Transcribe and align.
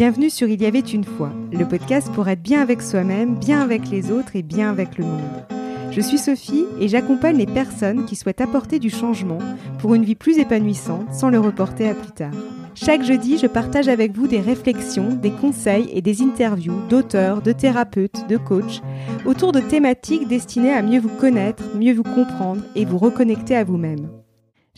Bienvenue 0.00 0.30
sur 0.30 0.48
Il 0.48 0.62
y 0.62 0.64
avait 0.64 0.78
une 0.78 1.04
fois, 1.04 1.30
le 1.52 1.68
podcast 1.68 2.10
pour 2.14 2.26
être 2.26 2.40
bien 2.40 2.62
avec 2.62 2.80
soi-même, 2.80 3.34
bien 3.34 3.60
avec 3.60 3.90
les 3.90 4.10
autres 4.10 4.34
et 4.34 4.40
bien 4.40 4.70
avec 4.70 4.96
le 4.96 5.04
monde. 5.04 5.44
Je 5.90 6.00
suis 6.00 6.16
Sophie 6.16 6.64
et 6.80 6.88
j'accompagne 6.88 7.36
les 7.36 7.44
personnes 7.44 8.06
qui 8.06 8.16
souhaitent 8.16 8.40
apporter 8.40 8.78
du 8.78 8.88
changement 8.88 9.36
pour 9.78 9.94
une 9.94 10.06
vie 10.06 10.14
plus 10.14 10.38
épanouissante 10.38 11.12
sans 11.12 11.28
le 11.28 11.38
reporter 11.38 11.86
à 11.86 11.94
plus 11.94 12.12
tard. 12.12 12.32
Chaque 12.74 13.02
jeudi, 13.02 13.36
je 13.36 13.46
partage 13.46 13.88
avec 13.88 14.16
vous 14.16 14.26
des 14.26 14.40
réflexions, 14.40 15.12
des 15.12 15.32
conseils 15.32 15.90
et 15.92 16.00
des 16.00 16.22
interviews 16.22 16.80
d'auteurs, 16.88 17.42
de 17.42 17.52
thérapeutes, 17.52 18.26
de 18.26 18.38
coachs 18.38 18.80
autour 19.26 19.52
de 19.52 19.60
thématiques 19.60 20.26
destinées 20.26 20.72
à 20.72 20.80
mieux 20.80 21.00
vous 21.00 21.14
connaître, 21.14 21.76
mieux 21.76 21.92
vous 21.92 22.04
comprendre 22.04 22.62
et 22.74 22.86
vous 22.86 22.96
reconnecter 22.96 23.54
à 23.54 23.64
vous-même. 23.64 24.08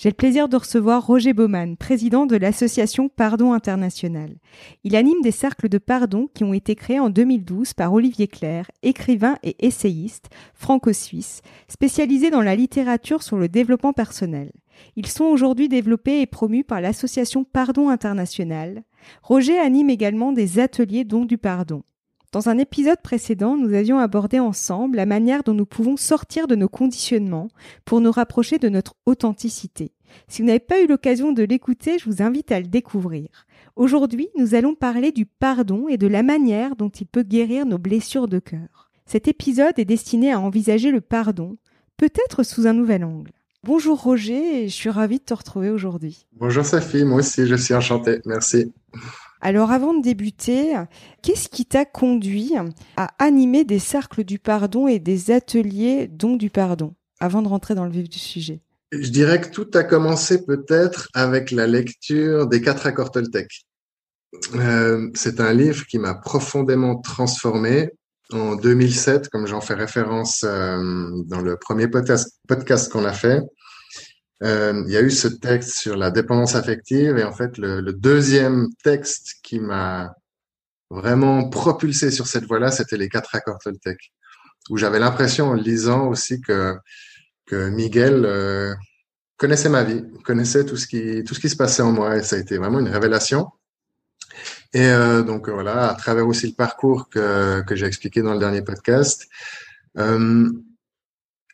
J'ai 0.03 0.09
le 0.09 0.16
plaisir 0.16 0.48
de 0.48 0.57
recevoir 0.57 1.07
Roger 1.07 1.32
Baumann, 1.32 1.77
président 1.77 2.27
de 2.27 2.34
l'association 2.34 3.09
Pardon 3.09 3.52
International. 3.52 4.34
Il 4.82 4.96
anime 4.96 5.23
des 5.23 5.30
cercles 5.30 5.69
de 5.69 5.79
pardon 5.79 6.29
qui 6.34 6.43
ont 6.43 6.52
été 6.52 6.75
créés 6.75 6.98
en 6.98 7.09
2012 7.09 7.75
par 7.75 7.92
Olivier 7.92 8.27
Claire, 8.27 8.69
écrivain 8.83 9.37
et 9.45 9.65
essayiste 9.65 10.28
franco-suisse, 10.55 11.41
spécialisé 11.69 12.30
dans 12.30 12.41
la 12.41 12.56
littérature 12.56 13.23
sur 13.23 13.37
le 13.37 13.48
développement 13.48 13.92
personnel. 13.92 14.51
Ils 14.97 15.06
sont 15.06 15.27
aujourd'hui 15.27 15.69
développés 15.69 16.20
et 16.20 16.27
promus 16.27 16.64
par 16.64 16.80
l'association 16.80 17.45
Pardon 17.45 17.89
International. 17.89 18.83
Roger 19.23 19.61
anime 19.61 19.91
également 19.91 20.33
des 20.33 20.59
ateliers 20.59 21.05
dont 21.05 21.25
du 21.25 21.39
pardon. 21.39 21.84
Dans 22.32 22.48
un 22.48 22.56
épisode 22.56 23.02
précédent, 23.02 23.59
nous 23.59 23.74
avions 23.74 23.98
abordé 23.98 24.38
ensemble 24.38 24.96
la 24.96 25.04
manière 25.04 25.42
dont 25.42 25.52
nous 25.52 25.66
pouvons 25.66 25.98
sortir 25.98 26.46
de 26.46 26.55
nos 26.55 26.68
conditionnements 26.68 27.48
pour 27.84 28.00
nous 28.00 28.10
rapprocher 28.10 28.58
de 28.58 28.70
notre 28.70 28.95
authenticité. 29.05 29.92
Si 30.28 30.41
vous 30.41 30.48
n'avez 30.48 30.58
pas 30.58 30.80
eu 30.80 30.86
l'occasion 30.86 31.32
de 31.32 31.42
l'écouter, 31.42 31.98
je 31.98 32.06
vous 32.06 32.22
invite 32.22 32.50
à 32.50 32.58
le 32.58 32.66
découvrir. 32.66 33.28
Aujourd'hui, 33.77 34.30
nous 34.38 34.55
allons 34.55 34.74
parler 34.74 35.12
du 35.12 35.27
pardon 35.27 35.88
et 35.88 35.98
de 35.98 36.06
la 36.06 36.22
manière 36.22 36.74
dont 36.74 36.88
il 36.88 37.06
peut 37.06 37.22
guérir 37.22 37.66
nos 37.66 37.78
blessures 37.78 38.28
de 38.28 38.38
cœur. 38.38 38.91
Cet 39.05 39.28
épisode 39.28 39.78
est 39.78 39.84
destiné 39.84 40.33
à 40.33 40.41
envisager 40.41 40.91
le 40.91 41.02
pardon, 41.02 41.58
peut-être 41.98 42.44
sous 42.44 42.67
un 42.67 42.72
nouvel 42.72 43.05
angle. 43.05 43.33
Bonjour 43.62 44.02
Roger, 44.02 44.69
je 44.69 44.74
suis 44.74 44.91
ravie 44.91 45.19
de 45.19 45.24
te 45.24 45.34
retrouver 45.34 45.69
aujourd'hui. 45.69 46.27
Bonjour 46.33 46.64
Sophie, 46.64 47.05
moi 47.05 47.19
aussi 47.19 47.46
je 47.46 47.55
suis 47.55 47.74
enchanté, 47.74 48.20
merci. 48.24 48.72
Alors 49.43 49.73
avant 49.73 49.93
de 49.93 50.01
débuter, 50.01 50.75
qu'est-ce 51.21 51.48
qui 51.48 51.67
t'a 51.67 51.85
conduit 51.85 52.53
à 52.97 53.09
animer 53.19 53.65
des 53.65 53.81
cercles 53.81 54.23
du 54.23 54.39
pardon 54.39 54.87
et 54.87 55.01
des 55.01 55.33
ateliers 55.33 56.07
dont 56.07 56.37
du 56.37 56.48
pardon, 56.48 56.95
avant 57.19 57.43
de 57.43 57.48
rentrer 57.48 57.75
dans 57.75 57.85
le 57.85 57.91
vif 57.91 58.09
du 58.09 58.20
sujet? 58.20 58.61
Je 58.93 59.11
dirais 59.11 59.41
que 59.41 59.48
tout 59.48 59.69
a 59.75 59.83
commencé 59.83 60.45
peut-être 60.45 61.09
avec 61.13 61.51
la 61.51 61.67
lecture 61.67 62.47
des 62.47 62.61
quatre 62.63 62.87
accords 62.87 63.11
Toltec. 63.11 63.67
Euh, 64.55 65.11
c'est 65.15 65.41
un 65.41 65.53
livre 65.53 65.87
qui 65.87 65.98
m'a 65.98 66.15
profondément 66.15 66.97
transformé. 67.01 67.91
En 68.33 68.55
2007, 68.55 69.29
comme 69.29 69.47
j'en 69.47 69.61
fais 69.61 69.75
référence 69.75 70.45
euh, 70.45 71.11
dans 71.27 71.41
le 71.41 71.57
premier 71.57 71.89
podcast 71.89 72.39
qu'on 72.91 73.05
a 73.05 73.13
fait, 73.13 73.43
euh, 74.43 74.83
il 74.87 74.93
y 74.93 74.97
a 74.97 75.03
eu 75.03 75.11
ce 75.11 75.29
texte 75.29 75.79
sur 75.79 75.97
la 75.97 76.11
dépendance 76.11 76.55
affective 76.55 77.17
et 77.17 77.25
en 77.25 77.33
fait 77.33 77.59
le, 77.59 77.93
deuxième 77.93 78.69
texte 78.83 79.37
qui 79.43 79.61
m'a 79.61 80.15
vraiment 80.91 81.48
propulsé 81.48 82.11
sur 82.11 82.27
cette 82.27 82.45
voie-là, 82.45 82.70
c'était 82.70 82.97
les 82.97 83.09
quatre 83.09 83.35
accords 83.35 83.59
Toltec, 83.59 83.98
où 84.70 84.77
j'avais 84.77 84.98
l'impression 84.98 85.48
en 85.48 85.55
lisant 85.55 86.09
aussi 86.09 86.41
que 86.41 86.77
Miguel 87.53 88.25
euh, 88.25 88.75
connaissait 89.37 89.69
ma 89.69 89.85
vie, 89.85 90.05
connaissait 90.25 90.65
tout 90.65 90.77
ce 90.77 90.87
qui 90.87 91.23
tout 91.25 91.35
ce 91.35 91.41
qui 91.41 91.48
se 91.48 91.57
passait 91.57 91.83
en 91.83 91.93
moi 91.93 92.17
et 92.17 92.23
ça 92.23 92.37
a 92.37 92.39
été 92.39 92.59
vraiment 92.59 92.81
une 92.81 92.89
révélation. 92.89 93.51
Et 94.73 94.87
euh, 94.87 95.23
donc 95.23 95.48
voilà, 95.48 95.91
à 95.91 95.95
travers 95.95 96.27
aussi 96.27 96.47
le 96.48 96.55
parcours 96.55 97.09
que 97.11 97.61
que 97.63 97.77
j'ai 97.77 97.87
expliqué 97.87 98.23
dans 98.23 98.33
le 98.33 98.39
dernier 98.39 98.63
podcast. 98.63 99.29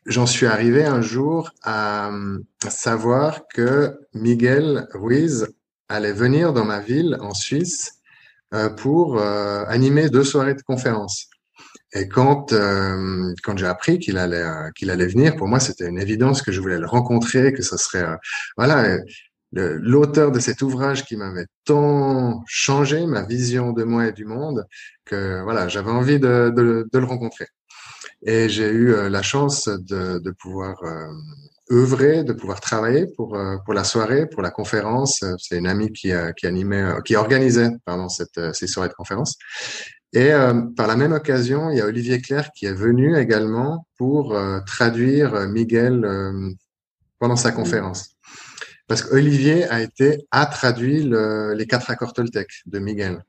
J'en 0.08 0.26
suis 0.26 0.46
arrivé 0.46 0.84
un 0.84 1.02
jour 1.02 1.52
à, 1.62 2.10
savoir 2.68 3.46
que 3.48 4.00
Miguel 4.14 4.88
Ruiz 4.94 5.46
allait 5.88 6.12
venir 6.12 6.52
dans 6.52 6.64
ma 6.64 6.80
ville 6.80 7.16
en 7.20 7.34
Suisse 7.34 7.92
euh, 8.54 8.70
pour 8.70 9.18
euh, 9.18 9.64
animer 9.68 10.08
deux 10.08 10.24
soirées 10.24 10.54
de 10.54 10.62
conférences. 10.62 11.28
Et 11.92 12.08
quand 12.08 12.52
euh, 12.52 13.32
quand 13.42 13.56
j'ai 13.56 13.66
appris 13.66 13.98
qu'il 13.98 14.18
allait 14.18 14.44
qu'il 14.76 14.90
allait 14.90 15.06
venir, 15.06 15.36
pour 15.36 15.48
moi 15.48 15.60
c'était 15.60 15.88
une 15.88 16.00
évidence 16.00 16.42
que 16.42 16.52
je 16.52 16.60
voulais 16.60 16.78
le 16.78 16.86
rencontrer, 16.86 17.52
que 17.52 17.62
ce 17.62 17.76
serait 17.76 18.04
voilà 18.56 18.98
l'auteur 19.52 20.30
de 20.30 20.40
cet 20.40 20.60
ouvrage 20.60 21.06
qui 21.06 21.16
m'avait 21.16 21.46
tant 21.64 22.42
changé 22.46 23.06
ma 23.06 23.22
vision 23.22 23.72
de 23.72 23.84
moi 23.84 24.08
et 24.08 24.12
du 24.12 24.26
monde 24.26 24.66
que 25.06 25.42
voilà 25.42 25.68
j'avais 25.68 25.90
envie 25.90 26.18
de, 26.18 26.52
de, 26.54 26.86
de 26.92 26.98
le 26.98 27.06
rencontrer. 27.06 27.46
Et 28.26 28.48
j'ai 28.48 28.68
eu 28.68 28.92
euh, 28.92 29.08
la 29.08 29.22
chance 29.22 29.68
de, 29.68 30.30
pouvoir 30.32 30.82
euh, 30.82 31.06
œuvrer, 31.70 32.24
de 32.24 32.32
pouvoir 32.32 32.60
travailler 32.60 33.06
pour 33.16 33.36
euh, 33.36 33.56
pour 33.64 33.74
la 33.74 33.84
soirée, 33.84 34.26
pour 34.26 34.42
la 34.42 34.50
conférence. 34.50 35.24
C'est 35.38 35.56
une 35.56 35.68
amie 35.68 35.92
qui 35.92 36.12
animait, 36.12 36.94
qui 37.04 37.16
organisait 37.16 37.70
pardon 37.84 38.08
cette 38.08 38.54
ces 38.54 38.66
soirées 38.66 38.88
de 38.88 38.94
conférence. 38.94 39.36
Et 40.14 40.30
par 40.74 40.86
la 40.86 40.96
même 40.96 41.12
occasion, 41.12 41.68
il 41.70 41.76
y 41.76 41.80
a 41.82 41.84
Olivier 41.84 42.22
Claire 42.22 42.50
qui 42.52 42.64
est 42.64 42.72
venu 42.72 43.18
également 43.18 43.86
pour 43.98 44.34
traduire 44.64 45.46
Miguel 45.48 46.56
pendant 47.18 47.36
sa 47.36 47.52
conférence. 47.52 48.16
Parce 48.86 49.02
qu'Olivier 49.02 49.68
a 49.68 49.82
été 49.82 50.26
a 50.30 50.46
traduit 50.46 51.02
le, 51.02 51.52
les 51.52 51.66
quatre 51.66 51.90
accords 51.90 52.14
Toltec 52.14 52.48
de 52.64 52.78
Miguel. 52.78 53.22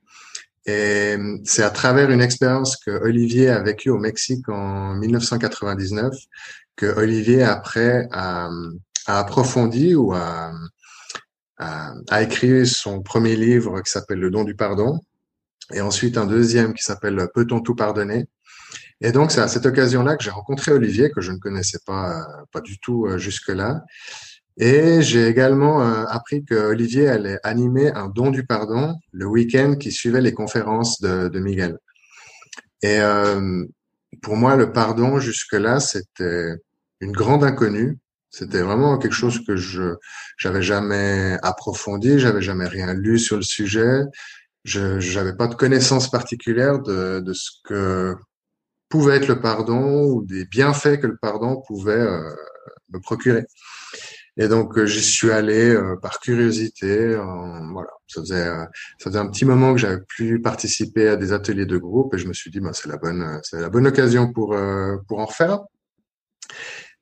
Et 0.66 1.18
c'est 1.46 1.64
à 1.64 1.70
travers 1.70 2.12
une 2.12 2.22
expérience 2.22 2.78
que 2.78 2.92
Olivier 2.92 3.50
a 3.50 3.62
vécue 3.62 3.90
au 3.90 3.97
Mexique 3.97 4.47
en 4.50 4.94
1999 4.96 6.14
que 6.75 6.86
Olivier 6.86 7.44
après 7.44 8.08
a, 8.12 8.50
a 9.06 9.19
approfondi 9.19 9.96
ou 9.96 10.14
a, 10.14 10.52
a, 11.58 11.94
a, 12.09 12.22
écrit 12.22 12.68
son 12.68 13.02
premier 13.02 13.36
livre 13.36 13.81
qui 13.81 13.92
s'appelle 13.92 14.19
Le 14.19 14.31
don 14.31 14.44
du 14.44 14.56
pardon 14.56 15.00
et 15.74 15.81
ensuite 15.81 16.18
un 16.18 16.25
deuxième 16.25 16.74
qui 16.74 16.84
s'appelle 16.84 17.28
Peut-on 17.34 17.62
tout 17.62 17.75
pardonner? 17.75 18.28
Et 19.02 19.12
donc 19.12 19.31
c'est 19.31 19.42
à 19.42 19.48
cette 19.48 19.66
occasion-là 19.66 20.18
que 20.18 20.24
j'ai 20.24 20.30
rencontré 20.30 20.72
Olivier 20.72 21.09
que 21.09 21.22
je 21.22 21.31
ne 21.31 21.38
connaissais 21.38 21.80
pas 21.86 22.25
pas 22.52 22.62
du 22.62 22.80
tout 22.80 23.06
euh, 23.06 23.18
jusque-là 23.18 23.81
et 24.59 25.02
j'ai 25.02 25.25
également 25.28 25.81
euh, 25.81 26.03
appris 26.08 26.44
que 26.44 26.53
Olivier 26.53 27.08
allait 27.08 27.40
animer 27.44 27.92
un 27.92 28.09
don 28.09 28.30
du 28.30 28.46
pardon 28.46 28.96
le 29.14 29.25
week-end 29.25 29.75
qui 29.80 29.90
suivait 29.92 30.20
les 30.20 30.34
conférences 30.34 31.00
de, 31.00 31.40
Miguel. 31.40 31.78
Et 32.81 33.00
euh, 33.00 33.64
pour 34.22 34.36
moi, 34.36 34.58
le 34.58 34.74
pardon 34.74 35.18
jusque-là, 35.19 35.80
c'était 35.80 36.56
une 37.00 37.14
grande 37.14 37.46
inconnue. 37.46 38.00
C'était 38.31 38.62
vraiment 38.62 38.98
quelque 38.98 39.16
chose 39.16 39.40
que 39.48 39.56
je 39.56 39.96
j'avais 40.38 40.62
jamais 40.62 41.38
approfondi, 41.42 42.19
j'avais 42.19 42.42
jamais 42.42 42.68
rien 42.68 42.94
lu 42.94 43.18
sur 43.18 43.38
le 43.38 43.44
sujet. 43.44 44.02
Je 44.66 45.00
j'avais 45.00 45.36
pas 45.36 45.48
de 45.48 45.56
connaissance 45.56 46.12
particulière 46.12 46.80
de, 46.80 47.22
de 47.22 47.34
ce 47.34 47.50
que 47.64 48.16
pouvait 48.90 49.18
être 49.18 49.28
le 49.28 49.40
pardon 49.40 50.03
ou 50.03 50.25
des 50.25 50.46
bienfaits 50.46 51.00
que 51.00 51.08
le 51.08 51.18
pardon 51.18 51.62
pouvait 51.66 51.94
euh, 51.94 52.36
me 52.90 53.00
procurer. 53.00 53.46
Et 54.39 54.47
donc 54.47 54.77
euh, 54.77 54.85
j'y 54.85 55.03
suis 55.03 55.31
allé 55.31 55.69
euh, 55.69 55.97
par 55.97 56.22
curiosité. 56.22 57.16
voilà, 57.73 57.89
ça 58.07 58.22
faisait 58.22 58.47
euh, 58.47 58.63
ça 58.97 59.09
faisait 59.09 59.19
un 59.19 59.27
petit 59.29 59.44
moment 59.44 59.73
que 59.73 59.79
j'avais 59.81 60.01
plus 60.07 60.41
participé 60.41 61.09
à 61.09 61.17
des 61.17 61.33
ateliers 61.33 61.66
de 61.66 61.77
groupe 61.77 62.13
et 62.13 62.17
je 62.17 62.25
me 62.25 62.31
suis 62.31 62.50
dit 62.50 62.61
bah 62.61 62.72
c'est 62.72 62.88
la 62.88 62.95
bonne 62.95 63.41
c'est 63.44 63.59
la 63.59 63.69
bonne 63.69 63.85
occasion 63.85 64.31
pour 64.31 64.57
pour 65.07 65.19
en 65.19 65.27
faire. 65.27 65.59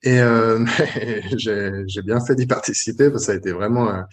Et 0.01 0.17
j'ai 1.37 2.01
bien 2.03 2.19
fait 2.25 2.35
d'y 2.35 2.47
participer 2.47 3.11
parce 3.11 3.23
que 3.23 3.25
ça 3.27 3.31
a 3.33 3.35
été 3.35 3.51
vraiment 3.51 4.03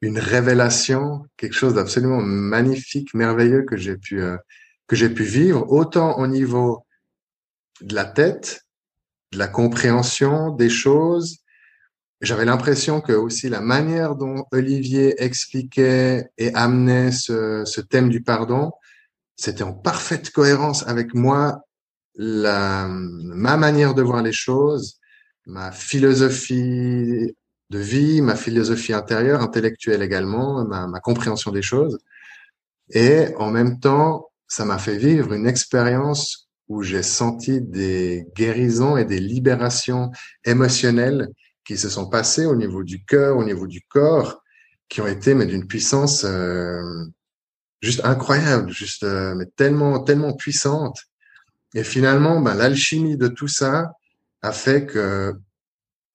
une 0.00 0.18
révélation, 0.18 1.26
quelque 1.36 1.54
chose 1.54 1.74
d'absolument 1.74 2.22
magnifique, 2.22 3.12
merveilleux 3.12 3.64
que 3.64 3.76
j'ai 3.76 3.98
pu 3.98 4.22
que 4.86 4.96
j'ai 4.96 5.10
pu 5.10 5.24
vivre 5.24 5.70
autant 5.70 6.18
au 6.18 6.26
niveau 6.26 6.86
de 7.82 7.94
la 7.94 8.06
tête, 8.06 8.62
de 9.32 9.38
la 9.38 9.48
compréhension 9.48 10.50
des 10.50 10.70
choses, 10.70 11.39
j'avais 12.20 12.44
l'impression 12.44 13.00
que 13.00 13.12
aussi 13.12 13.48
la 13.48 13.60
manière 13.60 14.14
dont 14.14 14.44
Olivier 14.52 15.22
expliquait 15.22 16.30
et 16.36 16.54
amenait 16.54 17.12
ce, 17.12 17.80
thème 17.80 18.10
du 18.10 18.22
pardon, 18.22 18.72
c'était 19.36 19.62
en 19.62 19.72
parfaite 19.72 20.30
cohérence 20.30 20.86
avec 20.86 21.14
moi, 21.14 21.62
ma 22.18 22.86
manière 23.56 23.94
de 23.94 24.02
voir 24.02 24.22
les 24.22 24.32
choses, 24.32 24.98
ma 25.46 25.72
philosophie 25.72 27.34
de 27.70 27.78
vie, 27.78 28.20
ma 28.20 28.36
philosophie 28.36 28.92
intérieure, 28.92 29.40
intellectuelle 29.40 30.02
également, 30.02 30.66
ma 30.66 31.00
compréhension 31.00 31.52
des 31.52 31.62
choses. 31.62 31.98
Et 32.90 33.28
en 33.38 33.50
même 33.50 33.80
temps, 33.80 34.30
ça 34.46 34.64
m'a 34.64 34.78
fait 34.78 34.98
vivre 34.98 35.32
une 35.32 35.46
expérience 35.46 36.50
où 36.68 36.82
j'ai 36.82 37.02
senti 37.02 37.60
des 37.60 38.26
guérisons 38.36 38.96
et 38.96 39.04
des 39.04 39.20
libérations 39.20 40.10
émotionnelles 40.44 41.28
qui 41.70 41.78
se 41.78 41.88
sont 41.88 42.08
passés 42.08 42.46
au 42.46 42.56
niveau 42.56 42.82
du 42.82 43.04
cœur, 43.04 43.36
au 43.36 43.44
niveau 43.44 43.68
du 43.68 43.80
corps, 43.82 44.42
qui 44.88 45.00
ont 45.00 45.06
été 45.06 45.34
mais 45.34 45.46
d'une 45.46 45.68
puissance 45.68 46.24
euh, 46.24 46.82
juste 47.80 48.00
incroyable, 48.02 48.72
juste 48.72 49.04
mais 49.04 49.46
tellement 49.54 50.00
tellement 50.00 50.32
puissante. 50.32 50.98
Et 51.76 51.84
finalement, 51.84 52.40
ben, 52.40 52.54
l'alchimie 52.54 53.16
de 53.16 53.28
tout 53.28 53.46
ça 53.46 53.92
a 54.42 54.50
fait 54.50 54.84
que 54.84 55.32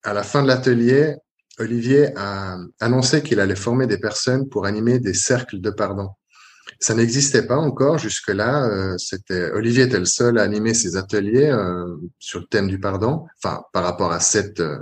à 0.03 0.11
la 0.11 0.23
fin 0.23 0.43
de 0.43 0.49
l'atelier, 0.49 1.15
Olivier 1.57 2.09
a 2.17 2.57
annoncé 2.81 3.23
qu'il 3.23 3.39
allait 3.39 3.55
former 3.55 3.87
des 3.87 3.97
personnes 3.97 4.49
pour 4.49 4.65
animer 4.65 4.99
des 4.99 5.13
cercles 5.13 5.61
de 5.61 5.69
pardon. 5.69 6.09
Ça 6.79 6.93
n'existait 6.93 7.45
pas 7.47 7.57
encore 7.57 7.97
jusque-là. 7.97 8.67
Euh, 8.67 8.97
c'était 8.97 9.51
Olivier 9.51 9.83
était 9.83 9.99
le 9.99 10.05
seul 10.05 10.37
à 10.37 10.43
animer 10.43 10.73
ses 10.73 10.97
ateliers 10.97 11.49
euh, 11.49 11.95
sur 12.19 12.39
le 12.39 12.45
thème 12.45 12.67
du 12.67 12.79
pardon. 12.79 13.25
Enfin, 13.41 13.63
par 13.73 13.83
rapport 13.83 14.11
à 14.11 14.19
cette 14.19 14.59
euh, 14.59 14.77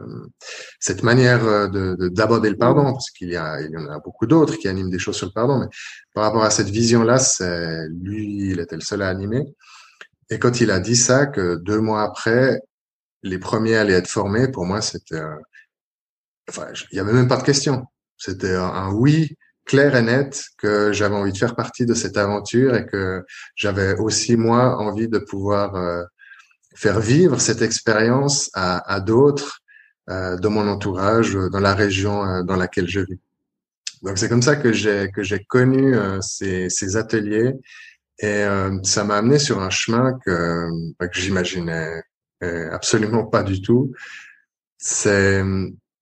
cette 0.80 1.04
manière 1.04 1.69
de 1.69 1.95
d'aborder 2.10 2.50
le 2.50 2.57
pardon, 2.57 2.92
parce 2.94 3.12
qu'il 3.12 3.30
y 3.30 3.38
a 3.38 3.62
il 3.62 3.72
y 3.72 3.78
en 3.78 3.90
a 3.90 4.00
beaucoup 4.00 4.25
d'autres 4.25 4.57
qui 4.57 4.68
animent 4.68 4.90
des 4.90 5.00
choses 5.00 5.18
sur 5.18 5.28
le 5.28 5.34
pardon, 5.34 5.60
mais 5.60 5.68
par 6.13 6.24
rapport 6.24 6.44
à 6.44 6.50
cette 6.50 6.69
vision-là, 6.69 7.19
c'est 7.19 7.88
lui, 8.01 8.51
il 8.51 8.60
était 8.60 8.75
le 8.75 8.81
seul 8.81 9.01
à 9.01 9.10
animer. 9.10 9.44
Et 10.30 10.39
quand 10.39 10.62
il 10.62 10.72
a 10.72 10.80
dit 10.80 10.96
ça, 10.96 11.28
que 11.28 11.56
deux 11.57 11.80
mois 11.80 12.04
après, 12.04 12.60
les 13.24 13.39
premiers 13.39 13.75
allaient 13.75 13.94
être 13.94 14.07
formés, 14.07 14.48
pour 14.48 14.66
moi, 14.66 14.81
c'était 14.81 15.22
enfin, 16.50 16.68
il 16.92 16.98
y 16.98 17.00
avait 17.00 17.13
même 17.13 17.28
pas 17.28 17.38
de 17.38 17.44
question. 17.44 17.86
C'était 18.18 18.56
un, 18.56 18.92
oui 18.94 19.38
clair 19.65 19.95
et 19.95 20.01
net 20.01 20.44
que 20.57 20.92
j'avais 20.92 21.15
envie 21.15 21.31
de 21.31 21.38
faire 21.38 21.56
partie 21.56 21.86
de 21.86 21.94
cette 21.94 22.18
aventure 22.18 22.75
et 22.75 22.86
que 22.86 23.24
j'avais 23.56 23.95
aussi 23.98 24.36
moi 24.36 24.77
envie 24.77 25.07
de 25.07 25.19
pouvoir 25.19 25.75
euh, 25.75 26.04
faire 26.75 27.00
vivre 27.00 27.39
cette 27.39 27.62
expérience 27.62 28.50
à, 28.54 28.94
à 28.94 29.00
d'autres 29.00 29.63
euh, 30.10 30.38
dans 30.38 30.50
mon 30.50 30.68
entourage, 30.68 31.33
dans 31.33 31.62
la 31.62 31.74
région 31.74 32.25
euh, 32.25 32.44
dans 32.44 32.57
laquelle 32.57 32.89
je 32.89 33.00
vis. 33.00 33.19
Donc 34.01 34.18
c'est 34.18 34.27
comme 34.27 34.42
ça 34.42 34.57
que 34.57 34.74
j'ai 34.74 35.10
que 35.12 35.24
j'ai 35.24 35.45
connu 35.45 35.95
euh, 35.95 36.19
ces, 36.19 36.69
ces 36.69 36.98
ateliers 36.98 37.54
et 38.19 38.45
ça 38.83 39.04
m'a 39.04 39.15
amené 39.15 39.39
sur 39.39 39.60
un 39.60 39.69
chemin 39.69 40.18
que 40.25 40.68
bah, 41.00 41.07
que 41.07 41.19
j'imaginais 41.19 42.04
absolument 42.71 43.25
pas 43.25 43.44
du 43.44 43.62
tout. 43.62 43.92
C'est 44.77 45.42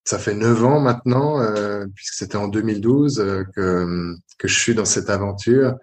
ça 0.04 0.18
fait 0.18 0.34
neuf 0.34 0.64
ans 0.64 0.80
maintenant, 0.80 1.40
euh, 1.40 1.86
puisque 1.94 2.16
c'était 2.16 2.38
en 2.38 2.48
2012 2.48 3.20
euh, 3.20 3.44
que, 3.56 4.16
que 4.38 4.48
je 4.48 4.60
suis 4.60 4.76
dans 4.76 4.86
cette 4.86 5.10
aventure 5.10 5.76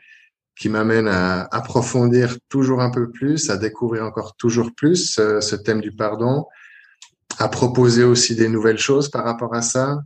qui 0.59 0.69
m'amène 0.69 1.07
à 1.07 1.43
approfondir 1.53 2.37
toujours 2.49 2.81
un 2.81 2.91
peu 2.91 3.11
plus, 3.11 3.49
à 3.49 3.57
découvrir 3.57 4.05
encore 4.05 4.35
toujours 4.35 4.75
plus 4.77 5.19
euh, 5.21 5.41
ce 5.41 5.55
thème 5.55 5.81
du 5.81 5.93
pardon, 5.93 6.47
à 7.39 7.49
proposer 7.49 8.03
aussi 8.03 8.35
des 8.35 8.49
nouvelles 8.49 8.79
choses 8.79 9.09
par 9.09 9.25
rapport 9.25 9.55
à 9.55 9.63
ça. 9.63 10.03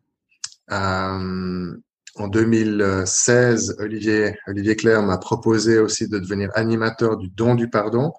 en 0.69 2.29
2016, 2.29 3.77
Olivier, 3.79 4.37
Olivier 4.47 4.77
Claire 4.77 5.03
m'a 5.03 5.17
proposé 5.17 5.79
aussi 5.79 6.07
de 6.09 6.19
devenir 6.19 6.51
animateur 6.55 7.17
du 7.17 7.29
don 7.31 7.55
du 7.55 7.71
pardon, 7.71 8.13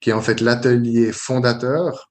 qui 0.00 0.10
est 0.10 0.12
en 0.12 0.20
fait 0.20 0.42
l'atelier 0.42 1.12
fondateur, 1.12 2.10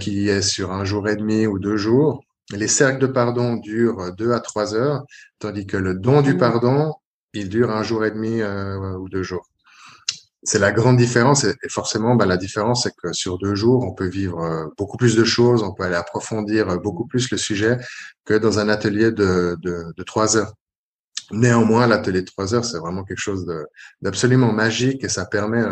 qui 0.00 0.30
est 0.30 0.42
sur 0.42 0.72
un 0.72 0.86
jour 0.86 1.06
et 1.08 1.16
demi 1.16 1.46
ou 1.46 1.58
deux 1.58 1.76
jours, 1.76 2.25
les 2.52 2.68
cercles 2.68 2.98
de 2.98 3.06
pardon 3.06 3.56
durent 3.56 4.14
deux 4.14 4.32
à 4.32 4.40
trois 4.40 4.74
heures, 4.74 5.04
tandis 5.38 5.66
que 5.66 5.76
le 5.76 5.94
don 5.94 6.22
du 6.22 6.36
pardon, 6.36 6.94
il 7.32 7.48
dure 7.48 7.70
un 7.70 7.82
jour 7.82 8.04
et 8.04 8.10
demi 8.10 8.40
euh, 8.40 8.96
ou 8.98 9.08
deux 9.08 9.22
jours. 9.22 9.48
C'est 10.42 10.60
la 10.60 10.70
grande 10.70 10.96
différence 10.96 11.44
et 11.44 11.56
forcément, 11.68 12.14
bah, 12.14 12.24
la 12.24 12.36
différence, 12.36 12.84
c'est 12.84 12.94
que 12.94 13.12
sur 13.12 13.38
deux 13.38 13.56
jours, 13.56 13.84
on 13.84 13.92
peut 13.92 14.06
vivre 14.06 14.40
euh, 14.40 14.66
beaucoup 14.78 14.96
plus 14.96 15.16
de 15.16 15.24
choses, 15.24 15.62
on 15.62 15.74
peut 15.74 15.82
aller 15.82 15.96
approfondir 15.96 16.70
euh, 16.70 16.76
beaucoup 16.76 17.06
plus 17.06 17.30
le 17.30 17.36
sujet 17.36 17.78
que 18.24 18.34
dans 18.34 18.58
un 18.60 18.68
atelier 18.68 19.10
de, 19.10 19.56
de, 19.60 20.02
trois 20.04 20.36
heures. 20.36 20.52
Néanmoins, 21.32 21.88
l'atelier 21.88 22.20
de 22.20 22.26
trois 22.26 22.54
heures, 22.54 22.64
c'est 22.64 22.78
vraiment 22.78 23.02
quelque 23.02 23.18
chose 23.18 23.44
d'absolument 24.00 24.52
magique 24.52 25.02
et 25.02 25.08
ça 25.08 25.26
permet 25.26 25.64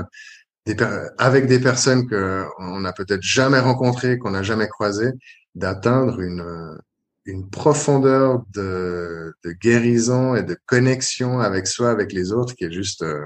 avec 1.19 1.47
des 1.47 1.61
personnes 1.61 2.09
qu'on 2.09 2.81
n'a 2.81 2.93
peut-être 2.93 3.23
jamais 3.23 3.61
rencontrées, 3.61 4.19
qu'on 4.19 4.33
n'a 4.33 4.43
jamais 4.43 4.67
croisées, 4.67 5.13
d'atteindre 5.55 6.21
une, 6.21 6.79
une 7.27 7.49
profondeur 7.49 8.45
de, 8.53 9.35
de, 9.45 9.53
guérison 9.53 10.35
et 10.35 10.43
de 10.43 10.57
connexion 10.67 11.41
avec 11.41 11.67
soi, 11.67 11.91
avec 11.91 12.13
les 12.13 12.33
autres, 12.33 12.55
qui 12.55 12.65
est 12.65 12.73
juste 12.73 13.03
euh, 13.03 13.25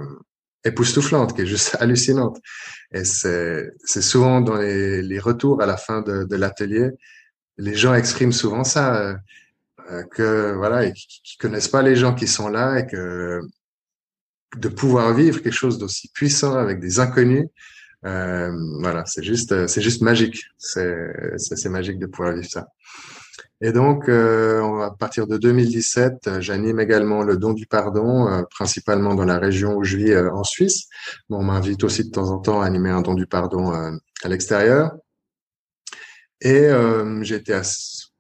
époustouflante, 0.65 1.35
qui 1.35 1.43
est 1.43 1.47
juste 1.47 1.77
hallucinante. 1.81 2.39
Et 2.93 3.05
c'est, 3.05 3.71
souvent 3.85 4.41
dans 4.41 4.57
les, 4.57 5.03
les, 5.03 5.19
retours 5.19 5.63
à 5.63 5.67
la 5.67 5.77
fin 5.77 6.03
de, 6.03 6.25
de 6.25 6.37
l'atelier, 6.37 6.91
les 7.57 7.75
gens 7.75 7.95
expriment 7.95 8.33
souvent 8.33 8.65
ça, 8.65 8.97
euh, 8.97 9.17
euh 9.91 10.05
que 10.13 10.53
voilà, 10.55 10.91
qui, 10.91 11.21
qui 11.25 11.37
connaissent 11.39 11.69
pas 11.69 11.83
les 11.83 11.97
gens 11.97 12.15
qui 12.15 12.27
sont 12.29 12.49
là 12.49 12.79
et 12.79 12.87
que 12.87 13.41
de 14.57 14.69
pouvoir 14.69 15.13
vivre 15.15 15.43
quelque 15.43 15.53
chose 15.53 15.79
d'aussi 15.79 16.09
puissant 16.15 16.57
avec 16.57 16.81
des 16.81 17.01
inconnus, 17.01 17.47
euh, 18.05 18.51
voilà, 18.81 19.05
c'est 19.07 19.25
juste, 19.25 19.67
c'est 19.67 19.83
juste 19.83 20.03
magique. 20.03 20.45
C'est, 20.57 21.39
c'est 21.39 21.69
magique 21.69 21.99
de 21.99 22.07
pouvoir 22.07 22.35
vivre 22.35 22.49
ça. 22.49 22.69
Et 23.61 23.73
donc, 23.73 24.09
euh, 24.09 24.83
à 24.83 24.95
partir 24.97 25.27
de 25.27 25.37
2017, 25.37 26.41
j'anime 26.41 26.79
également 26.79 27.23
le 27.25 27.37
don 27.37 27.53
du 27.53 27.67
pardon, 27.67 28.29
euh, 28.29 28.43
principalement 28.51 29.17
dans 29.17 29.25
la 29.25 29.39
région 29.39 29.75
où 29.77 29.83
je 29.83 29.97
vis 29.97 30.13
euh, 30.13 30.31
en 30.33 30.45
Suisse. 30.45 30.87
Bon, 31.29 31.39
on 31.39 31.43
m'invite 31.43 31.83
aussi 31.83 32.05
de 32.05 32.11
temps 32.11 32.31
en 32.31 32.39
temps 32.39 32.61
à 32.61 32.67
animer 32.67 32.91
un 32.91 33.03
don 33.03 33.15
du 33.15 33.27
pardon 33.27 33.75
euh, 33.75 33.91
à 34.23 34.29
l'extérieur. 34.29 34.93
Et 36.41 36.69
j'ai 37.23 37.35
été 37.35 37.61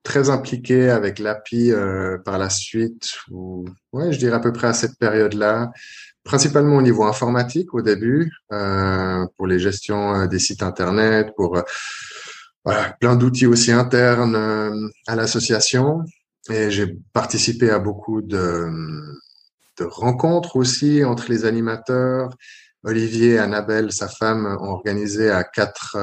très 0.02 0.28
impliqué 0.28 0.90
avec 0.90 1.20
l'API 1.20 1.70
par 2.24 2.36
la 2.36 2.50
suite, 2.50 3.12
ou 3.30 3.64
ouais, 3.92 4.12
je 4.12 4.18
dirais 4.18 4.34
à 4.34 4.40
peu 4.40 4.52
près 4.52 4.66
à 4.66 4.72
cette 4.72 4.98
période-là 4.98 5.70
principalement 6.28 6.76
au 6.76 6.82
niveau 6.82 7.04
informatique 7.04 7.72
au 7.72 7.80
début, 7.80 8.30
euh, 8.52 9.26
pour 9.36 9.46
les 9.46 9.58
gestions 9.58 10.14
euh, 10.14 10.26
des 10.26 10.38
sites 10.38 10.62
internet, 10.62 11.32
pour 11.34 11.56
euh, 11.56 11.62
plein 13.00 13.16
d'outils 13.16 13.46
aussi 13.46 13.72
internes 13.72 14.36
à 15.06 15.16
l'association. 15.16 16.04
Et 16.50 16.70
j'ai 16.70 16.98
participé 17.14 17.70
à 17.70 17.78
beaucoup 17.78 18.20
de, 18.20 18.68
rencontres 19.80 20.56
aussi 20.56 21.02
entre 21.02 21.30
les 21.30 21.46
animateurs. 21.46 22.28
Olivier 22.84 23.38
Annabelle, 23.38 23.90
sa 23.90 24.08
femme, 24.08 24.44
ont 24.60 24.70
organisé 24.70 25.30
à 25.30 25.44
quatre 25.44 25.96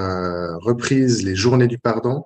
reprises 0.69 1.24
les 1.24 1.36
Journées 1.36 1.68
du 1.68 1.78
Pardon. 1.78 2.25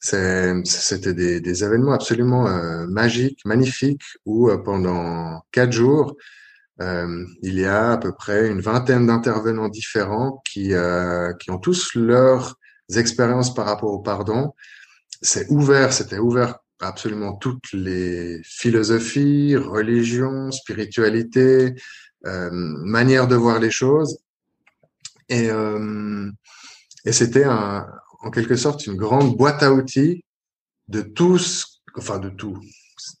C'était 0.00 1.14
des, 1.14 1.64
événements 1.64 1.92
absolument 1.92 2.44
magiques, 2.88 3.40
magnifiques, 3.46 4.04
où 4.26 4.50
pendant 4.64 5.40
quatre 5.50 5.72
jours, 5.72 6.16
euh, 6.80 7.24
il 7.42 7.58
y 7.58 7.64
a 7.64 7.92
à 7.92 7.96
peu 7.98 8.12
près 8.12 8.48
une 8.48 8.60
vingtaine 8.60 9.06
d'intervenants 9.06 9.68
différents 9.68 10.42
qui, 10.50 10.74
euh, 10.74 11.32
qui 11.34 11.50
ont 11.50 11.58
tous 11.58 11.94
leurs 11.94 12.56
expériences 12.94 13.54
par 13.54 13.66
rapport 13.66 13.92
au 13.92 14.00
pardon. 14.00 14.54
C'est 15.20 15.50
ouvert, 15.50 15.92
c'était 15.92 16.18
ouvert 16.18 16.58
à 16.80 16.88
absolument 16.88 17.34
toutes 17.34 17.72
les 17.72 18.40
philosophies, 18.44 19.56
religions, 19.56 20.50
spiritualités, 20.50 21.74
euh, 22.26 22.50
manières 22.52 23.28
de 23.28 23.36
voir 23.36 23.60
les 23.60 23.70
choses. 23.70 24.18
Et, 25.28 25.50
euh, 25.50 26.30
et 27.04 27.12
c'était 27.12 27.46
en 27.46 28.30
quelque 28.32 28.56
sorte 28.56 28.86
une 28.86 28.96
grande 28.96 29.36
boîte 29.36 29.62
à 29.62 29.72
outils 29.72 30.24
de 30.88 31.02
tous, 31.02 31.71
enfin 31.96 32.18
de 32.18 32.28
tout, 32.28 32.58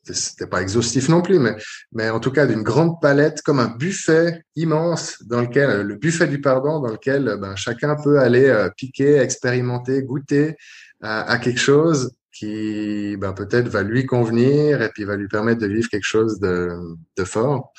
c'était 0.04 0.46
pas 0.46 0.62
exhaustif 0.62 1.08
non 1.08 1.22
plus, 1.22 1.38
mais, 1.38 1.56
mais 1.92 2.10
en 2.10 2.20
tout 2.20 2.30
cas 2.30 2.46
d'une 2.46 2.62
grande 2.62 3.00
palette, 3.00 3.42
comme 3.42 3.60
un 3.60 3.68
buffet 3.68 4.44
immense 4.56 5.22
dans 5.24 5.40
lequel, 5.40 5.70
euh, 5.70 5.82
le 5.82 5.96
buffet 5.96 6.26
du 6.26 6.40
pardon, 6.40 6.80
dans 6.80 6.90
lequel 6.90 7.28
euh, 7.28 7.36
ben, 7.36 7.56
chacun 7.56 7.96
peut 7.96 8.18
aller 8.18 8.46
euh, 8.46 8.68
piquer, 8.76 9.18
expérimenter, 9.18 10.02
goûter 10.02 10.56
à, 11.00 11.38
quelque 11.38 11.58
chose 11.58 12.12
qui 12.32 13.16
ben, 13.16 13.32
peut-être 13.32 13.68
va 13.68 13.82
lui 13.82 14.06
convenir 14.06 14.82
et 14.82 14.88
puis 14.90 15.04
va 15.04 15.16
lui 15.16 15.26
permettre 15.26 15.60
de 15.60 15.66
vivre 15.66 15.88
quelque 15.88 16.06
chose 16.06 16.38
de, 16.38 16.70
de 17.16 17.24
fort. 17.24 17.72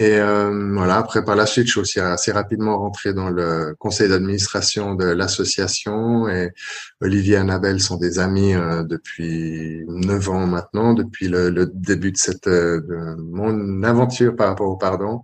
Et 0.00 0.16
euh, 0.20 0.72
voilà, 0.74 0.98
après 0.98 1.24
par 1.24 1.34
la 1.34 1.44
suite, 1.44 1.66
je 1.66 1.72
suis 1.72 1.80
aussi 1.80 2.00
assez 2.00 2.30
rapidement 2.30 2.78
rentré 2.78 3.12
dans 3.12 3.30
le 3.30 3.74
conseil 3.80 4.08
d'administration 4.08 4.94
de 4.94 5.04
l'association 5.04 6.28
et 6.28 6.52
Olivier 7.00 7.34
et 7.34 7.38
Annabelle 7.38 7.80
sont 7.80 7.96
des 7.96 8.20
amis 8.20 8.54
euh, 8.54 8.84
depuis 8.84 9.84
neuf 9.88 10.28
ans 10.28 10.46
maintenant, 10.46 10.94
depuis 10.94 11.26
le, 11.26 11.50
le 11.50 11.66
début 11.66 12.12
de 12.12 12.16
cette 12.16 12.46
euh, 12.46 12.80
de 12.80 13.16
mon 13.20 13.82
aventure 13.82 14.36
par 14.36 14.48
rapport 14.48 14.68
au 14.68 14.76
pardon. 14.76 15.22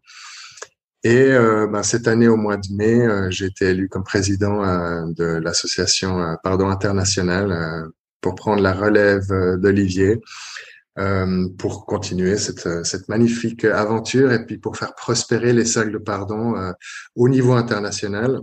Et 1.05 1.31
euh, 1.31 1.69
ben, 1.69 1.85
cette 1.85 2.09
année, 2.09 2.27
au 2.27 2.37
mois 2.37 2.57
de 2.57 2.67
mai, 2.75 3.31
j'ai 3.31 3.47
été 3.47 3.67
élu 3.67 3.89
comme 3.89 4.05
président 4.05 4.63
de 5.13 5.25
l'association 5.25 6.37
Pardon 6.43 6.69
International 6.71 7.91
pour 8.23 8.35
prendre 8.35 8.63
la 8.63 8.73
relève 8.73 9.29
d'Olivier. 9.59 10.19
Euh, 10.97 11.49
pour 11.59 11.87
continuer 11.87 12.39
cette, 12.39 12.69
cette, 12.87 13.09
magnifique 13.09 13.65
aventure 13.65 14.31
et 14.31 14.47
puis 14.47 14.59
pour 14.59 14.77
faire 14.77 14.95
prospérer 14.95 15.53
les 15.53 15.65
cercles 15.65 15.91
de 15.91 15.99
pardon 15.99 16.57
euh, 16.57 16.71
au 17.17 17.29
niveau 17.29 17.55
international. 17.55 18.41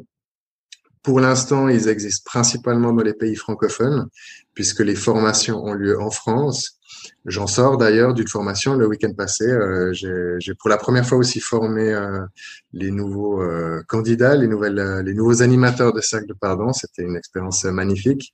Pour 1.01 1.21
l'instant, 1.21 1.69
ils 1.69 1.87
existent 1.87 2.29
principalement 2.29 2.91
dans 2.91 3.03
les 3.03 3.13
pays 3.13 3.35
francophones, 3.35 4.07
puisque 4.53 4.81
les 4.81 4.95
formations 4.95 5.63
ont 5.63 5.73
lieu 5.73 5.99
en 5.99 6.11
France. 6.11 6.77
J'en 7.25 7.47
sors 7.47 7.77
d'ailleurs 7.77 8.13
d'une 8.13 8.27
formation 8.27 8.75
le 8.75 8.87
week-end 8.87 9.13
passé. 9.13 9.45
Euh, 9.45 9.93
j'ai 9.93 10.53
pour 10.55 10.69
la 10.69 10.77
première 10.77 11.05
fois 11.05 11.17
aussi 11.17 11.39
formé 11.39 11.91
euh, 11.91 12.19
les 12.73 12.91
nouveaux 12.91 13.41
euh, 13.41 13.81
candidats, 13.87 14.35
les 14.35 14.47
nouvelles, 14.47 15.01
les 15.03 15.13
nouveaux 15.13 15.41
animateurs 15.41 15.93
de 15.93 16.01
cercle 16.01 16.27
de 16.27 16.33
pardon. 16.33 16.71
C'était 16.73 17.03
une 17.03 17.15
expérience 17.15 17.63
magnifique. 17.65 18.33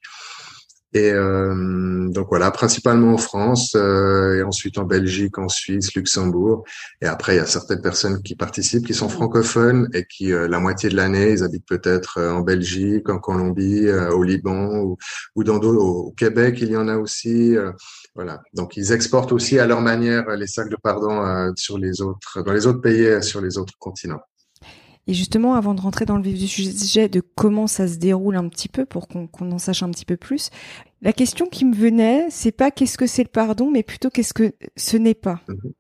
Et 0.94 1.12
euh, 1.12 2.08
donc 2.10 2.28
voilà, 2.30 2.50
principalement 2.52 3.14
en 3.14 3.18
France, 3.18 3.76
euh, 3.76 4.38
et 4.38 4.44
ensuite 4.44 4.78
en 4.78 4.86
Belgique, 4.86 5.38
en 5.38 5.50
Suisse, 5.50 5.94
Luxembourg. 5.94 6.64
Et 7.02 7.06
après, 7.08 7.36
il 7.36 7.38
y 7.38 7.42
a 7.42 7.46
certaines 7.46 7.82
personnes 7.82 8.22
qui 8.24 8.36
participent, 8.36 8.86
qui 8.88 8.94
sont 8.94 9.10
francophones 9.10 9.90
et 9.94 10.06
qui, 10.06 10.32
euh, 10.32 10.48
la 10.48 10.60
moitié 10.60 10.90
de 10.90 10.96
l'année, 10.96 11.32
ils 11.34 11.44
habitent 11.44 11.68
peut-être 11.68 12.22
en 12.22 12.42
Belgique, 12.42 13.10
en 13.10 13.20
Colombie, 13.20 13.90
au 13.90 14.24
Liban 14.24 14.80
ou, 14.80 14.98
ou 15.36 15.44
dans 15.44 15.58
au 15.58 16.12
Québec, 16.12 16.60
il 16.62 16.70
y 16.70 16.78
en 16.78 16.88
a 16.88 16.98
aussi. 16.98 17.56
voilà. 18.16 18.42
Donc 18.54 18.78
ils 18.78 18.92
exportent 18.92 19.32
aussi 19.32 19.60
à 19.60 19.68
leur 19.68 19.82
manière 19.82 20.30
les 20.36 20.48
sacs 20.48 20.70
de 20.70 20.78
pardon 20.82 21.52
sur 21.56 21.78
les 21.78 22.02
autres, 22.02 22.44
dans 22.44 22.54
les 22.54 22.68
autres 22.68 22.82
pays, 22.82 23.22
sur 23.24 23.42
les 23.42 23.58
autres 23.58 23.74
continents. 23.80 24.22
Et 25.08 25.14
justement, 25.14 25.56
avant 25.56 25.74
de 25.74 25.82
rentrer 25.82 26.06
dans 26.06 26.18
le 26.18 26.24
vif 26.24 26.38
du 26.38 26.48
sujet 26.48 27.08
de 27.08 27.22
comment 27.22 27.68
ça 27.68 27.88
se 27.88 27.96
déroule 27.96 28.36
un 28.36 28.48
petit 28.50 28.68
peu 28.68 28.86
pour 28.86 29.08
qu'on 29.08 29.52
en 29.52 29.58
sache 29.58 29.82
un 29.82 29.90
petit 29.90 30.06
peu 30.06 30.18
plus, 30.18 30.50
la 31.02 31.14
question 31.14 31.46
qui 31.46 31.64
me 31.64 31.76
venait, 31.76 32.28
c'est 32.30 32.52
pas 32.52 32.72
qu'est-ce 32.72 32.98
que 32.98 33.08
c'est 33.08 33.24
le 33.24 33.30
pardon, 33.30 33.70
mais 33.72 33.84
plutôt 33.84 34.10
qu'est-ce 34.10 34.34
que 34.34 34.54
ce 34.76 34.98
n'est 34.98 35.14
pas. 35.14 35.40
Mhm. 35.48 35.72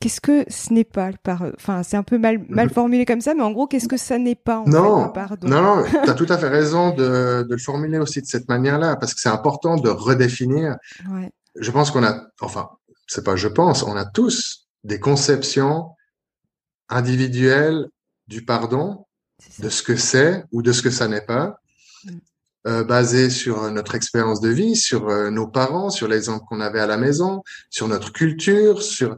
Qu'est-ce 0.00 0.20
que 0.20 0.44
ce 0.48 0.72
n'est 0.72 0.84
pas 0.84 1.10
le 1.10 1.16
pardon 1.22 1.52
Enfin, 1.56 1.82
c'est 1.82 1.96
un 1.96 2.02
peu 2.02 2.18
mal, 2.18 2.44
mal 2.48 2.66
mhm. 2.66 2.72
formulé 2.72 3.04
comme 3.04 3.20
ça, 3.20 3.34
mais 3.34 3.42
en 3.42 3.52
gros, 3.52 3.66
qu'est-ce 3.66 3.88
que 3.88 3.96
ça 3.96 4.18
n'est 4.18 4.34
pas 4.34 4.58
en 4.58 4.66
non, 4.66 4.98
fait, 4.98 5.06
le 5.06 5.12
pardon? 5.12 5.48
Non, 5.48 5.62
non, 5.62 5.84
tu 5.84 6.10
as 6.10 6.14
tout 6.14 6.26
à 6.28 6.36
fait 6.36 6.48
raison 6.48 6.90
de, 6.90 7.44
de, 7.48 7.52
le 7.52 7.58
formuler 7.58 7.98
aussi 7.98 8.20
de 8.20 8.26
cette 8.26 8.48
manière-là, 8.48 8.96
parce 8.96 9.14
que 9.14 9.20
c'est 9.20 9.28
important 9.28 9.76
de 9.76 9.88
redéfinir. 9.88 10.76
Ouais. 11.10 11.30
Je 11.56 11.70
pense 11.70 11.90
qu'on 11.90 12.02
a, 12.02 12.26
enfin, 12.40 12.68
c'est 13.06 13.24
pas 13.24 13.36
je 13.36 13.48
pense, 13.48 13.84
on 13.84 13.96
a 13.96 14.04
tous 14.04 14.66
des 14.82 14.98
conceptions 14.98 15.90
individuelles 16.88 17.88
du 18.26 18.44
pardon, 18.44 19.06
de 19.58 19.68
ce 19.68 19.82
que 19.82 19.96
c'est 19.96 20.44
ou 20.52 20.62
de 20.62 20.72
ce 20.72 20.82
que 20.82 20.90
ça 20.90 21.08
n'est 21.08 21.24
pas, 21.24 21.60
mm. 22.04 22.10
euh, 22.68 22.84
basé 22.84 23.30
sur 23.30 23.70
notre 23.70 23.94
expérience 23.94 24.40
de 24.40 24.48
vie, 24.48 24.76
sur 24.76 25.08
euh, 25.08 25.30
nos 25.30 25.46
parents, 25.46 25.90
sur 25.90 26.08
l'exemple 26.08 26.44
qu'on 26.48 26.60
avait 26.60 26.80
à 26.80 26.86
la 26.86 26.96
maison, 26.96 27.42
sur 27.70 27.88
notre 27.88 28.12
culture, 28.12 28.82
sur 28.82 29.16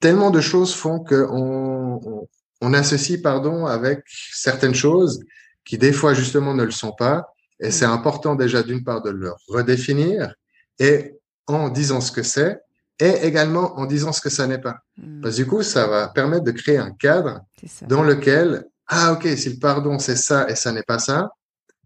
tellement 0.00 0.30
de 0.30 0.40
choses 0.40 0.74
font 0.74 1.00
que 1.00 1.26
on, 1.30 2.28
on, 2.60 2.74
associe 2.74 3.20
pardon 3.20 3.66
avec 3.66 4.02
certaines 4.06 4.74
choses 4.74 5.20
qui 5.64 5.78
des 5.78 5.92
fois 5.92 6.14
justement 6.14 6.54
ne 6.54 6.64
le 6.64 6.70
sont 6.70 6.92
pas. 6.92 7.26
Et 7.60 7.68
mm. 7.68 7.72
c'est 7.72 7.86
important 7.86 8.34
déjà 8.34 8.62
d'une 8.62 8.84
part 8.84 9.02
de 9.02 9.10
le 9.10 9.32
redéfinir 9.48 10.34
et 10.78 11.14
en 11.46 11.68
disant 11.68 12.00
ce 12.00 12.12
que 12.12 12.22
c'est, 12.22 12.58
et 12.98 13.26
également 13.26 13.78
en 13.78 13.86
disant 13.86 14.12
ce 14.12 14.20
que 14.20 14.30
ça 14.30 14.46
n'est 14.46 14.60
pas. 14.60 14.78
Hmm. 14.96 15.20
Parce 15.20 15.36
que 15.36 15.42
du 15.42 15.48
coup, 15.48 15.62
ça 15.62 15.86
va 15.86 16.08
permettre 16.08 16.44
de 16.44 16.52
créer 16.52 16.78
un 16.78 16.92
cadre 16.92 17.40
dans 17.82 18.02
lequel, 18.02 18.64
ah 18.86 19.12
ok, 19.12 19.26
si 19.36 19.50
le 19.50 19.58
pardon 19.58 19.98
c'est 19.98 20.16
ça 20.16 20.48
et 20.48 20.54
ça 20.54 20.72
n'est 20.72 20.82
pas 20.82 20.98
ça, 20.98 21.30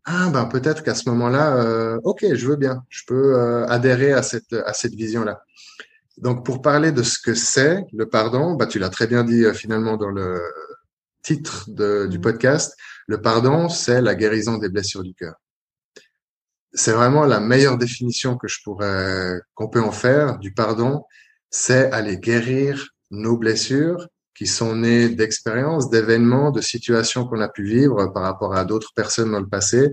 ah 0.04 0.30
ben 0.30 0.46
peut-être 0.46 0.82
qu'à 0.82 0.94
ce 0.94 1.08
moment-là, 1.10 1.56
euh, 1.56 1.98
ok, 2.04 2.26
je 2.32 2.46
veux 2.46 2.56
bien, 2.56 2.82
je 2.88 3.02
peux 3.06 3.36
euh, 3.36 3.66
adhérer 3.66 4.12
à 4.12 4.22
cette 4.22 4.52
à 4.52 4.72
cette 4.72 4.94
vision-là. 4.94 5.42
Donc 6.18 6.44
pour 6.44 6.62
parler 6.62 6.92
de 6.92 7.02
ce 7.02 7.18
que 7.18 7.34
c'est 7.34 7.84
le 7.92 8.08
pardon, 8.08 8.54
bah 8.54 8.66
tu 8.66 8.78
l'as 8.78 8.88
très 8.88 9.06
bien 9.06 9.24
dit 9.24 9.44
euh, 9.44 9.52
finalement 9.52 9.96
dans 9.96 10.10
le 10.10 10.40
titre 11.22 11.66
de, 11.68 12.06
du 12.06 12.18
hmm. 12.18 12.22
podcast, 12.22 12.76
le 13.06 13.20
pardon 13.20 13.68
c'est 13.68 14.00
la 14.02 14.14
guérison 14.14 14.58
des 14.58 14.68
blessures 14.68 15.02
du 15.02 15.14
cœur 15.14 15.34
c'est 16.78 16.92
vraiment 16.92 17.24
la 17.24 17.40
meilleure 17.40 17.76
définition 17.76 18.36
que 18.36 18.46
je 18.46 18.58
pourrais, 18.62 19.40
qu'on 19.54 19.68
peut 19.68 19.82
en 19.82 19.90
faire 19.90 20.38
du 20.38 20.52
pardon, 20.52 21.04
c'est 21.50 21.90
aller 21.90 22.18
guérir 22.18 22.90
nos 23.10 23.36
blessures 23.36 24.06
qui 24.36 24.46
sont 24.46 24.76
nées 24.76 25.08
d'expériences, 25.08 25.90
d'événements, 25.90 26.52
de 26.52 26.60
situations 26.60 27.26
qu'on 27.26 27.40
a 27.40 27.48
pu 27.48 27.64
vivre 27.64 28.06
par 28.14 28.22
rapport 28.22 28.54
à 28.54 28.64
d'autres 28.64 28.92
personnes 28.94 29.32
dans 29.32 29.40
le 29.40 29.48
passé, 29.48 29.92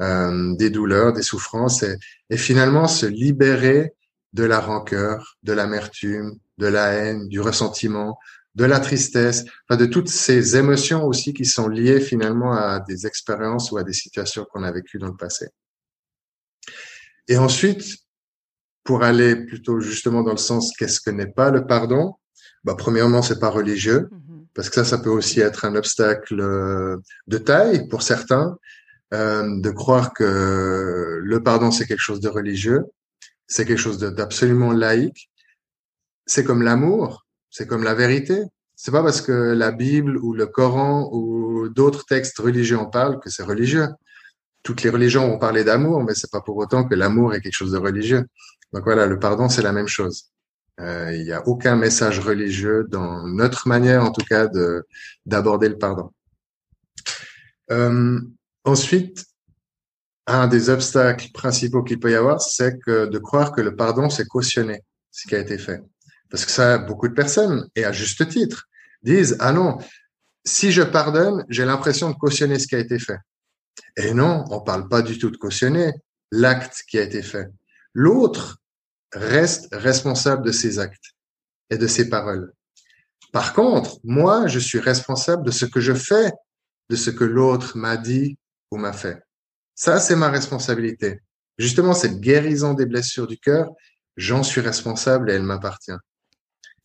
euh, 0.00 0.54
des 0.56 0.70
douleurs, 0.70 1.12
des 1.12 1.22
souffrances, 1.22 1.82
et, 1.82 1.98
et, 2.30 2.38
finalement 2.38 2.88
se 2.88 3.04
libérer 3.04 3.92
de 4.32 4.44
la 4.44 4.60
rancœur, 4.60 5.36
de 5.42 5.52
l'amertume, 5.52 6.38
de 6.56 6.66
la 6.66 6.92
haine, 6.92 7.28
du 7.28 7.40
ressentiment, 7.40 8.18
de 8.54 8.64
la 8.64 8.80
tristesse, 8.80 9.44
enfin 9.68 9.78
de 9.78 9.86
toutes 9.86 10.08
ces 10.08 10.56
émotions 10.56 11.04
aussi 11.04 11.34
qui 11.34 11.44
sont 11.44 11.68
liées 11.68 12.00
finalement 12.00 12.54
à 12.54 12.80
des 12.80 13.06
expériences 13.06 13.70
ou 13.72 13.76
à 13.76 13.84
des 13.84 13.92
situations 13.92 14.46
qu'on 14.50 14.62
a 14.62 14.72
vécues 14.72 14.98
dans 14.98 15.08
le 15.08 15.16
passé. 15.16 15.48
Et 17.28 17.38
ensuite, 17.38 17.84
pour 18.84 19.02
aller 19.02 19.36
plutôt 19.36 19.80
justement 19.80 20.22
dans 20.22 20.32
le 20.32 20.36
sens 20.36 20.72
qu'est-ce 20.78 21.00
que 21.00 21.10
n'est 21.10 21.32
pas 21.32 21.50
le 21.50 21.66
pardon, 21.66 22.14
bah, 22.64 22.74
premièrement, 22.76 23.22
c'est 23.22 23.40
pas 23.40 23.48
religieux, 23.48 24.08
mm-hmm. 24.10 24.46
parce 24.54 24.68
que 24.68 24.76
ça, 24.76 24.84
ça 24.84 24.98
peut 24.98 25.10
aussi 25.10 25.40
être 25.40 25.64
un 25.64 25.74
obstacle 25.74 26.40
euh, 26.40 26.96
de 27.26 27.38
taille 27.38 27.88
pour 27.88 28.02
certains, 28.02 28.56
euh, 29.12 29.60
de 29.60 29.70
croire 29.70 30.12
que 30.12 31.20
le 31.22 31.42
pardon, 31.42 31.70
c'est 31.70 31.86
quelque 31.86 32.00
chose 32.00 32.20
de 32.20 32.28
religieux, 32.28 32.84
c'est 33.46 33.64
quelque 33.64 33.78
chose 33.78 33.98
d'absolument 33.98 34.72
laïque. 34.72 35.30
C'est 36.26 36.44
comme 36.44 36.62
l'amour, 36.62 37.26
c'est 37.50 37.66
comme 37.66 37.84
la 37.84 37.94
vérité. 37.94 38.42
C'est 38.76 38.90
pas 38.90 39.02
parce 39.02 39.20
que 39.20 39.32
la 39.32 39.70
Bible 39.70 40.16
ou 40.16 40.32
le 40.32 40.46
Coran 40.46 41.10
ou 41.12 41.68
d'autres 41.68 42.06
textes 42.06 42.38
religieux 42.38 42.78
en 42.78 42.86
parlent 42.86 43.20
que 43.20 43.30
c'est 43.30 43.42
religieux 43.42 43.88
toutes 44.64 44.82
les 44.82 44.90
religions 44.90 45.28
vont 45.28 45.38
parler 45.38 45.62
d'amour, 45.62 46.02
mais 46.02 46.14
c'est 46.14 46.30
pas 46.30 46.40
pour 46.40 46.56
autant 46.56 46.84
que 46.84 46.94
l'amour 46.94 47.34
est 47.34 47.40
quelque 47.40 47.54
chose 47.54 47.70
de 47.70 47.78
religieux. 47.78 48.24
Donc 48.72 48.82
voilà, 48.84 49.06
le 49.06 49.20
pardon, 49.20 49.48
c'est 49.48 49.62
la 49.62 49.72
même 49.72 49.86
chose. 49.86 50.30
Euh, 50.80 51.14
il 51.14 51.22
n'y 51.22 51.32
a 51.32 51.46
aucun 51.46 51.76
message 51.76 52.18
religieux 52.18 52.84
dans 52.88 53.28
notre 53.28 53.68
manière, 53.68 54.02
en 54.02 54.10
tout 54.10 54.24
cas, 54.24 54.48
de 54.48 54.84
d'aborder 55.26 55.68
le 55.68 55.78
pardon. 55.78 56.10
Euh, 57.70 58.20
ensuite, 58.64 59.26
un 60.26 60.48
des 60.48 60.70
obstacles 60.70 61.28
principaux 61.32 61.84
qu'il 61.84 62.00
peut 62.00 62.10
y 62.10 62.14
avoir, 62.14 62.40
c'est 62.40 62.78
de 62.86 63.18
croire 63.18 63.52
que 63.52 63.60
le 63.60 63.76
pardon, 63.76 64.08
c'est 64.08 64.26
cautionner 64.26 64.82
ce 65.10 65.28
qui 65.28 65.36
a 65.36 65.38
été 65.38 65.58
fait. 65.58 65.80
Parce 66.30 66.46
que 66.46 66.50
ça, 66.50 66.78
beaucoup 66.78 67.06
de 67.06 67.14
personnes, 67.14 67.68
et 67.76 67.84
à 67.84 67.92
juste 67.92 68.26
titre, 68.28 68.64
disent, 69.02 69.36
ah 69.40 69.52
non, 69.52 69.78
si 70.44 70.72
je 70.72 70.82
pardonne, 70.82 71.44
j'ai 71.50 71.66
l'impression 71.66 72.10
de 72.10 72.16
cautionner 72.16 72.58
ce 72.58 72.66
qui 72.66 72.74
a 72.74 72.78
été 72.78 72.98
fait. 72.98 73.18
Et 73.96 74.14
non, 74.14 74.44
on 74.50 74.60
parle 74.60 74.88
pas 74.88 75.02
du 75.02 75.18
tout 75.18 75.30
de 75.30 75.36
cautionner 75.36 75.92
l'acte 76.30 76.82
qui 76.88 76.98
a 76.98 77.02
été 77.02 77.22
fait. 77.22 77.48
L'autre 77.92 78.58
reste 79.12 79.68
responsable 79.72 80.44
de 80.44 80.52
ses 80.52 80.78
actes 80.78 81.12
et 81.70 81.78
de 81.78 81.86
ses 81.86 82.08
paroles. 82.08 82.52
Par 83.32 83.52
contre, 83.52 83.98
moi, 84.04 84.46
je 84.46 84.58
suis 84.58 84.78
responsable 84.78 85.44
de 85.44 85.50
ce 85.50 85.64
que 85.64 85.80
je 85.80 85.92
fais, 85.92 86.32
de 86.90 86.96
ce 86.96 87.10
que 87.10 87.24
l'autre 87.24 87.76
m'a 87.76 87.96
dit 87.96 88.38
ou 88.70 88.76
m'a 88.76 88.92
fait. 88.92 89.20
Ça, 89.74 89.98
c'est 90.00 90.16
ma 90.16 90.30
responsabilité. 90.30 91.20
Justement, 91.58 91.94
cette 91.94 92.20
guérison 92.20 92.74
des 92.74 92.86
blessures 92.86 93.26
du 93.26 93.38
cœur, 93.38 93.70
j'en 94.16 94.42
suis 94.42 94.60
responsable 94.60 95.30
et 95.30 95.34
elle 95.34 95.42
m'appartient. 95.42 95.96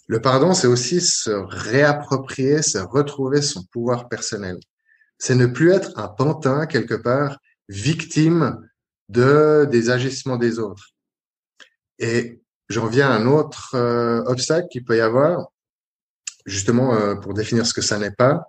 Le 0.08 0.22
pardon, 0.22 0.54
c'est 0.54 0.68
aussi 0.68 1.02
se 1.02 1.30
réapproprier, 1.30 2.64
se 2.64 2.80
retrouver 2.80 3.42
son 3.42 3.64
pouvoir 3.66 4.10
personnel 4.10 4.58
c'est 5.20 5.36
ne 5.36 5.46
plus 5.46 5.72
être 5.72 5.92
un 5.98 6.08
pantin 6.08 6.66
quelque 6.66 6.96
part, 6.96 7.38
victime 7.68 8.68
de 9.10 9.68
des 9.70 9.90
agissements 9.90 10.38
des 10.38 10.60
autres. 10.60 10.90
Et 12.00 12.42
j'en 12.70 12.88
viens 12.88 13.12
à 13.12 13.16
un 13.16 13.28
autre 13.28 13.76
euh, 13.76 14.24
obstacle 14.26 14.68
qu'il 14.70 14.86
peut 14.86 14.98
y 14.98 15.02
avoir, 15.02 15.48
justement 16.46 16.96
euh, 16.96 17.16
pour 17.16 17.34
définir 17.34 17.66
ce 17.66 17.74
que 17.74 17.82
ça 17.82 18.00
n'est 18.00 18.12
pas. 18.12 18.46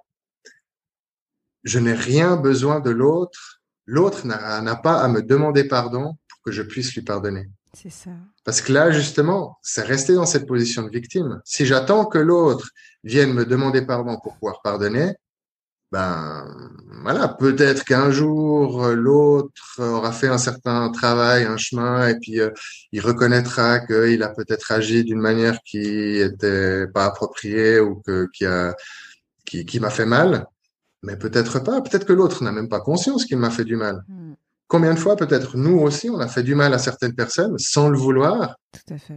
Je 1.65 1.79
n'ai 1.79 1.93
rien 1.93 2.37
besoin 2.37 2.81
de 2.81 2.91
l'autre. 2.91 3.61
L'autre 3.85 4.27
n'a 4.27 4.77
pas 4.77 5.03
à 5.03 5.09
me 5.09 5.21
demander 5.21 5.65
pardon 5.65 6.17
pour 6.29 6.41
que 6.45 6.53
je 6.53 6.63
puisse 6.63 6.95
lui 6.95 7.03
pardonner. 7.03 7.51
C'est 7.75 7.91
ça. 7.91 8.11
Parce 8.45 8.61
que 8.61 8.73
là, 8.73 8.91
justement, 8.91 9.59
c'est 9.63 9.83
rester 9.83 10.15
dans 10.15 10.27
cette 10.27 10.47
position 10.47 10.83
de 10.83 10.91
victime. 10.91 11.41
Si 11.45 11.67
j'attends 11.67 12.05
que 12.07 12.19
l'autre 12.19 12.71
vienne 13.05 13.33
me 13.33 13.45
demander 13.45 13.83
pardon 13.83 14.19
pour 14.23 14.35
pouvoir 14.35 14.61
pardonner, 14.63 15.15
ben 15.93 16.47
voilà, 17.03 17.29
peut-être 17.29 17.85
qu'un 17.85 18.11
jour 18.11 18.87
l'autre 18.89 19.81
aura 19.81 20.13
fait 20.13 20.29
un 20.29 20.39
certain 20.39 20.91
travail, 20.91 21.45
un 21.45 21.57
chemin, 21.57 22.09
et 22.09 22.19
puis 22.19 22.41
euh, 22.41 22.51
il 22.93 23.01
reconnaîtra 23.01 23.81
qu'il 23.81 24.23
a 24.23 24.29
peut-être 24.29 24.71
agi 24.71 25.05
d'une 25.05 25.21
manière 25.21 25.59
qui 25.65 26.19
était 26.19 26.87
pas 26.89 27.07
appropriée 27.07 27.81
ou 27.81 28.01
que 28.07 28.29
qui 28.33 28.47
a 28.47 28.75
qui, 29.45 29.65
qui 29.65 29.81
m'a 29.81 29.91
fait 29.91 30.07
mal, 30.07 30.47
mais 31.03 31.17
peut-être 31.17 31.59
pas. 31.59 31.81
Peut-être 31.81 32.07
que 32.07 32.13
l'autre 32.13 32.45
n'a 32.45 32.53
même 32.53 32.69
pas 32.69 32.81
conscience 32.81 33.25
qu'il 33.25 33.39
m'a 33.39 33.51
fait 33.51 33.65
du 33.65 33.77
mal. 33.77 34.05
Hmm. 34.09 34.35
Combien 34.69 34.95
de 34.95 34.99
fois 35.01 35.17
peut-être 35.17 35.57
nous 35.57 35.81
aussi 35.81 36.09
on 36.11 36.21
a 36.21 36.29
fait 36.29 36.45
du 36.45 36.55
mal 36.55 36.73
à 36.73 36.79
certaines 36.79 37.17
personnes 37.17 37.59
sans 37.59 37.89
le 37.89 37.99
vouloir, 37.99 38.55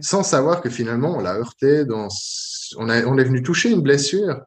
sans 0.00 0.24
savoir 0.24 0.60
que 0.60 0.70
finalement 0.70 1.16
on 1.16 1.20
l'a 1.20 1.36
heurté, 1.36 1.84
dans, 1.84 2.08
on, 2.78 2.88
a, 2.88 3.04
on 3.04 3.16
est 3.18 3.24
venu 3.24 3.40
toucher 3.40 3.70
une 3.70 3.80
blessure 3.80 4.40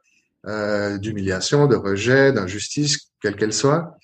euh, 0.48 0.98
d'humiliation, 0.98 1.68
de 1.68 1.76
rejet, 1.76 2.32
d'injustice, 2.32 3.12
quelle 3.22 3.36
qu'elle 3.36 3.54
soit. 3.54 3.98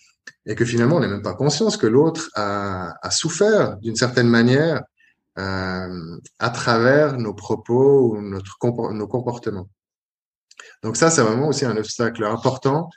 et 0.45 0.55
que 0.55 0.65
finalement 0.65 0.97
on 0.97 0.99
n'est 0.99 1.07
même 1.07 1.21
pas 1.21 1.35
conscient 1.35 1.69
que 1.71 1.87
l'autre 1.87 2.29
a, 2.35 3.09
souffert 3.11 3.77
d'une 3.77 3.95
certaine 3.95 4.27
manière 4.27 4.83
euh, 5.39 6.17
à 6.39 6.49
travers 6.49 7.17
nos 7.17 7.33
propos 7.33 8.11
ou 8.11 8.21
notre 8.21 8.57
nos 8.93 9.07
comportements. 9.07 9.69
Donc 10.83 10.97
ça, 10.97 11.09
c'est 11.09 11.21
vraiment 11.21 11.47
aussi 11.47 11.65
un 11.65 11.77
obstacle 11.77 12.23
important 12.23 12.89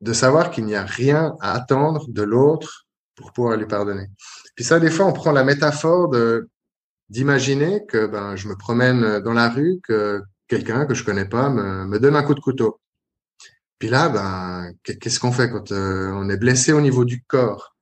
de 0.00 0.12
savoir 0.12 0.50
qu'il 0.50 0.64
n'y 0.64 0.76
a 0.76 0.84
rien 0.84 1.34
à 1.40 1.52
attendre 1.52 2.06
de 2.08 2.22
l'autre 2.22 2.86
pour 3.16 3.32
pouvoir 3.32 3.56
lui 3.56 3.66
pardonner. 3.66 4.06
Puis 4.54 4.64
ça, 4.64 4.80
des 4.80 4.90
fois, 4.90 5.06
on 5.06 5.12
prend 5.12 5.32
la 5.32 5.44
métaphore 5.44 6.10
d'imaginer 7.08 7.84
que 7.86 8.06
ben 8.06 8.36
je 8.36 8.48
me 8.48 8.56
promène 8.56 9.20
dans 9.20 9.32
la 9.32 9.48
rue, 9.48 9.80
que 9.82 10.22
quelqu'un 10.48 10.86
que 10.86 10.94
je 10.94 11.04
connais 11.04 11.26
pas 11.26 11.50
me, 11.50 11.84
me 11.86 11.98
donne 11.98 12.16
un 12.16 12.22
coup 12.22 12.34
de 12.34 12.40
couteau. 12.40 12.80
Puis 13.78 13.88
là, 13.88 14.08
ben, 14.08 14.72
qu'est-ce 14.82 15.20
qu'on 15.20 15.32
fait 15.32 15.50
quand 15.50 15.70
euh, 15.70 16.10
on 16.14 16.28
est 16.28 16.36
blessé 16.36 16.72
au 16.72 16.80
niveau 16.80 17.04
du 17.04 17.22
corps? 17.22 17.76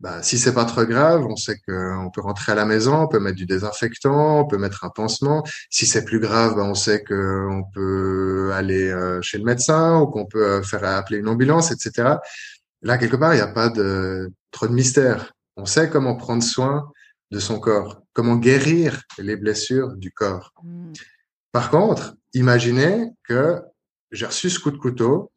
Ben, 0.00 0.22
Si 0.22 0.38
c'est 0.38 0.52
pas 0.52 0.66
trop 0.66 0.84
grave, 0.84 1.24
on 1.26 1.36
sait 1.36 1.58
qu'on 1.66 2.10
peut 2.12 2.20
rentrer 2.20 2.52
à 2.52 2.54
la 2.54 2.66
maison, 2.66 3.02
on 3.02 3.08
peut 3.08 3.18
mettre 3.18 3.36
du 3.36 3.46
désinfectant, 3.46 4.40
on 4.40 4.46
peut 4.46 4.58
mettre 4.58 4.84
un 4.84 4.90
pansement. 4.90 5.42
Si 5.70 5.86
c'est 5.86 6.04
plus 6.04 6.20
grave, 6.20 6.54
ben, 6.54 6.64
on 6.64 6.74
sait 6.74 7.02
qu'on 7.02 7.64
peut 7.72 8.50
aller 8.52 8.88
euh, 8.90 9.22
chez 9.22 9.38
le 9.38 9.44
médecin 9.44 10.00
ou 10.00 10.06
qu'on 10.06 10.26
peut 10.26 10.44
euh, 10.44 10.62
faire 10.62 10.84
appeler 10.84 11.18
une 11.18 11.28
ambulance, 11.28 11.70
etc. 11.72 12.16
Là, 12.82 12.98
quelque 12.98 13.16
part, 13.16 13.32
il 13.34 13.38
n'y 13.38 13.42
a 13.42 13.48
pas 13.48 13.70
de 13.70 14.30
trop 14.50 14.68
de 14.68 14.74
mystère. 14.74 15.32
On 15.56 15.64
sait 15.64 15.88
comment 15.88 16.14
prendre 16.14 16.42
soin 16.42 16.90
de 17.30 17.38
son 17.38 17.58
corps, 17.58 18.02
comment 18.12 18.36
guérir 18.36 19.02
les 19.18 19.36
blessures 19.36 19.96
du 19.96 20.12
corps. 20.12 20.52
Mmh. 20.62 20.92
Par 21.52 21.70
contre, 21.70 22.14
imaginez 22.34 23.10
que 23.24 23.60
j'ai 24.10 24.26
reçu 24.26 24.50
ce 24.50 24.58
coup 24.58 24.70
de 24.70 24.76
couteau, 24.76 25.30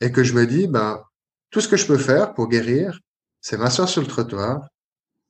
et 0.00 0.12
que 0.12 0.22
je 0.22 0.34
me 0.34 0.46
dis, 0.46 0.66
ben, 0.66 1.02
tout 1.50 1.60
ce 1.60 1.68
que 1.68 1.76
je 1.76 1.86
peux 1.86 1.98
faire 1.98 2.34
pour 2.34 2.48
guérir, 2.48 2.98
c'est 3.40 3.56
m'asseoir 3.56 3.88
sur 3.88 4.00
le 4.00 4.06
trottoir, 4.06 4.68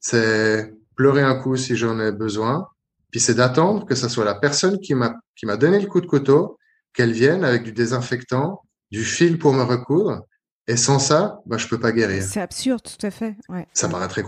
c'est 0.00 0.74
pleurer 0.94 1.22
un 1.22 1.36
coup 1.36 1.56
si 1.56 1.76
j'en 1.76 1.98
ai 2.00 2.12
besoin, 2.12 2.68
puis 3.10 3.20
c'est 3.20 3.34
d'attendre 3.34 3.86
que 3.86 3.94
ce 3.94 4.08
soit 4.08 4.24
la 4.24 4.34
personne 4.34 4.78
qui 4.80 4.94
m'a 4.94 5.14
qui 5.36 5.46
m'a 5.46 5.56
donné 5.56 5.78
le 5.78 5.86
coup 5.86 6.00
de 6.00 6.06
couteau, 6.06 6.58
qu'elle 6.92 7.12
vienne 7.12 7.44
avec 7.44 7.62
du 7.62 7.72
désinfectant, 7.72 8.62
du 8.90 9.04
fil 9.04 9.38
pour 9.38 9.52
me 9.52 9.62
recoudre, 9.62 10.22
et 10.66 10.76
sans 10.76 10.98
ça, 10.98 11.40
ben, 11.46 11.56
je 11.56 11.68
peux 11.68 11.80
pas 11.80 11.92
guérir. 11.92 12.22
C'est 12.22 12.40
absurde, 12.40 12.82
tout 12.82 13.06
à 13.06 13.10
fait. 13.10 13.36
Ouais. 13.48 13.66
Ça 13.72 13.88
paraît 13.88 14.08
très 14.08 14.24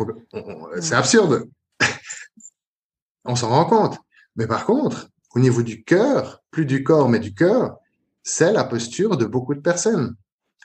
C'est 0.80 0.94
absurde. 0.94 1.48
On 3.24 3.36
s'en 3.36 3.50
rend 3.50 3.66
compte. 3.66 3.98
Mais 4.36 4.46
par 4.46 4.64
contre, 4.64 5.09
au 5.34 5.40
niveau 5.40 5.62
du 5.62 5.84
cœur, 5.84 6.42
plus 6.50 6.66
du 6.66 6.82
corps, 6.82 7.08
mais 7.08 7.18
du 7.18 7.34
cœur, 7.34 7.78
c'est 8.22 8.52
la 8.52 8.64
posture 8.64 9.16
de 9.16 9.24
beaucoup 9.24 9.54
de 9.54 9.60
personnes. 9.60 10.14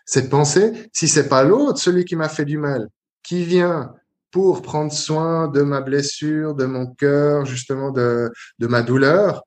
Cette 0.06 0.30
pensée, 0.30 0.90
si 0.94 1.08
c'est 1.08 1.30
pas 1.30 1.44
l'autre, 1.44 1.80
celui 1.80 2.06
qui 2.06 2.16
m'a 2.16 2.30
fait 2.30 2.46
du 2.46 2.58
mal, 2.58 2.90
qui 3.24 3.44
vient 3.44 3.94
pour 4.32 4.62
prendre 4.62 4.92
soin 4.92 5.48
de 5.48 5.62
ma 5.62 5.82
blessure, 5.82 6.56
de 6.56 6.66
mon 6.66 6.88
cœur, 6.88 7.46
justement 7.46 7.92
de, 7.92 8.32
de 8.60 8.68
ma 8.68 8.82
douleur, 8.82 9.44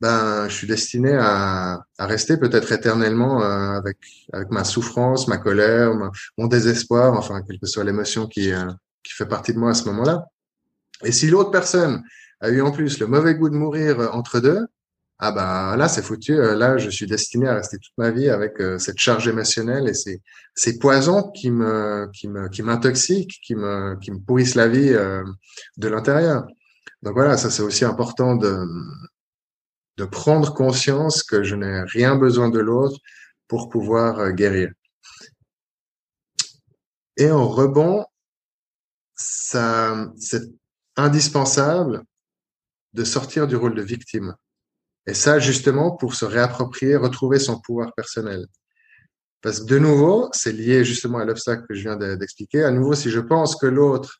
ben, 0.00 0.48
je 0.48 0.54
suis 0.54 0.66
destiné 0.66 1.14
à, 1.14 1.80
à 1.96 2.06
rester 2.06 2.36
peut-être 2.36 2.72
éternellement 2.72 3.40
euh, 3.40 3.78
avec, 3.78 3.98
avec 4.32 4.50
ma 4.50 4.64
souffrance, 4.64 5.28
ma 5.28 5.38
colère, 5.38 5.92
mon 6.36 6.48
désespoir, 6.48 7.14
enfin, 7.14 7.40
quelle 7.42 7.60
que 7.60 7.66
soit 7.66 7.84
l'émotion 7.84 8.26
qui, 8.26 8.52
euh, 8.52 8.66
qui 9.04 9.12
fait 9.12 9.26
partie 9.26 9.54
de 9.54 9.58
moi 9.60 9.70
à 9.70 9.74
ce 9.74 9.84
moment-là. 9.84 10.26
Et 11.04 11.12
si 11.12 11.28
l'autre 11.28 11.52
personne 11.52 12.02
a 12.42 12.50
eu 12.50 12.60
en 12.60 12.72
plus 12.72 12.98
le 12.98 13.06
mauvais 13.06 13.34
goût 13.36 13.48
de 13.48 13.56
mourir 13.56 14.00
euh, 14.00 14.08
entre 14.10 14.40
deux, 14.40 14.66
ah 15.18 15.32
ben 15.32 15.76
là 15.76 15.88
c'est 15.88 16.02
foutu, 16.02 16.32
euh, 16.32 16.56
là 16.56 16.76
je 16.76 16.90
suis 16.90 17.06
destiné 17.06 17.48
à 17.48 17.54
rester 17.54 17.78
toute 17.78 17.96
ma 17.96 18.10
vie 18.10 18.28
avec 18.28 18.60
euh, 18.60 18.78
cette 18.78 18.98
charge 18.98 19.28
émotionnelle 19.28 19.88
et 19.88 19.94
ces, 19.94 20.20
ces 20.54 20.78
poisons 20.78 21.30
qui 21.30 21.50
me 21.52 22.10
qui 22.12 22.28
me 22.28 22.48
qui 22.48 22.62
m'intoxiquent, 22.62 23.38
qui 23.44 23.54
me 23.54 23.96
qui 24.00 24.10
me 24.10 24.18
pourrissent 24.18 24.56
la 24.56 24.68
vie 24.68 24.90
de 25.76 25.88
l'intérieur. 25.88 26.46
Donc 27.02 27.14
voilà, 27.14 27.36
ça 27.36 27.50
c'est 27.50 27.62
aussi 27.62 27.84
important 27.84 28.34
de 28.36 28.66
de 29.98 30.04
prendre 30.04 30.52
conscience 30.54 31.22
que 31.22 31.44
je 31.44 31.54
n'ai 31.54 31.82
rien 31.82 32.16
besoin 32.16 32.48
de 32.48 32.58
l'autre 32.58 32.98
pour 33.48 33.68
pouvoir 33.68 34.32
guérir. 34.32 34.72
Et 37.16 37.30
en 37.30 37.46
rebond, 37.46 38.04
ça 39.14 40.10
c'est 40.18 40.42
indispensable 40.96 42.04
de 42.92 43.04
sortir 43.04 43.46
du 43.46 43.56
rôle 43.56 43.74
de 43.74 43.82
victime. 43.82 44.34
Et 45.06 45.14
ça, 45.14 45.38
justement, 45.38 45.96
pour 45.96 46.14
se 46.14 46.24
réapproprier, 46.24 46.96
retrouver 46.96 47.38
son 47.38 47.60
pouvoir 47.60 47.92
personnel. 47.94 48.46
Parce 49.40 49.60
que 49.60 49.66
de 49.66 49.78
nouveau, 49.78 50.28
c'est 50.32 50.52
lié 50.52 50.84
justement 50.84 51.18
à 51.18 51.24
l'obstacle 51.24 51.64
que 51.68 51.74
je 51.74 51.82
viens 51.82 51.96
d'expliquer. 51.96 52.62
À 52.62 52.70
nouveau, 52.70 52.94
si 52.94 53.10
je 53.10 53.18
pense 53.18 53.56
que 53.56 53.66
l'autre 53.66 54.18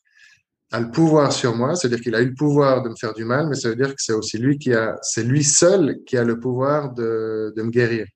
a 0.72 0.80
le 0.80 0.90
pouvoir 0.90 1.32
sur 1.32 1.54
moi, 1.54 1.76
c'est-à-dire 1.76 2.00
qu'il 2.00 2.14
a 2.14 2.20
eu 2.22 2.30
le 2.30 2.34
pouvoir 2.34 2.82
de 2.82 2.88
me 2.88 2.96
faire 2.96 3.12
du 3.14 3.24
mal, 3.24 3.48
mais 3.48 3.54
ça 3.54 3.68
veut 3.68 3.76
dire 3.76 3.90
que 3.90 4.02
c'est 4.02 4.14
aussi 4.14 4.38
lui 4.38 4.58
qui 4.58 4.72
a, 4.72 4.98
c'est 5.02 5.22
lui 5.22 5.44
seul 5.44 5.98
qui 6.06 6.16
a 6.16 6.24
le 6.24 6.40
pouvoir 6.40 6.92
de, 6.92 7.52
de 7.54 7.62
me 7.62 7.70
guérir. 7.70 8.06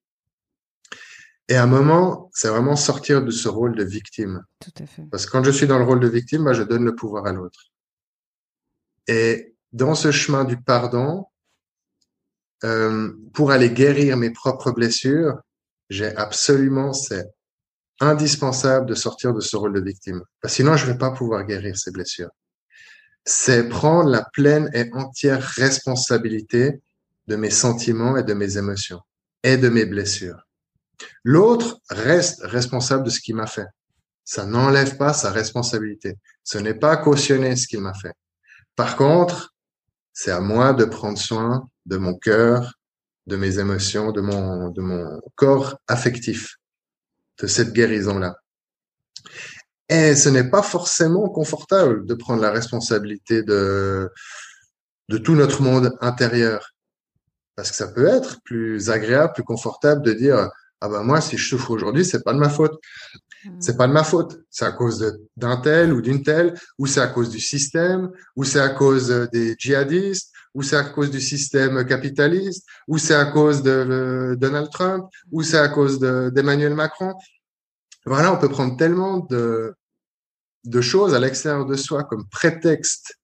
Et 1.49 1.55
à 1.55 1.63
un 1.63 1.67
moment, 1.67 2.29
c'est 2.33 2.49
vraiment 2.49 2.75
sortir 2.75 3.23
de 3.23 3.31
ce 3.31 3.49
rôle 3.49 3.77
de 3.77 3.85
victime. 3.85 4.43
Tout 4.59 4.83
à 4.83 4.87
fait. 4.87 5.05
Parce 5.11 5.27
que 5.27 5.31
quand 5.31 5.45
je 5.45 5.53
suis 5.53 5.69
dans 5.69 5.79
le 5.79 5.85
rôle 5.85 6.01
de 6.01 6.09
victime, 6.09 6.43
moi, 6.43 6.55
je 6.55 6.65
donne 6.65 6.85
le 6.85 6.97
pouvoir 6.97 7.27
à 7.27 7.33
l'autre. 7.33 7.61
Et 9.07 9.55
dans 9.77 9.95
ce 9.95 10.11
chemin 10.11 10.45
du 10.45 10.57
pardon, 10.57 11.27
euh, 12.65 13.13
pour 13.35 13.51
aller 13.51 13.71
guérir 13.71 14.17
mes 14.17 14.31
propres 14.31 14.73
blessures, 14.73 15.39
j'ai 15.91 16.17
absolument, 16.17 16.95
c'est 16.95 17.27
indispensable 18.01 18.87
de 18.87 18.95
sortir 18.95 19.35
de 19.35 19.41
ce 19.41 19.55
rôle 19.55 19.75
de 19.75 19.81
victime. 19.81 20.23
Parce 20.41 20.55
que 20.55 20.57
sinon, 20.57 20.77
je 20.77 20.87
vais 20.87 20.97
pas 20.97 21.11
pouvoir 21.11 21.45
guérir 21.45 21.77
ces 21.77 21.91
blessures. 21.91 22.31
C'est 23.27 23.69
prendre 23.69 24.09
la 24.09 24.25
pleine 24.33 24.71
et 24.73 24.91
entière 24.95 25.43
responsabilité 25.43 26.81
de 27.27 27.37
mes 27.37 27.51
sentiments 27.51 28.17
et 28.17 28.23
de 28.23 28.33
mes 28.33 28.57
émotions 28.57 29.01
et 29.43 29.59
de 29.59 29.69
mes 29.69 29.85
blessures. 29.85 30.41
L'autre 31.23 31.81
reste 31.91 32.41
responsable 32.45 33.05
de 33.05 33.11
ce 33.11 33.21
qu'il 33.21 33.37
m'a 33.37 33.47
fait. 33.47 33.67
Ça 34.25 34.47
n'enlève 34.47 34.97
pas 34.97 35.13
sa 35.13 35.31
responsabilité. 35.31 36.17
Ce 36.45 36.57
n'est 36.57 36.75
pas 36.75 36.97
cautionner 36.97 37.57
ce 37.57 37.67
qu'il 37.67 37.81
m'a 37.81 37.95
fait. 37.95 38.15
Par 38.75 38.97
contre, 38.97 39.53
c'est 40.17 40.31
à 40.31 40.41
moi 40.41 40.73
de 40.73 40.87
prendre 40.87 41.19
soin 41.19 41.69
de 41.85 41.99
mon 41.99 42.15
cœur, 42.15 42.73
de 43.27 43.37
mes 43.37 43.59
émotions, 43.59 44.13
de 44.13 44.23
mon, 44.23 45.21
corps 45.35 45.79
affectif, 45.87 46.57
de 47.41 47.47
cette 47.47 47.75
guérison-là. 47.75 48.35
Et 49.91 50.17
ce 50.17 50.31
n'est 50.31 50.49
pas 50.49 50.63
forcément 50.63 51.29
confortable 51.29 52.07
de 52.07 52.15
prendre 52.15 52.41
la 52.41 52.51
responsabilité 52.51 53.43
de, 53.43 54.11
de 55.11 55.19
tout 55.19 55.35
notre 55.35 55.61
monde 55.61 55.93
intérieur. 56.01 56.73
Parce 57.55 57.71
que 57.71 57.77
ça 57.77 57.89
peut 57.89 58.07
être 58.07 58.39
plus 58.43 58.89
agréable, 58.89 59.35
plus 59.35 59.45
confortable 59.45 60.01
de 60.01 60.15
dire, 60.15 60.49
ah 60.81 60.89
ben 60.89 61.03
moi, 61.03 61.21
si 61.21 61.37
je 61.37 61.47
souffre 61.47 61.71
aujourd'hui, 61.71 62.07
c'est 62.07 62.25
pas 62.25 62.33
de 62.33 62.39
ma 62.39 62.49
faute. 62.49 62.81
C'est 63.61 63.77
pas 63.77 63.87
de 63.87 63.93
ma 63.93 64.05
faute. 64.05 64.39
C'est 64.51 64.65
à 64.65 64.73
cause 64.73 65.19
d'un 65.37 65.57
tel 65.59 65.93
ou 65.93 66.01
d'une 66.01 66.23
telle, 66.23 66.55
ou 66.79 66.87
c'est 66.87 67.01
à 67.01 67.09
cause 67.09 67.31
du 67.31 67.41
système, 67.41 68.11
ou 68.35 68.45
c'est 68.45 68.61
à 68.61 68.71
cause 68.71 69.29
des 69.33 69.55
djihadistes, 69.59 70.33
ou 70.55 70.63
c'est 70.63 70.77
à 70.77 70.85
cause 70.85 71.11
du 71.11 71.21
système 71.21 71.85
capitaliste, 71.87 72.67
ou 72.89 72.99
c'est 72.99 73.15
à 73.15 73.27
cause 73.27 73.63
de 73.63 74.37
Donald 74.39 74.71
Trump, 74.71 75.07
ou 75.31 75.43
c'est 75.43 75.59
à 75.59 75.69
cause 75.69 75.99
d'Emmanuel 75.99 76.75
Macron. 76.75 77.15
Voilà, 78.07 78.33
on 78.33 78.39
peut 78.39 78.49
prendre 78.49 78.77
tellement 78.77 79.19
de, 79.19 79.75
de 80.65 80.81
choses 80.81 81.15
à 81.15 81.21
l'extérieur 81.21 81.67
de 81.67 81.77
soi 81.77 82.05
comme 82.05 82.27
prétexte 82.29 83.19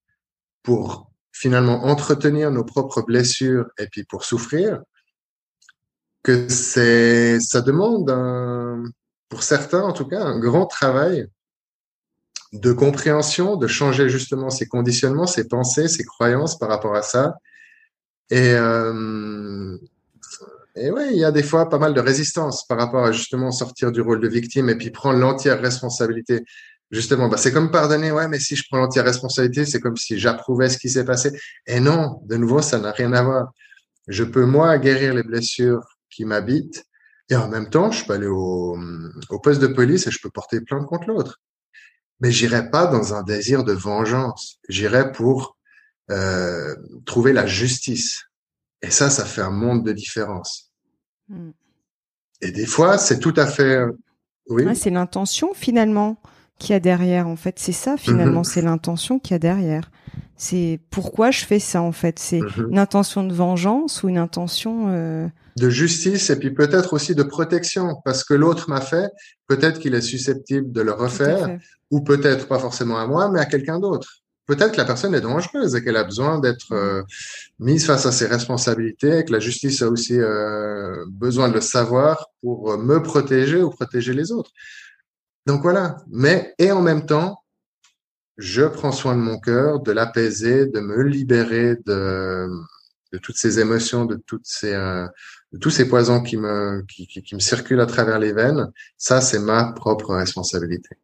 pour 0.63 1.11
finalement 1.33 1.85
entretenir 1.85 2.51
nos 2.51 2.65
propres 2.65 3.03
blessures 3.03 3.67
et 3.79 3.87
puis 3.87 4.05
pour 4.05 4.25
souffrir, 4.25 4.83
que 6.23 6.49
c'est, 6.49 7.41
ça 7.41 7.63
demande 7.63 8.11
un, 8.11 8.85
pour 9.33 9.45
certains 9.45 9.81
en 9.81 9.95
tout 9.95 10.05
cas, 10.05 10.21
un 10.21 10.39
grand 10.39 10.67
travail 10.67 11.27
de 12.53 12.71
compréhension, 12.71 13.57
de 13.57 13.67
changer 13.67 14.11
justement 14.11 14.51
ses 14.51 14.67
conditionnements, 14.67 15.27
ses 15.27 15.49
pensées, 15.49 15.89
ses 15.89 16.05
croyances 16.05 16.59
par 16.59 16.69
rapport 16.69 16.95
à 16.95 17.01
ça. 17.01 17.37
Et, 18.29 18.53
euh, 18.53 19.79
ouais, 20.77 21.13
il 21.13 21.17
y 21.17 21.25
a 21.25 21.33
des 21.33 21.43
fois 21.43 21.71
pas 21.71 21.79
mal 21.79 21.95
de 21.95 22.01
résistance 22.01 22.67
par 22.67 22.77
rapport 22.77 23.07
à 23.07 23.13
justement 23.13 23.51
sortir 23.53 23.91
du 23.91 24.03
rôle 24.03 24.21
de 24.21 24.29
victime 24.29 24.69
et 24.69 24.77
puis 24.77 24.91
prendre 24.91 25.19
l'entière 25.19 25.63
responsabilité. 25.63 26.45
Justement, 26.91 27.31
bah, 27.31 27.39
c'est 27.39 27.55
comme 27.55 27.71
pardonner, 27.71 28.13
ouais, 28.13 28.29
mais 28.29 28.39
si 28.39 28.55
je 28.55 28.65
prends 28.69 28.77
l'entière 28.77 29.07
responsabilité, 29.07 29.65
c'est 29.65 29.81
comme 29.81 29.97
si 29.97 30.19
j'approuvais 30.19 30.69
ce 30.69 30.77
qui 30.77 30.91
s'est 30.91 31.07
passé. 31.07 31.33
Et 31.67 31.81
non, 31.81 32.21
de 32.27 32.37
nouveau, 32.37 32.61
ça 32.61 32.79
n'a 32.79 32.93
rien 32.93 33.15
à 33.15 33.23
voir. 33.23 33.51
Je 34.09 34.25
peux, 34.25 34.45
moi, 34.45 34.77
guérir 34.77 35.15
les 35.15 35.23
blessures 35.23 35.87
qui 36.11 36.27
m'habitent 36.27 36.85
et 37.33 37.37
en 37.37 37.49
même 37.49 37.69
temps, 37.69 37.91
je 37.91 38.05
peux 38.05 38.13
aller 38.13 38.27
au, 38.27 38.79
au 39.31 39.39
poste 39.41 39.61
de 39.61 39.67
police 39.67 40.07
et 40.07 40.11
je 40.11 40.21
peux 40.23 40.31
porter 40.31 40.61
plainte 40.61 40.87
contre 40.87 41.09
l'autre 41.09 41.41
mais 42.23 42.31
j'irai 42.31 42.71
pas 42.71 42.87
dans 42.87 43.15
un 43.15 43.25
désir 43.25 43.65
de 43.65 43.73
vengeance. 43.73 44.61
J'irai 44.69 45.11
pour 45.11 45.59
euh, 46.11 46.77
trouver 47.05 47.33
la 47.33 47.47
justice. 47.49 48.23
Et 48.81 48.91
ça, 48.91 49.11
ça 49.11 49.25
fait 49.25 49.43
un 49.43 49.51
monde 49.51 49.85
de 49.85 49.93
différence. 49.93 50.73
Mm. 51.29 51.51
Et 52.41 52.53
des 52.53 52.67
fois, 52.67 52.97
c'est 52.97 53.19
tout 53.19 53.35
à 53.37 53.47
fait 53.47 53.85
Oui. 54.49 54.65
c'est 54.77 54.91
l'intention 54.91 55.53
finalement 55.53 56.17
qu'il 56.63 56.73
y 56.73 56.77
a 56.77 56.81
derrière. 56.81 57.27
En 57.29 57.37
fait, 57.37 57.57
c'est 57.59 57.73
ça 57.73 57.97
finalement, 57.97 58.41
Mhm. 58.41 58.45
c'est 58.45 58.63
l'intention 58.63 59.19
qu'il 59.19 59.35
y 59.35 59.37
a 59.37 59.39
derrière. 59.39 59.91
C'est 60.37 60.81
pourquoi 60.91 61.31
je 61.31 61.45
fais 61.45 61.59
ça 61.59 61.83
en 61.83 61.93
fait. 61.93 62.19
C'est 62.19 62.41
Mhm. 62.41 62.69
une 62.71 62.79
intention 62.79 63.25
de 63.25 63.33
vengeance 63.35 64.03
ou 64.03 64.09
une 64.09 64.19
intention. 64.19 64.87
euh, 64.89 65.29
de 65.59 65.69
justice 65.69 66.31
et 66.31 66.39
puis 66.39 66.51
peut-être 66.51 66.95
aussi 66.95 67.15
de 67.15 67.23
protection 67.23 67.97
parce 68.07 68.25
que 68.25 68.33
l'autre 68.33 68.71
m'a 68.71 68.81
fait, 68.81 69.09
peut-être 69.49 69.79
qu'il 69.81 69.95
est 69.95 70.01
susceptible 70.01 70.73
de 70.73 70.81
le 70.81 70.93
refaire 70.93 71.59
ou 71.91 72.01
peut-être 72.01 72.49
pas 72.49 72.59
forcément 72.59 72.99
à 72.99 73.07
moi 73.07 73.29
mais 73.31 73.39
à 73.39 73.45
quelqu'un 73.45 73.79
d'autre. 73.79 74.09
Peut-être 74.47 74.73
que 74.73 74.79
la 74.79 74.87
personne 74.87 75.15
est 75.15 75.21
dangereuse 75.21 75.75
et 75.77 75.85
qu'elle 75.85 75.99
a 75.99 76.05
besoin 76.05 76.39
d'être 76.41 76.73
euh, 76.73 77.03
mise 77.61 77.85
face 77.87 78.07
à 78.07 78.13
ses 78.13 78.27
responsabilités 78.27 79.19
et 79.19 79.25
que 79.27 79.33
la 79.33 79.41
justice 79.41 79.83
a 79.83 79.89
aussi 79.91 80.19
euh, 80.19 81.05
besoin 81.11 81.51
de 81.51 81.55
le 81.55 81.61
savoir 81.61 82.31
pour 82.41 82.79
me 82.79 83.03
protéger 83.03 83.63
ou 83.63 83.69
protéger 83.69 84.15
les 84.15 84.33
autres. 84.33 84.53
Donc 85.47 85.63
voilà. 85.63 85.97
Mais 86.11 86.55
et 86.59 86.73
en 86.73 86.83
même 86.83 87.07
temps, 87.07 87.43
je 88.37 88.63
prends 88.63 88.93
soin 88.93 89.15
de 89.15 89.21
mon 89.21 89.39
cœur, 89.39 89.81
de 89.81 89.93
l'apaiser, 89.93 90.67
de 90.67 90.81
me 90.81 91.03
libérer 91.03 91.77
de, 91.87 92.49
de 93.13 93.19
toutes 93.19 93.37
ces 93.37 93.61
émotions, 93.61 94.07
de 94.07 94.21
euh, 94.65 95.09
tous 95.61 95.71
ces 95.71 95.89
poisons 95.89 96.23
qui 96.23 96.37
me, 96.37 96.85
circulent 97.39 97.81
à 97.81 97.87
travers 97.87 98.19
les 98.19 98.33
veines. 98.33 98.71
Ça, 98.97 99.21
c'est 99.21 99.39
ma 99.39 99.73
propre 99.73 100.15
responsabilité. 100.15 100.97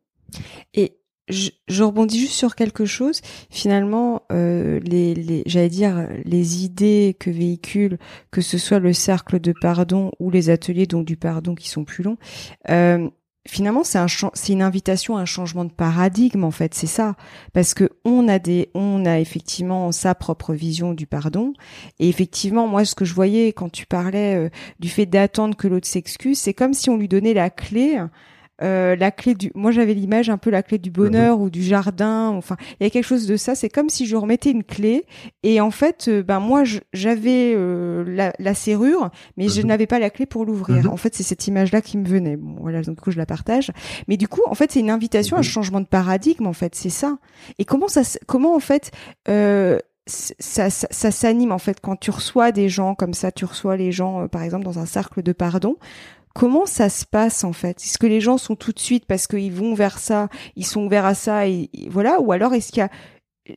Et 0.75 0.97
je, 1.29 1.51
je 1.69 1.83
rebondis 1.83 2.19
juste 2.19 2.33
sur 2.33 2.55
quelque 2.55 2.87
chose. 2.87 3.21
Finalement, 3.51 4.23
euh, 4.33 4.81
les, 4.81 5.15
les 5.15 5.43
j'allais 5.45 5.69
dire 5.69 6.09
les 6.25 6.65
idées 6.65 7.15
que 7.19 7.29
véhicule, 7.29 7.99
que 8.31 8.41
ce 8.41 8.57
soit 8.57 8.79
le 8.79 8.95
cercle 8.95 9.39
de 9.39 9.53
pardon 9.61 10.11
ou 10.19 10.31
les 10.31 10.49
ateliers 10.49 10.87
donc 10.87 11.05
du 11.05 11.19
pardon 11.19 11.55
qui 11.55 11.69
sont 11.69 11.85
plus 11.85 12.03
longs. 12.03 12.19
Euh, 12.71 13.11
finalement, 13.49 13.83
c'est 13.83 13.99
un 13.99 14.07
c'est 14.35 14.53
une 14.53 14.63
invitation 14.63 15.17
à 15.17 15.21
un 15.21 15.25
changement 15.25 15.65
de 15.65 15.73
paradigme 15.73 16.45
en 16.45 16.51
fait, 16.51 16.75
c'est 16.75 16.87
ça, 16.87 17.17
parce 17.53 17.75
que 17.75 17.91
on 18.05 18.29
a 18.29 18.39
des, 18.39 18.71
on 18.75 19.05
a 19.07 19.19
effectivement 19.19 19.91
sa 19.93 20.15
propre 20.15 20.55
vision 20.55 20.93
du 20.93 21.07
pardon, 21.07 21.55
et 21.99 22.09
effectivement, 22.09 22.69
moi, 22.69 22.85
ce 22.85 22.95
que 22.95 23.05
je 23.05 23.15
voyais 23.15 23.53
quand 23.53 23.71
tu 23.71 23.87
parlais 23.87 24.37
euh, 24.37 24.51
du 24.81 24.89
fait 24.89 25.07
d'attendre 25.07 25.57
que 25.57 25.67
l'autre 25.67 25.87
s'excuse, 25.87 26.39
c'est 26.39 26.55
comme 26.55 26.75
si 26.75 26.91
on 26.91 26.97
lui 26.97 27.09
donnait 27.09 27.35
la 27.35 27.51
clé. 27.51 27.99
Euh, 28.63 28.97
la 28.97 29.11
clé 29.11 29.35
du 29.35 29.53
moi 29.55 29.71
j'avais 29.71 29.95
l'image 29.95 30.31
un 30.31 30.39
peu 30.39 30.51
la 30.51 30.63
clé 30.63 30.79
du 30.79 30.91
bonheur 30.91 31.41
ou 31.41 31.49
du 31.51 31.63
jardin 31.63 32.29
enfin 32.29 32.57
il 32.81 32.85
y 32.85 32.87
a 32.87 32.91
quelque 32.91 33.05
chose 33.07 33.27
de 33.27 33.37
ça 33.37 33.55
c'est 33.55 33.69
comme 33.69 33.89
si 33.89 34.07
je 34.07 34.17
remettais 34.17 34.51
une 34.51 34.65
clé 34.65 35.05
et 35.45 35.61
en 35.61 35.71
fait 35.71 36.07
euh, 36.09 36.23
ben 36.23 36.41
moi 36.41 36.65
j'avais 36.93 37.55
euh, 37.57 38.05
la, 38.07 38.33
la 38.39 38.55
serrure 38.55 39.11
mais 39.37 39.49
je 39.49 39.61
Mhm. 39.61 39.69
n'avais 39.69 39.87
pas 39.87 39.99
la 40.01 40.11
clé 40.11 40.27
pour 40.27 40.45
l'ouvrir 40.45 40.85
Mhm. 40.85 40.91
en 40.91 40.97
fait 40.97 41.15
c'est 41.15 41.23
cette 41.23 41.47
image 41.47 41.71
là 41.73 41.81
qui 41.81 41.99
me 41.99 42.07
venait 42.09 42.37
bon 42.37 42.57
voilà 42.61 42.83
donc 42.83 42.97
du 42.97 43.01
coup 43.01 43.11
je 43.13 43.19
la 43.19 43.27
partage 43.27 43.71
mais 44.09 44.17
du 44.17 44.27
coup 44.29 44.41
en 44.47 44.55
fait 44.55 44.73
c'est 44.73 44.81
une 44.81 44.91
invitation 44.91 45.37
à 45.37 45.41
un 45.41 45.43
Mhm. 45.43 45.49
changement 45.49 45.81
de 45.81 45.87
paradigme 45.87 46.47
en 46.47 46.53
fait 46.53 46.75
c'est 46.75 46.91
ça 46.91 47.19
et 47.59 47.65
comment 47.65 47.87
ça 47.89 48.03
comment 48.27 48.57
en 48.57 48.61
fait 48.61 48.91
euh, 49.29 49.79
ça, 50.11 50.71
ça 50.71 51.11
s'anime 51.11 51.53
en 51.53 51.59
fait 51.59 51.81
quand 51.83 51.97
tu 51.97 52.11
reçois 52.11 52.51
des 52.51 52.71
gens 52.71 52.95
comme 52.95 53.13
ça, 53.13 53.31
tu 53.31 53.45
reçois 53.45 53.77
les 53.77 53.93
gens 53.93 54.23
euh, 54.23 54.27
par 54.27 54.43
exemple 54.43 54.65
dans 54.65 54.79
un 54.79 54.87
cercle 54.87 55.23
de 55.23 55.33
pardon. 55.33 55.77
Comment 56.35 56.67
ça 56.67 56.89
se 56.89 57.05
passe 57.05 57.43
en 57.45 57.53
fait? 57.53 57.79
Est-ce 57.83 57.99
que 57.99 58.07
les 58.07 58.21
gens 58.21 58.39
sont 58.39 58.55
tout 58.57 58.73
de 58.73 58.79
suite 58.79 59.07
parce 59.07 59.27
qu'ils 59.27 59.53
vont 59.53 59.75
vers 59.75 59.99
ça, 59.99 60.29
ils 60.57 60.67
sont 60.67 60.85
ouverts 60.85 61.07
à 61.07 61.15
ça 61.15 61.49
et, 61.49 61.69
et 61.73 61.89
voilà 61.89 62.21
Ou 62.21 62.33
alors 62.33 62.55
est-ce 62.55 62.69
qu'il 62.71 62.79
y 62.79 62.83
a 62.83 62.91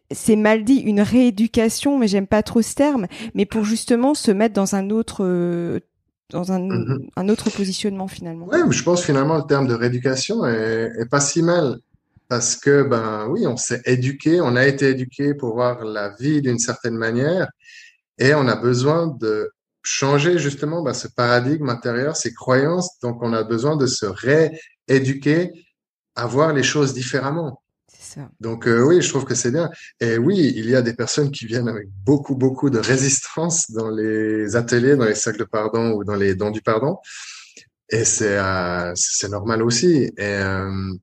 c'est 0.09 0.37
mal 0.37 0.63
dit 0.63 0.77
une 0.77 1.01
rééducation, 1.01 1.97
mais 1.99 2.07
j'aime 2.07 2.25
pas 2.27 2.43
trop 2.43 2.61
ce 2.61 2.73
terme, 2.75 3.07
mais 3.35 3.45
pour 3.45 3.65
justement 3.65 4.13
se 4.13 4.31
mettre 4.31 4.53
dans 4.55 4.73
un 4.75 4.89
autre 4.89 5.17
euh, 5.25 5.79
dans 6.29 6.53
un, 6.53 6.59
Mhm. 6.59 7.09
un 7.17 7.27
autre 7.29 7.49
positionnement 7.49 8.07
finalement? 8.07 8.47
Mais 8.51 8.59
je 8.71 8.83
pense 8.83 9.03
finalement 9.03 9.35
le 9.37 9.43
terme 9.43 9.67
de 9.67 9.73
rééducation 9.73 10.45
est, 10.45 10.89
est 10.97 11.09
pas 11.09 11.19
si 11.19 11.41
mal 11.43 11.77
parce 12.29 12.55
que 12.55 12.83
ben 12.83 13.27
oui, 13.29 13.45
on 13.45 13.57
s'est 13.57 13.81
éduqué, 13.85 14.39
on 14.39 14.55
a 14.55 14.65
été 14.65 14.87
éduqué 14.91 15.33
pour 15.33 15.55
voir 15.55 15.83
la 15.83 16.15
vie 16.17 16.41
d'une 16.41 16.59
certaine 16.59 16.95
manière 16.95 17.49
et 18.17 18.33
on 18.33 18.47
a 18.47 18.55
besoin 18.55 19.07
de 19.19 19.51
changer 19.83 20.37
justement 20.37 20.83
ben, 20.83 20.93
ce 20.93 21.07
paradigme 21.07 21.69
intérieur, 21.69 22.15
ces 22.15 22.33
croyances. 22.33 22.99
Donc 23.01 23.21
on 23.21 23.33
a 23.33 23.43
besoin 23.43 23.75
de 23.77 23.87
se 23.87 24.05
rééduquer 24.05 25.51
à 26.15 26.25
voir 26.27 26.53
les 26.53 26.63
choses 26.63 26.93
différemment. 26.93 27.61
C'est 27.87 28.19
ça. 28.19 28.29
Donc 28.39 28.67
euh, 28.67 28.81
oui, 28.83 29.01
je 29.01 29.09
trouve 29.09 29.25
que 29.25 29.35
c'est 29.35 29.51
bien. 29.51 29.69
Et 29.99 30.17
oui, 30.17 30.53
il 30.55 30.69
y 30.69 30.75
a 30.75 30.81
des 30.81 30.93
personnes 30.93 31.31
qui 31.31 31.45
viennent 31.45 31.69
avec 31.69 31.87
beaucoup, 32.05 32.35
beaucoup 32.35 32.69
de 32.69 32.79
résistance 32.79 33.71
dans 33.71 33.89
les 33.89 34.55
ateliers, 34.55 34.95
dans 34.95 35.05
les 35.05 35.15
cercles 35.15 35.39
de 35.39 35.43
pardon 35.45 35.91
ou 35.93 36.03
dans 36.03 36.15
les 36.15 36.35
dons 36.35 36.51
du 36.51 36.61
pardon. 36.61 36.97
Et 37.89 38.05
c'est 38.05 38.37
euh, 38.37 38.91
c'est 38.95 39.29
normal 39.29 39.61
aussi. 39.63 40.11
Et 40.17 40.21
euh, 40.21 40.93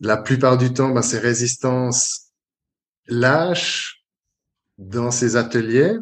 la 0.00 0.16
plupart 0.16 0.58
du 0.58 0.72
temps, 0.72 0.90
ben, 0.90 1.02
ces 1.02 1.18
résistances 1.18 2.30
lâchent 3.06 4.04
dans 4.78 5.10
ces 5.10 5.36
ateliers. 5.36 5.96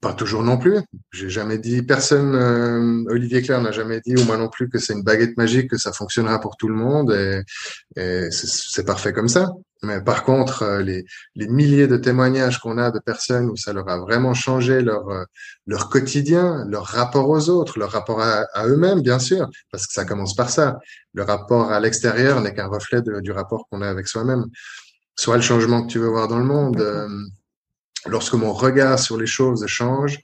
Pas 0.00 0.12
toujours 0.14 0.44
non 0.44 0.58
plus. 0.58 0.78
J'ai 1.12 1.28
jamais 1.28 1.58
dit, 1.58 1.82
personne, 1.82 2.34
euh, 2.36 3.04
Olivier 3.10 3.42
Claire 3.42 3.60
n'a 3.60 3.72
jamais 3.72 4.00
dit, 4.00 4.14
ou 4.16 4.22
moi 4.26 4.36
non 4.36 4.48
plus, 4.48 4.68
que 4.68 4.78
c'est 4.78 4.92
une 4.92 5.02
baguette 5.02 5.36
magique, 5.36 5.70
que 5.70 5.76
ça 5.76 5.92
fonctionnera 5.92 6.38
pour 6.40 6.56
tout 6.56 6.68
le 6.68 6.74
monde, 6.76 7.10
et, 7.12 7.42
et 8.00 8.30
c'est- 8.30 8.84
parfait 8.84 9.12
comme 9.12 9.26
ça. 9.28 9.50
Mais 9.82 10.00
par 10.00 10.22
contre, 10.22 10.62
euh, 10.62 10.82
les, 10.82 11.04
les 11.34 11.48
milliers 11.48 11.88
de 11.88 11.96
témoignages 11.96 12.58
qu'on 12.60 12.78
a 12.78 12.92
de 12.92 13.00
personnes 13.00 13.50
où 13.50 13.56
ça 13.56 13.72
leur 13.72 13.88
a 13.88 13.98
vraiment 13.98 14.34
changé 14.34 14.82
leur, 14.82 15.08
euh, 15.08 15.24
leur 15.66 15.88
quotidien, 15.88 16.64
leur 16.68 16.84
rapport 16.84 17.28
aux 17.28 17.48
autres, 17.48 17.78
leur 17.80 17.90
rapport 17.90 18.20
à, 18.20 18.44
à 18.54 18.66
eux-mêmes, 18.68 19.02
bien 19.02 19.18
sûr, 19.18 19.48
parce 19.72 19.86
que 19.88 19.92
ça 19.92 20.04
commence 20.04 20.34
par 20.36 20.50
ça. 20.50 20.78
Le 21.12 21.24
rapport 21.24 21.72
à 21.72 21.80
l'extérieur 21.80 22.40
n'est 22.40 22.54
qu'un 22.54 22.66
reflet 22.68 23.02
de- 23.02 23.18
du 23.20 23.32
rapport 23.32 23.66
qu'on 23.68 23.82
a 23.82 23.88
avec 23.88 24.06
soi-même. 24.06 24.44
Soit 25.16 25.36
le 25.36 25.42
changement 25.42 25.82
que 25.84 25.90
tu 25.90 25.98
veux 25.98 26.08
voir 26.08 26.28
dans 26.28 26.38
le 26.38 26.44
monde, 26.44 26.80
euh, 26.80 27.08
lorsque 28.06 28.34
mon 28.34 28.52
regard 28.52 28.98
sur 28.98 29.16
les 29.16 29.26
choses 29.26 29.66
change, 29.66 30.18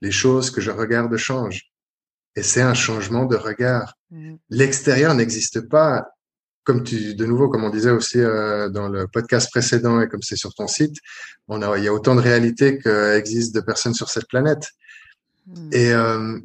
les 0.00 0.10
choses 0.10 0.50
que 0.50 0.60
je 0.60 0.70
regarde 0.70 1.16
changent. 1.16 1.70
Et 2.36 2.42
c'est 2.42 2.62
un 2.62 2.74
changement 2.74 3.24
de 3.26 3.36
regard. 3.36 3.94
Mhm. 4.10 4.38
L'extérieur 4.50 5.14
n'existe 5.14 5.68
pas, 5.68 6.06
comme 6.64 6.84
tu, 6.84 7.14
de 7.14 7.26
nouveau, 7.26 7.48
comme 7.48 7.64
on 7.64 7.70
disait 7.70 7.90
aussi 7.90 8.20
euh, 8.20 8.68
dans 8.68 8.88
le 8.88 9.06
podcast 9.08 9.50
précédent 9.50 10.00
et 10.00 10.08
comme 10.08 10.22
c'est 10.22 10.36
sur 10.36 10.54
ton 10.54 10.68
site, 10.68 10.96
on 11.48 11.62
a, 11.62 11.76
il 11.78 11.84
y 11.84 11.88
a 11.88 11.92
autant 11.92 12.14
de 12.14 12.20
réalités 12.20 12.78
qu'existent 12.78 13.58
de 13.58 13.64
personnes 13.64 13.94
sur 13.94 14.08
cette 14.08 14.28
planète. 14.28 14.68
Et, 15.72 15.92
euh, 15.92 16.38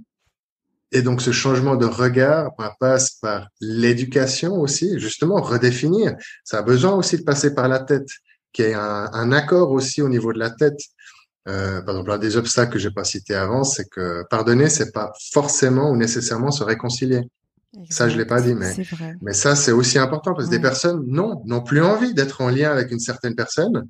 et 0.91 1.01
donc 1.01 1.21
ce 1.21 1.31
changement 1.31 1.75
de 1.75 1.85
regard 1.85 2.51
ben, 2.57 2.71
passe 2.79 3.11
par 3.11 3.49
l'éducation 3.59 4.53
aussi, 4.53 4.99
justement, 4.99 5.41
redéfinir. 5.41 6.15
Ça 6.43 6.59
a 6.59 6.61
besoin 6.61 6.93
aussi 6.93 7.17
de 7.17 7.23
passer 7.23 7.53
par 7.53 7.67
la 7.67 7.79
tête, 7.79 8.07
qu'il 8.55 8.65
y 8.65 8.69
ait 8.69 8.73
un, 8.73 9.09
un 9.11 9.31
accord 9.31 9.71
aussi 9.71 10.01
au 10.01 10.09
niveau 10.09 10.31
de 10.33 10.39
la 10.39 10.49
tête. 10.49 10.79
Euh, 11.47 11.81
par 11.81 11.95
exemple, 11.95 12.11
un 12.11 12.17
des 12.17 12.37
obstacles 12.37 12.73
que 12.73 12.79
j'ai 12.79 12.89
pas 12.89 13.03
cité 13.03 13.35
avant, 13.35 13.63
c'est 13.63 13.87
que 13.89 14.23
pardonner, 14.29 14.69
c'est 14.69 14.91
pas 14.91 15.11
forcément 15.31 15.91
ou 15.91 15.95
nécessairement 15.95 16.51
se 16.51 16.63
réconcilier. 16.63 17.21
Ça, 17.89 18.07
je 18.07 18.17
l'ai 18.17 18.25
pas 18.25 18.41
dit, 18.41 18.55
mais-. 18.55 18.73
Mais 19.21 19.33
ça, 19.33 19.55
c'est 19.55 19.73
aussi 19.73 19.99
important 19.99 20.33
parce 20.33 20.45
que 20.47 20.51
Ouais. 20.51 20.57
des 20.57 20.61
personnes, 20.61 21.03
non, 21.07 21.41
n'ont 21.45 21.61
plus 21.61 21.81
envie 21.83 22.13
d'être 22.13 22.39
en 22.41 22.49
lien 22.49 22.71
avec 22.71 22.89
une 22.91 22.99
certaine 23.01 23.35
personne. 23.35 23.87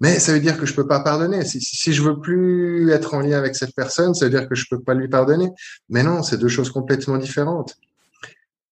Mais 0.00 0.18
ça 0.18 0.32
veut 0.32 0.40
dire 0.40 0.58
que 0.58 0.66
je 0.66 0.74
peux 0.74 0.86
pas 0.86 1.00
pardonner. 1.00 1.44
Si, 1.44 1.60
si, 1.60 1.76
si 1.76 1.92
je 1.92 2.02
veux 2.02 2.18
plus 2.20 2.90
être 2.90 3.14
en 3.14 3.20
lien 3.20 3.38
avec 3.38 3.54
cette 3.54 3.74
personne, 3.74 4.14
ça 4.14 4.24
veut 4.26 4.30
dire 4.30 4.48
que 4.48 4.54
je 4.54 4.64
peux 4.70 4.80
pas 4.80 4.94
lui 4.94 5.08
pardonner. 5.08 5.48
Mais 5.88 6.02
non, 6.02 6.22
c'est 6.22 6.38
deux 6.38 6.48
choses 6.48 6.70
complètement 6.70 7.18
différentes. 7.18 7.76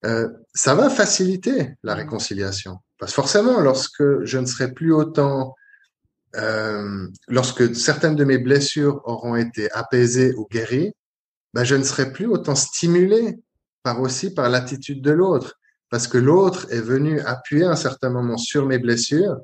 Euh, 0.05 0.29
ça 0.55 0.75
va 0.75 0.90
faciliter 0.90 1.75
la 1.83 1.95
réconciliation. 1.95 2.79
Parce 2.99 3.12
que 3.12 3.17
forcément, 3.17 3.61
lorsque 3.61 4.25
je 4.25 4.38
ne 4.38 4.47
serai 4.47 4.73
plus 4.73 4.93
autant, 4.93 5.55
euh, 6.37 7.09
lorsque 7.29 7.75
certaines 7.75 8.17
de 8.17 8.25
mes 8.25 8.38
blessures 8.38 9.01
auront 9.05 9.37
été 9.37 9.71
apaisées 9.73 10.35
ou 10.35 10.47
guéries, 10.51 10.93
ben, 11.55 11.64
je 11.64 11.75
ne 11.75 11.85
serai 11.85 12.12
plus 12.12 12.27
autant 12.27 12.55
stimulé 12.55 13.38
par 13.83 14.01
aussi 14.01 14.33
par 14.35 14.49
l'attitude 14.49 15.03
de 15.03 15.11
l'autre. 15.11 15.59
Parce 15.90 16.09
que 16.09 16.19
l'autre 16.19 16.67
est 16.71 16.81
venu 16.81 17.21
appuyer 17.21 17.64
à 17.64 17.71
un 17.71 17.77
certain 17.77 18.11
moment 18.11 18.37
sur 18.37 18.67
mes 18.67 18.79
blessures, 18.79 19.37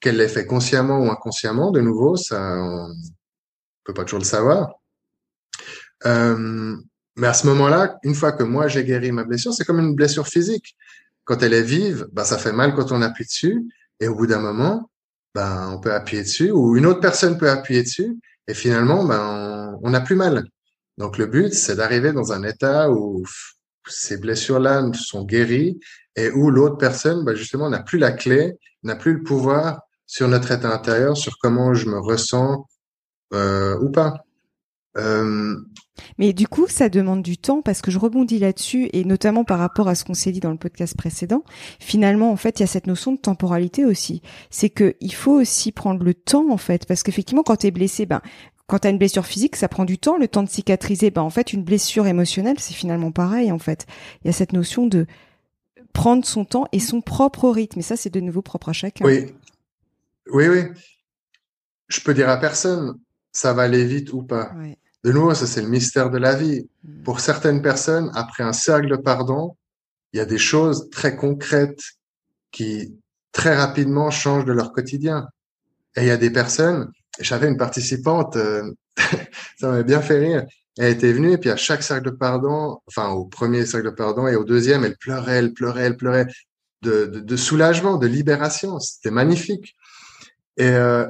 qu'elle 0.00 0.18
l'ait 0.18 0.28
fait 0.28 0.46
consciemment 0.46 0.98
ou 1.00 1.10
inconsciemment, 1.10 1.70
de 1.70 1.80
nouveau, 1.80 2.16
ça, 2.16 2.40
on 2.40 2.94
peut 3.84 3.94
pas 3.94 4.04
toujours 4.04 4.20
le 4.20 4.24
savoir. 4.26 4.74
Euh, 6.04 6.76
mais 7.16 7.26
à 7.26 7.34
ce 7.34 7.46
moment-là, 7.46 7.98
une 8.02 8.14
fois 8.14 8.32
que 8.32 8.42
moi 8.42 8.68
j'ai 8.68 8.84
guéri 8.84 9.12
ma 9.12 9.24
blessure, 9.24 9.52
c'est 9.52 9.64
comme 9.64 9.80
une 9.80 9.94
blessure 9.94 10.26
physique. 10.26 10.76
Quand 11.24 11.42
elle 11.42 11.54
est 11.54 11.62
vive, 11.62 12.06
ben, 12.12 12.24
ça 12.24 12.38
fait 12.38 12.52
mal 12.52 12.74
quand 12.74 12.92
on 12.92 13.02
appuie 13.02 13.24
dessus, 13.24 13.64
et 14.00 14.08
au 14.08 14.14
bout 14.14 14.26
d'un 14.26 14.40
moment, 14.40 14.90
ben, 15.34 15.70
on 15.72 15.80
peut 15.80 15.92
appuyer 15.92 16.22
dessus, 16.22 16.50
ou 16.50 16.76
une 16.76 16.86
autre 16.86 17.00
personne 17.00 17.38
peut 17.38 17.50
appuyer 17.50 17.82
dessus, 17.82 18.16
et 18.46 18.54
finalement, 18.54 19.04
ben, 19.04 19.78
on 19.82 19.90
n'a 19.90 20.00
plus 20.00 20.14
mal. 20.16 20.44
Donc 20.98 21.18
le 21.18 21.26
but, 21.26 21.52
c'est 21.52 21.76
d'arriver 21.76 22.12
dans 22.12 22.32
un 22.32 22.42
état 22.42 22.90
où 22.90 23.24
ces 23.88 24.16
blessures-là 24.18 24.90
sont 24.94 25.24
guéries 25.24 25.78
et 26.16 26.30
où 26.30 26.50
l'autre 26.50 26.76
personne, 26.76 27.24
ben, 27.24 27.34
justement, 27.34 27.68
n'a 27.70 27.82
plus 27.82 27.98
la 27.98 28.12
clé, 28.12 28.54
n'a 28.82 28.96
plus 28.96 29.14
le 29.14 29.22
pouvoir 29.22 29.80
sur 30.06 30.28
notre 30.28 30.52
état 30.52 30.72
intérieur, 30.72 31.16
sur 31.16 31.36
comment 31.38 31.74
je 31.74 31.88
me 31.88 31.98
ressens 31.98 32.66
euh, 33.34 33.76
ou 33.80 33.90
pas. 33.90 34.14
Euh, 34.96 35.56
mais 36.18 36.32
du 36.32 36.48
coup, 36.48 36.66
ça 36.68 36.88
demande 36.88 37.22
du 37.22 37.38
temps 37.38 37.62
parce 37.62 37.82
que 37.82 37.90
je 37.90 37.98
rebondis 37.98 38.38
là-dessus 38.38 38.88
et 38.92 39.04
notamment 39.04 39.44
par 39.44 39.58
rapport 39.58 39.88
à 39.88 39.94
ce 39.94 40.04
qu'on 40.04 40.14
s'est 40.14 40.32
dit 40.32 40.40
dans 40.40 40.50
le 40.50 40.56
podcast 40.56 40.96
précédent. 40.96 41.44
Finalement, 41.80 42.30
en 42.30 42.36
fait, 42.36 42.58
il 42.58 42.62
y 42.62 42.64
a 42.64 42.68
cette 42.68 42.86
notion 42.86 43.12
de 43.12 43.18
temporalité 43.18 43.84
aussi. 43.84 44.22
C'est 44.50 44.70
que 44.70 44.94
il 45.00 45.14
faut 45.14 45.32
aussi 45.32 45.72
prendre 45.72 46.04
le 46.04 46.14
temps, 46.14 46.50
en 46.50 46.56
fait, 46.56 46.86
parce 46.86 47.02
qu'effectivement, 47.02 47.42
quand 47.42 47.56
tu 47.56 47.66
es 47.66 47.70
blessé, 47.70 48.06
ben, 48.06 48.20
quand 48.66 48.80
tu 48.80 48.88
as 48.88 48.90
une 48.90 48.98
blessure 48.98 49.26
physique, 49.26 49.56
ça 49.56 49.68
prend 49.68 49.84
du 49.84 49.98
temps, 49.98 50.16
le 50.16 50.28
temps 50.28 50.42
de 50.42 50.48
cicatriser. 50.48 51.10
Ben, 51.10 51.22
en 51.22 51.30
fait, 51.30 51.52
une 51.52 51.62
blessure 51.62 52.06
émotionnelle, 52.06 52.56
c'est 52.58 52.74
finalement 52.74 53.12
pareil, 53.12 53.52
en 53.52 53.58
fait. 53.58 53.86
Il 54.22 54.26
y 54.26 54.30
a 54.30 54.32
cette 54.32 54.52
notion 54.52 54.86
de 54.86 55.06
prendre 55.92 56.24
son 56.24 56.44
temps 56.44 56.66
et 56.72 56.80
son 56.80 57.00
propre 57.00 57.48
rythme. 57.48 57.78
Et 57.78 57.82
ça, 57.82 57.96
c'est 57.96 58.10
de 58.10 58.20
nouveau 58.20 58.42
propre 58.42 58.70
à 58.70 58.72
chacun. 58.72 59.04
Oui. 59.04 59.34
Oui, 60.32 60.48
oui. 60.48 60.62
Je 61.88 62.00
peux 62.00 62.14
dire 62.14 62.28
à 62.28 62.36
personne, 62.38 62.98
ça 63.32 63.52
va 63.52 63.62
aller 63.62 63.84
vite 63.84 64.12
ou 64.12 64.22
pas. 64.22 64.52
De 65.06 65.12
nouveau, 65.12 65.34
ça 65.34 65.46
c'est 65.46 65.62
le 65.62 65.68
mystère 65.68 66.10
de 66.10 66.18
la 66.18 66.34
vie. 66.34 66.68
Mm. 66.82 67.04
Pour 67.04 67.20
certaines 67.20 67.62
personnes, 67.62 68.10
après 68.16 68.42
un 68.42 68.52
cercle 68.52 68.88
de 68.88 68.96
pardon, 68.96 69.56
il 70.12 70.16
y 70.16 70.20
a 70.20 70.24
des 70.24 70.36
choses 70.36 70.90
très 70.90 71.14
concrètes 71.14 71.80
qui 72.50 72.98
très 73.30 73.54
rapidement 73.54 74.10
changent 74.10 74.44
de 74.44 74.52
leur 74.52 74.72
quotidien. 74.72 75.28
Et 75.96 76.00
il 76.00 76.06
y 76.08 76.10
a 76.10 76.16
des 76.16 76.30
personnes, 76.30 76.90
j'avais 77.20 77.46
une 77.46 77.56
participante, 77.56 78.34
euh, 78.34 78.68
ça 79.60 79.68
m'avait 79.68 79.84
bien 79.84 80.00
fait 80.00 80.18
rire. 80.18 80.44
Elle 80.76 80.90
était 80.92 81.12
venue 81.12 81.30
et 81.30 81.38
puis 81.38 81.50
à 81.50 81.56
chaque 81.56 81.84
cercle 81.84 82.10
de 82.10 82.10
pardon, 82.10 82.80
enfin 82.88 83.10
au 83.10 83.26
premier 83.26 83.64
cercle 83.64 83.86
de 83.86 83.94
pardon 83.94 84.26
et 84.26 84.34
au 84.34 84.42
deuxième, 84.42 84.82
elle 84.84 84.96
pleurait, 84.96 85.36
elle 85.36 85.52
pleurait, 85.52 85.84
elle 85.84 85.96
pleurait 85.96 86.26
de, 86.82 87.06
de, 87.06 87.20
de 87.20 87.36
soulagement, 87.36 87.96
de 87.96 88.08
libération. 88.08 88.80
C'était 88.80 89.12
magnifique. 89.12 89.76
Et, 90.56 90.68
euh, 90.68 91.06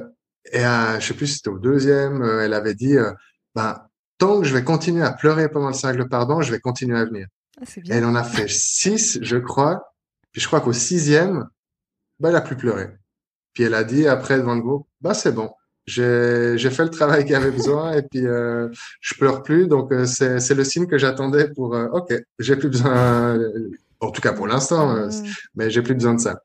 et 0.51 0.59
je 0.59 0.99
sais 1.01 1.15
plus 1.15 1.25
si 1.25 1.37
c'était 1.37 1.49
au 1.49 1.57
deuxième, 1.57 2.21
euh, 2.21 2.45
elle 2.45 2.53
avait 2.53 2.75
dit, 2.75 2.95
euh, 2.95 3.11
ben, 3.55 3.86
tant 4.17 4.41
que 4.41 4.47
je 4.47 4.53
vais 4.53 4.63
continuer 4.63 5.03
à 5.03 5.11
pleurer 5.11 5.49
pendant 5.49 5.67
le 5.67 5.73
cercle 5.73 5.99
de 5.99 6.03
pardon, 6.03 6.41
je 6.41 6.51
vais 6.51 6.59
continuer 6.59 6.97
à 6.97 7.05
venir. 7.05 7.27
Ah, 7.59 7.65
elle 7.89 8.05
en 8.05 8.15
a 8.15 8.23
fait 8.23 8.47
six, 8.47 9.19
je 9.21 9.37
crois. 9.37 9.93
Puis 10.31 10.41
je 10.41 10.47
crois 10.47 10.61
qu'au 10.61 10.73
sixième, 10.73 11.47
bah, 12.19 12.29
elle 12.29 12.35
a 12.35 12.41
plus 12.41 12.55
pleuré. 12.55 12.89
Puis 13.53 13.63
elle 13.63 13.73
a 13.73 13.83
dit 13.83 14.07
après 14.07 14.37
devant 14.37 14.55
le 14.55 14.61
groupe, 14.61 14.87
bah 15.01 15.15
c'est 15.15 15.31
bon, 15.31 15.51
j'ai 15.87 16.69
fait 16.69 16.83
le 16.83 16.89
travail 16.89 17.25
qu'il 17.25 17.35
avait 17.35 17.51
besoin 17.51 17.93
et 17.93 18.01
puis 18.03 18.25
euh, 18.25 18.69
je 18.99 19.15
pleure 19.15 19.41
plus. 19.41 19.67
Donc 19.67 19.91
euh, 19.91 20.05
c'est 20.05 20.53
le 20.53 20.63
signe 20.63 20.85
que 20.85 20.97
j'attendais 20.97 21.49
pour. 21.49 21.75
Euh, 21.75 21.87
ok, 21.87 22.13
j'ai 22.39 22.55
plus 22.55 22.69
besoin. 22.69 23.39
en 23.99 24.11
tout 24.11 24.21
cas 24.21 24.33
pour 24.33 24.47
l'instant, 24.47 24.95
euh, 24.95 25.07
mm. 25.07 25.23
mais 25.55 25.69
j'ai 25.71 25.81
plus 25.81 25.95
besoin 25.95 26.13
de 26.13 26.19
ça. 26.19 26.41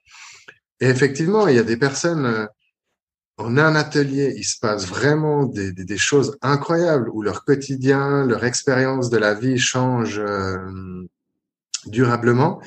Et 0.81 0.87
effectivement, 0.87 1.47
il 1.49 1.57
y 1.57 1.59
a 1.59 1.65
des 1.65 1.77
personnes 1.77 2.49
a 3.39 3.67
un 3.67 3.75
atelier, 3.75 4.35
il 4.37 4.45
se 4.45 4.59
passe 4.59 4.87
vraiment 4.87 5.45
des, 5.45 5.97
choses 5.97 6.37
incroyables 6.43 7.09
où 7.13 7.23
leur 7.23 7.45
quotidien, 7.45 8.27
leur 8.27 8.45
expérience 8.45 9.11
de 9.11 9.19
la 9.19 9.35
vie 9.35 9.59
change 9.59 10.19
euh, 10.19 10.57
durablement. 11.87 12.61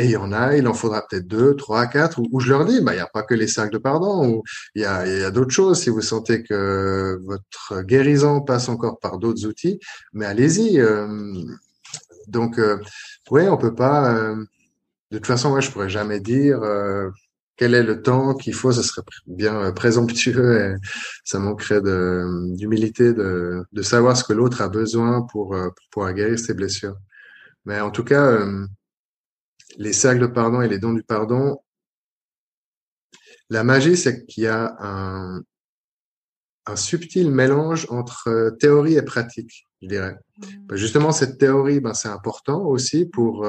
Et 0.00 0.04
il 0.04 0.10
y 0.12 0.16
en 0.16 0.32
a, 0.32 0.56
il 0.56 0.66
en 0.66 0.72
faudra 0.72 1.06
peut-être 1.06 1.26
deux, 1.26 1.54
trois, 1.56 1.86
quatre, 1.86 2.20
où, 2.32 2.40
je 2.40 2.48
leur 2.48 2.64
dis, 2.64 2.80
bah, 2.80 2.92
il 2.92 2.96
n'y 2.96 3.02
a 3.02 3.06
pas 3.06 3.22
que 3.22 3.34
les 3.34 3.46
cercles 3.46 3.74
de 3.74 3.78
pardon, 3.78 4.42
il 4.74 4.80
y 4.80 4.86
a, 4.86 5.30
d'autres 5.30 5.50
choses. 5.50 5.82
Si 5.82 5.90
vous 5.90 6.00
sentez 6.00 6.42
que 6.42 7.18
votre 7.22 7.82
guérison 7.82 8.40
passe 8.40 8.70
encore 8.70 8.98
par 8.98 9.18
d'autres 9.18 9.46
outils, 9.46 9.78
mais 10.14 10.24
allez-y. 10.24 10.80
Euh, 10.80 11.34
donc, 12.28 12.58
euh, 12.58 12.78
oui, 13.30 13.42
on 13.48 13.58
peut 13.58 13.74
pas. 13.74 14.14
Euh, 14.14 14.36
de 15.10 15.18
toute 15.18 15.26
façon, 15.26 15.50
moi, 15.50 15.60
je 15.60 15.70
pourrais 15.70 15.90
jamais 15.90 16.20
dire 16.20 16.60
quel 17.60 17.74
est 17.74 17.82
le 17.82 18.00
temps 18.00 18.32
qu'il 18.34 18.54
faut, 18.54 18.72
ce 18.72 18.80
serait 18.80 19.02
bien 19.26 19.54
euh, 19.60 19.70
présomptueux 19.70 20.58
et 20.62 20.76
ça 21.24 21.38
manquerait 21.38 21.82
d'humilité 21.82 23.12
de, 23.12 23.66
de, 23.70 23.82
savoir 23.82 24.16
ce 24.16 24.24
que 24.24 24.32
l'autre 24.32 24.62
a 24.62 24.70
besoin 24.70 25.20
pour, 25.30 25.54
euh, 25.54 25.68
pour 25.68 25.86
pouvoir 25.90 26.14
guérir 26.14 26.38
ses 26.38 26.54
blessures. 26.54 26.96
Mais 27.66 27.78
en 27.82 27.90
tout 27.90 28.02
cas, 28.02 28.24
euh, 28.24 28.66
les 29.76 29.92
cercles 29.92 30.22
de 30.22 30.26
pardon 30.28 30.62
et 30.62 30.68
les 30.68 30.78
dons 30.78 30.94
du 30.94 31.02
pardon, 31.02 31.58
la 33.50 33.62
magie, 33.62 33.98
c'est 33.98 34.24
qu'il 34.24 34.44
y 34.44 34.46
a 34.46 34.74
un, 34.80 35.42
un 36.64 36.76
subtil 36.76 37.30
mélange 37.30 37.86
entre 37.90 38.56
théorie 38.58 38.94
et 38.94 39.02
pratique, 39.02 39.68
je 39.82 39.88
dirais. 39.88 40.16
Mmh. 40.38 40.76
Justement, 40.76 41.12
cette 41.12 41.36
théorie, 41.36 41.80
ben, 41.80 41.92
c'est 41.92 42.08
important 42.08 42.64
aussi 42.64 43.04
pour 43.04 43.46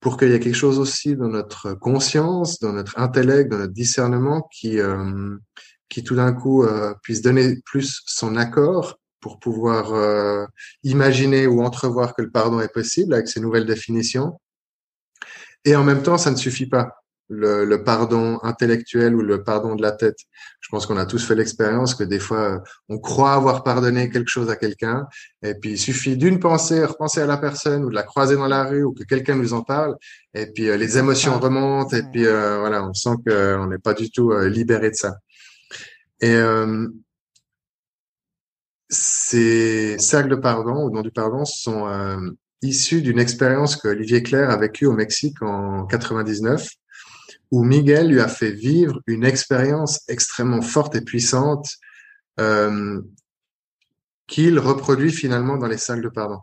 pour 0.00 0.16
qu'il 0.16 0.30
y 0.30 0.34
ait 0.34 0.40
quelque 0.40 0.54
chose 0.54 0.78
aussi 0.78 1.16
dans 1.16 1.28
notre 1.28 1.74
conscience, 1.74 2.60
dans 2.60 2.72
notre 2.72 2.98
intellect, 2.98 3.50
dans 3.50 3.58
notre 3.58 3.72
discernement 3.72 4.48
qui, 4.52 4.78
euh, 4.78 5.36
qui 5.88 6.04
tout 6.04 6.14
d'un 6.14 6.32
coup 6.32 6.64
euh, 6.64 6.94
puisse 7.02 7.22
donner 7.22 7.56
plus 7.64 8.02
son 8.06 8.36
accord 8.36 8.98
pour 9.20 9.40
pouvoir 9.40 9.92
euh, 9.92 10.46
imaginer 10.84 11.46
ou 11.46 11.62
entrevoir 11.62 12.14
que 12.14 12.22
le 12.22 12.30
pardon 12.30 12.60
est 12.60 12.72
possible 12.72 13.14
avec 13.14 13.28
ces 13.28 13.40
nouvelles 13.40 13.66
définitions. 13.66 14.40
Et 15.64 15.74
en 15.74 15.82
même 15.82 16.02
temps, 16.02 16.18
ça 16.18 16.30
ne 16.30 16.36
suffit 16.36 16.66
pas 16.66 16.92
le, 17.28 17.64
le, 17.64 17.84
pardon 17.84 18.38
intellectuel 18.42 19.14
ou 19.14 19.20
le 19.20 19.42
pardon 19.42 19.74
de 19.74 19.82
la 19.82 19.92
tête. 19.92 20.18
Je 20.60 20.68
pense 20.70 20.86
qu'on 20.86 20.96
a 20.96 21.06
tous 21.06 21.24
fait 21.24 21.34
l'expérience 21.34 21.94
que 21.94 22.04
des 22.04 22.18
fois, 22.18 22.54
euh, 22.54 22.58
on 22.88 22.98
croit 22.98 23.34
avoir 23.34 23.62
pardonné 23.62 24.10
quelque 24.10 24.28
chose 24.28 24.50
à 24.50 24.56
quelqu'un, 24.56 25.06
et 25.42 25.54
puis 25.54 25.72
il 25.72 25.78
suffit 25.78 26.16
d'une 26.16 26.40
pensée, 26.40 26.84
repenser 26.84 27.20
à 27.20 27.26
la 27.26 27.36
personne, 27.36 27.84
ou 27.84 27.90
de 27.90 27.94
la 27.94 28.02
croiser 28.02 28.36
dans 28.36 28.48
la 28.48 28.64
rue, 28.64 28.84
ou 28.84 28.92
que 28.92 29.04
quelqu'un 29.04 29.36
nous 29.36 29.52
en 29.52 29.62
parle, 29.62 29.96
et 30.34 30.46
puis 30.46 30.68
euh, 30.68 30.76
les 30.76 30.98
émotions 30.98 31.38
remontent, 31.38 31.96
et 31.96 32.02
puis 32.02 32.26
euh, 32.26 32.58
voilà, 32.60 32.84
on 32.84 32.94
sent 32.94 33.16
qu'on 33.26 33.66
n'est 33.66 33.78
pas 33.78 33.94
du 33.94 34.10
tout 34.10 34.32
libéré 34.32 34.90
de 34.90 34.96
ça. 34.96 35.16
Et 36.20 36.36
ces 38.88 39.98
cercles 39.98 40.30
de 40.30 40.36
pardon, 40.36 40.86
ou 40.86 40.90
non 40.90 41.02
du 41.02 41.10
pardon, 41.10 41.44
sont 41.44 41.86
issus 42.62 43.02
d'une 43.02 43.20
expérience 43.20 43.76
que 43.76 43.88
Olivier 43.88 44.22
Claire 44.22 44.50
a 44.50 44.56
vécue 44.56 44.86
au 44.86 44.92
Mexique 44.92 45.40
en 45.42 45.86
99 45.86 46.68
où 47.50 47.64
Miguel 47.64 48.08
lui 48.08 48.20
a 48.20 48.28
fait 48.28 48.50
vivre 48.50 49.00
une 49.06 49.24
expérience 49.24 50.02
extrêmement 50.08 50.62
forte 50.62 50.94
et 50.96 51.00
puissante 51.00 51.76
euh, 52.40 53.00
qu'il 54.26 54.58
reproduit 54.58 55.12
finalement 55.12 55.56
dans 55.56 55.66
les 55.66 55.78
cercles 55.78 56.04
de 56.04 56.08
pardon. 56.08 56.38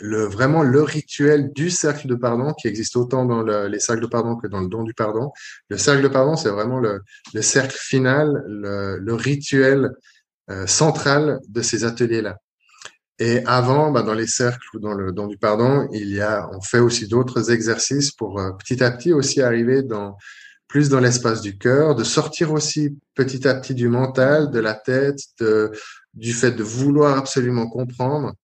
Le, 0.00 0.24
vraiment 0.24 0.62
le 0.62 0.82
rituel 0.82 1.52
du 1.54 1.70
cercle 1.70 2.06
de 2.06 2.14
pardon 2.14 2.52
qui 2.52 2.68
existe 2.68 2.96
autant 2.96 3.24
dans 3.24 3.42
le, 3.42 3.66
les 3.68 3.80
cercles 3.80 4.02
de 4.02 4.06
pardon 4.06 4.36
que 4.36 4.46
dans 4.46 4.60
le 4.60 4.68
don 4.68 4.82
du 4.82 4.92
pardon. 4.92 5.30
Le 5.70 5.78
cercle 5.78 6.02
de 6.02 6.08
pardon, 6.08 6.36
c'est 6.36 6.50
vraiment 6.50 6.80
le, 6.80 7.00
le, 7.32 7.42
cercle 7.42 7.76
final, 7.78 8.44
le, 8.46 8.98
le 8.98 9.14
rituel 9.14 9.90
euh, 10.50 10.66
central 10.66 11.40
de 11.48 11.62
ces 11.62 11.84
ateliers-là. 11.84 12.36
Et 13.18 13.44
avant, 13.46 13.90
bah, 13.90 14.02
dans 14.02 14.14
les 14.14 14.26
cercles 14.26 14.66
ou 14.74 14.78
dans 14.78 14.92
le 14.92 15.12
don 15.12 15.26
du 15.26 15.38
pardon, 15.38 15.88
il 15.92 16.10
y 16.10 16.20
a, 16.20 16.48
on 16.52 16.60
fait 16.60 16.80
aussi 16.80 17.08
d'autres 17.08 17.50
exercices 17.50 18.10
pour 18.10 18.38
euh, 18.38 18.52
petit 18.52 18.84
à 18.84 18.90
petit 18.90 19.12
aussi 19.12 19.40
arriver 19.40 19.82
dans 19.82 20.16
plus 20.68 20.88
dans 20.88 21.00
l'espace 21.00 21.40
du 21.40 21.56
cœur, 21.56 21.94
de 21.94 22.04
sortir 22.04 22.52
aussi 22.52 22.98
petit 23.14 23.46
à 23.48 23.54
petit 23.54 23.74
du 23.74 23.88
mental, 23.88 24.50
de 24.50 24.58
la 24.58 24.74
tête, 24.74 25.20
de, 25.40 25.70
du 26.12 26.32
fait 26.32 26.52
de 26.52 26.62
vouloir 26.62 27.16
absolument 27.16 27.68
comprendre, 27.68 28.34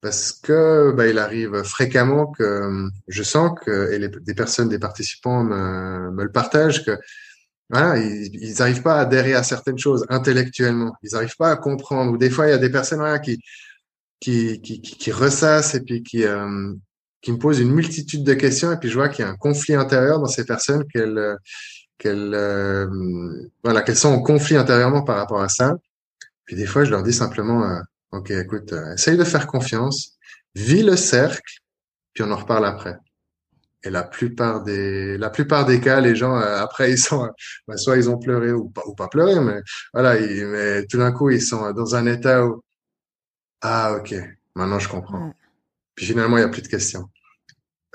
parce 0.00 0.32
que 0.32 0.92
bah, 0.96 1.06
il 1.06 1.18
arrive 1.18 1.62
fréquemment 1.62 2.26
que 2.32 2.88
je 3.08 3.22
sens 3.22 3.52
que 3.64 3.92
et 3.92 4.08
des 4.08 4.34
personnes, 4.34 4.68
des 4.68 4.78
participants 4.78 5.44
me, 5.44 6.10
me 6.10 6.24
le 6.24 6.32
partagent 6.32 6.84
que 6.84 6.98
voilà, 7.70 7.98
ils 7.98 8.54
n'arrivent 8.58 8.82
pas 8.82 8.96
à 8.96 9.00
adhérer 9.00 9.34
à 9.34 9.42
certaines 9.42 9.78
choses 9.78 10.04
intellectuellement, 10.08 10.94
ils 11.02 11.12
n'arrivent 11.12 11.36
pas 11.36 11.50
à 11.50 11.56
comprendre. 11.56 12.12
Ou 12.12 12.18
des 12.18 12.30
fois, 12.30 12.46
il 12.46 12.50
y 12.50 12.52
a 12.52 12.58
des 12.58 12.70
personnes 12.70 12.98
voilà, 12.98 13.18
qui 13.18 13.38
qui, 14.20 14.60
qui, 14.60 14.80
qui, 14.80 15.12
ressasse 15.12 15.74
et 15.74 15.80
puis 15.80 16.02
qui, 16.02 16.24
euh, 16.24 16.72
qui 17.20 17.32
me 17.32 17.38
pose 17.38 17.60
une 17.60 17.72
multitude 17.72 18.24
de 18.24 18.34
questions 18.34 18.72
et 18.72 18.76
puis 18.78 18.88
je 18.88 18.94
vois 18.94 19.08
qu'il 19.08 19.24
y 19.24 19.28
a 19.28 19.30
un 19.30 19.36
conflit 19.36 19.74
intérieur 19.74 20.20
dans 20.20 20.26
ces 20.26 20.44
personnes 20.44 20.84
qu'elles 20.88 21.36
qu'elles 21.98 22.34
euh, 22.34 22.86
voilà 23.62 23.82
qu'elles 23.82 23.96
sont 23.96 24.08
en 24.08 24.22
conflit 24.22 24.56
intérieurement 24.56 25.02
par 25.02 25.16
rapport 25.16 25.40
à 25.40 25.48
ça. 25.48 25.74
Puis 26.44 26.56
des 26.56 26.66
fois 26.66 26.84
je 26.84 26.90
leur 26.90 27.02
dis 27.02 27.12
simplement 27.12 27.64
euh, 27.64 27.80
ok 28.12 28.30
écoute 28.30 28.74
essaye 28.94 29.16
de 29.16 29.24
faire 29.24 29.46
confiance, 29.46 30.16
vis 30.54 30.82
le 30.82 30.96
cercle 30.96 31.60
puis 32.12 32.22
on 32.24 32.30
en 32.30 32.36
reparle 32.36 32.66
après. 32.66 32.96
Et 33.86 33.90
la 33.90 34.02
plupart 34.02 34.62
des 34.62 35.18
la 35.18 35.28
plupart 35.30 35.66
des 35.66 35.80
cas 35.80 36.00
les 36.00 36.16
gens 36.16 36.34
après 36.36 36.90
ils 36.92 36.98
sont 36.98 37.28
bah, 37.68 37.76
soit 37.76 37.96
ils 37.98 38.08
ont 38.08 38.18
pleuré 38.18 38.52
ou 38.52 38.70
pas 38.70 38.82
ou 38.86 38.94
pas 38.94 39.08
pleuré 39.08 39.38
mais 39.40 39.60
voilà 39.92 40.18
ils, 40.18 40.46
mais 40.46 40.86
tout 40.86 40.96
d'un 40.96 41.12
coup 41.12 41.28
ils 41.30 41.42
sont 41.42 41.72
dans 41.72 41.94
un 41.94 42.06
état 42.06 42.46
où 42.46 42.63
ah, 43.66 43.96
ok. 43.96 44.14
Maintenant, 44.54 44.78
je 44.78 44.90
comprends. 44.90 45.32
Puis 45.94 46.04
finalement, 46.04 46.36
il 46.36 46.40
n'y 46.40 46.46
a 46.46 46.50
plus 46.50 46.60
de 46.60 46.68
questions. 46.68 47.08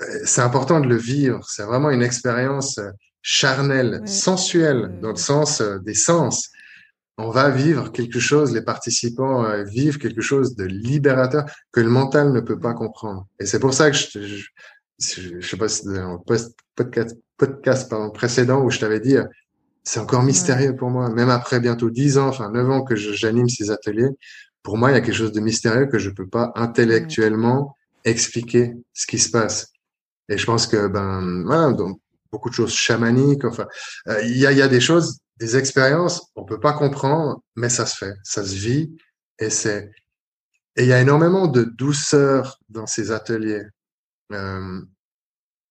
Euh, 0.02 0.04
c'est 0.24 0.40
important 0.40 0.80
de 0.80 0.88
le 0.88 0.96
vivre. 0.96 1.48
C'est 1.48 1.62
vraiment 1.62 1.90
une 1.90 2.02
expérience 2.02 2.78
euh, 2.78 2.90
charnelle, 3.22 4.02
sensuelle, 4.04 4.98
dans 5.00 5.10
le 5.10 5.16
sens 5.16 5.60
euh, 5.60 5.78
des 5.78 5.94
sens. 5.94 6.50
On 7.18 7.30
va 7.30 7.50
vivre 7.50 7.92
quelque 7.92 8.18
chose, 8.18 8.52
les 8.52 8.62
participants 8.62 9.44
vivent 9.64 9.98
quelque 9.98 10.22
chose 10.22 10.56
de 10.56 10.64
libérateur 10.64 11.44
que 11.70 11.80
le 11.80 11.90
mental 11.90 12.32
ne 12.32 12.40
peut 12.40 12.58
pas 12.58 12.72
comprendre. 12.72 13.28
Et 13.38 13.44
c'est 13.44 13.60
pour 13.60 13.74
ça 13.74 13.90
que 13.90 13.96
je, 13.96 14.18
je, 14.98 15.38
je, 15.38 15.46
sais 15.46 15.58
pas 15.58 15.68
si 15.68 15.84
dans 15.84 16.14
le 16.14 16.46
podcast, 16.74 17.18
podcast 17.36 17.90
pardon, 17.90 18.10
précédent 18.10 18.62
où 18.62 18.70
je 18.70 18.78
t'avais 18.78 19.00
dit, 19.00 19.16
c'est 19.84 20.00
encore 20.00 20.22
mystérieux 20.22 20.74
pour 20.74 20.88
moi, 20.88 21.10
même 21.10 21.28
après 21.28 21.60
bientôt 21.60 21.90
dix 21.90 22.16
ans, 22.16 22.28
enfin 22.28 22.50
neuf 22.50 22.70
ans 22.70 22.84
que 22.84 22.96
j'anime 22.96 23.50
ces 23.50 23.70
ateliers, 23.70 24.08
pour 24.62 24.76
moi, 24.76 24.90
il 24.90 24.94
y 24.94 24.96
a 24.96 25.00
quelque 25.00 25.14
chose 25.14 25.32
de 25.32 25.40
mystérieux 25.40 25.86
que 25.86 25.98
je 25.98 26.10
peux 26.10 26.28
pas 26.28 26.52
intellectuellement 26.54 27.76
expliquer 28.04 28.74
ce 28.92 29.06
qui 29.06 29.18
se 29.18 29.30
passe. 29.30 29.72
Et 30.28 30.38
je 30.38 30.46
pense 30.46 30.66
que 30.66 30.86
ben 30.86 31.42
voilà, 31.44 31.72
donc 31.72 32.00
beaucoup 32.30 32.50
de 32.50 32.54
choses 32.54 32.74
chamaniques. 32.74 33.44
Enfin, 33.44 33.66
euh, 34.08 34.22
il 34.22 34.36
y, 34.36 34.46
a, 34.46 34.52
y 34.52 34.62
a 34.62 34.68
des 34.68 34.80
choses, 34.80 35.18
des 35.38 35.56
expériences, 35.56 36.30
on 36.36 36.44
peut 36.44 36.60
pas 36.60 36.72
comprendre, 36.72 37.42
mais 37.56 37.68
ça 37.68 37.86
se 37.86 37.96
fait, 37.96 38.14
ça 38.22 38.44
se 38.44 38.54
vit, 38.54 38.96
et 39.38 39.50
c'est 39.50 39.90
et 40.76 40.84
il 40.84 40.88
y 40.88 40.92
a 40.92 41.00
énormément 41.00 41.46
de 41.46 41.64
douceur 41.64 42.58
dans 42.68 42.86
ces 42.86 43.10
ateliers. 43.10 43.64
Euh, 44.32 44.80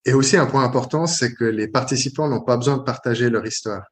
et 0.04 0.12
aussi 0.12 0.36
un 0.36 0.46
point 0.46 0.62
important, 0.62 1.06
c'est 1.06 1.34
que 1.34 1.44
les 1.44 1.68
participants 1.68 2.28
n'ont 2.28 2.42
pas 2.42 2.56
besoin 2.56 2.76
de 2.76 2.82
partager 2.82 3.30
leur 3.30 3.46
histoire. 3.46 3.82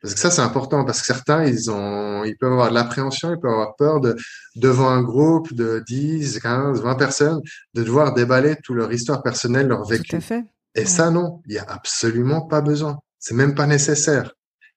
Parce 0.00 0.14
que 0.14 0.20
ça, 0.20 0.30
c'est 0.30 0.42
important 0.42 0.84
parce 0.84 1.00
que 1.00 1.06
certains, 1.06 1.44
ils 1.44 1.70
ont, 1.70 2.24
ils 2.24 2.36
peuvent 2.36 2.52
avoir 2.52 2.70
de 2.70 2.74
l'appréhension, 2.74 3.32
ils 3.32 3.40
peuvent 3.40 3.52
avoir 3.52 3.74
peur 3.76 4.00
de, 4.00 4.16
devant 4.56 4.88
un 4.88 5.02
groupe 5.02 5.52
de 5.52 5.82
10, 5.86 6.38
15, 6.40 6.82
20 6.82 6.94
personnes, 6.94 7.40
de 7.74 7.82
devoir 7.82 8.14
déballer 8.14 8.56
toute 8.62 8.76
leur 8.76 8.92
histoire 8.92 9.22
personnelle, 9.22 9.68
leur 9.68 9.84
vécu. 9.84 10.10
Tout 10.10 10.16
à 10.16 10.20
fait. 10.20 10.44
Et 10.74 10.84
ça, 10.84 11.10
non, 11.10 11.42
il 11.46 11.54
y 11.54 11.58
a 11.58 11.64
absolument 11.64 12.42
pas 12.42 12.60
besoin. 12.60 12.98
C'est 13.18 13.34
même 13.34 13.54
pas 13.54 13.66
nécessaire. 13.66 14.32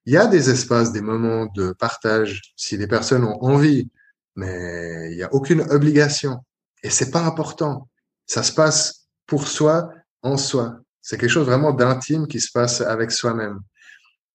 Il 0.06 0.13
y 0.13 0.17
a 0.17 0.26
des 0.26 0.50
espaces, 0.50 0.91
des 0.91 1.02
moments 1.02 1.45
de 1.56 1.74
partage, 1.78 2.41
si 2.56 2.76
les 2.76 2.88
personnes 2.88 3.24
ont 3.24 3.43
envie, 3.43 3.91
mais 4.36 5.12
il 5.12 5.17
y 5.17 5.24
a 5.24 5.32
aucune 5.34 5.62
obligation. 5.69 6.39
Et 6.82 6.89
c'est 6.89 7.12
pas 7.12 7.21
important. 7.21 7.88
Ça 8.26 8.41
se 8.41 8.52
passe 8.52 9.08
pour 9.28 9.47
soi, 9.47 9.91
en 10.24 10.38
soi. 10.38 10.80
C'est 11.02 11.17
quelque 11.17 11.30
chose 11.30 11.45
vraiment 11.45 11.71
d'intime 11.71 12.28
qui 12.28 12.39
se 12.39 12.52
passe 12.52 12.82
avec 12.82 13.12
soi-même. 13.12 13.60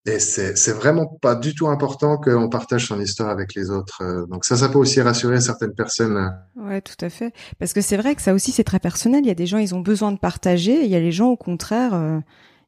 Et 0.07 0.21
c'est 0.21 0.73
vraiment 0.73 1.07
pas 1.07 1.35
du 1.35 1.53
tout 1.53 1.67
important 1.67 2.17
qu'on 2.17 2.49
partage 2.49 2.87
son 2.87 3.01
histoire 3.01 3.29
avec 3.29 3.55
les 3.55 3.71
autres. 3.71 4.03
Euh, 4.03 4.25
donc 4.27 4.45
ça, 4.45 4.57
ça 4.57 4.69
peut 4.69 4.79
aussi 4.79 5.01
rassurer 5.01 5.41
certaines 5.41 5.75
personnes. 5.75 6.17
Euh. 6.17 6.63
Ouais, 6.63 6.81
tout 6.81 7.05
à 7.05 7.11
fait. 7.11 7.35
Parce 7.59 7.73
que 7.73 7.81
c'est 7.81 7.97
vrai 7.97 8.15
que 8.15 8.23
ça 8.23 8.33
aussi, 8.33 8.53
c'est 8.53 8.63
très 8.63 8.79
personnel. 8.79 9.23
Il 9.25 9.27
y 9.27 9.33
a 9.33 9.35
des 9.35 9.47
gens, 9.47 9.59
ils 9.59 9.75
ont 9.75 9.81
besoin 9.81 10.13
de 10.13 10.19
partager. 10.19 10.83
Et 10.83 10.85
il 10.85 10.91
y 10.91 10.95
a 10.95 11.01
les 11.01 11.11
gens, 11.11 11.31
au 11.31 11.37
contraire, 11.37 11.93
euh, 11.95 12.21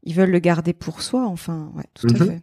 ils 0.02 0.16
veulent 0.16 0.32
le 0.32 0.40
garder 0.40 0.72
pour 0.72 1.00
soi. 1.00 1.26
Enfin, 1.26 1.70
ouais, 1.76 1.84
tout 1.94 2.08
à 2.08 2.12
mhm. 2.12 2.26
fait. 2.26 2.42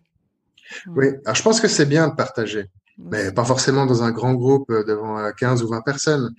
Oui, 0.88 1.08
alors 1.26 1.36
je 1.36 1.44
pense 1.44 1.60
que 1.60 1.68
c'est 1.68 1.86
bien 1.86 2.08
de 2.08 2.16
partager. 2.16 2.70
Mais 2.98 3.34
pas 3.34 3.44
forcément 3.44 3.86
dans 3.86 4.02
un 4.02 4.12
grand 4.12 4.34
groupe 4.34 4.72
devant 4.72 5.30
15 5.38 5.62
ou 5.62 5.68
20 5.68 5.82
personnes. 5.82 6.34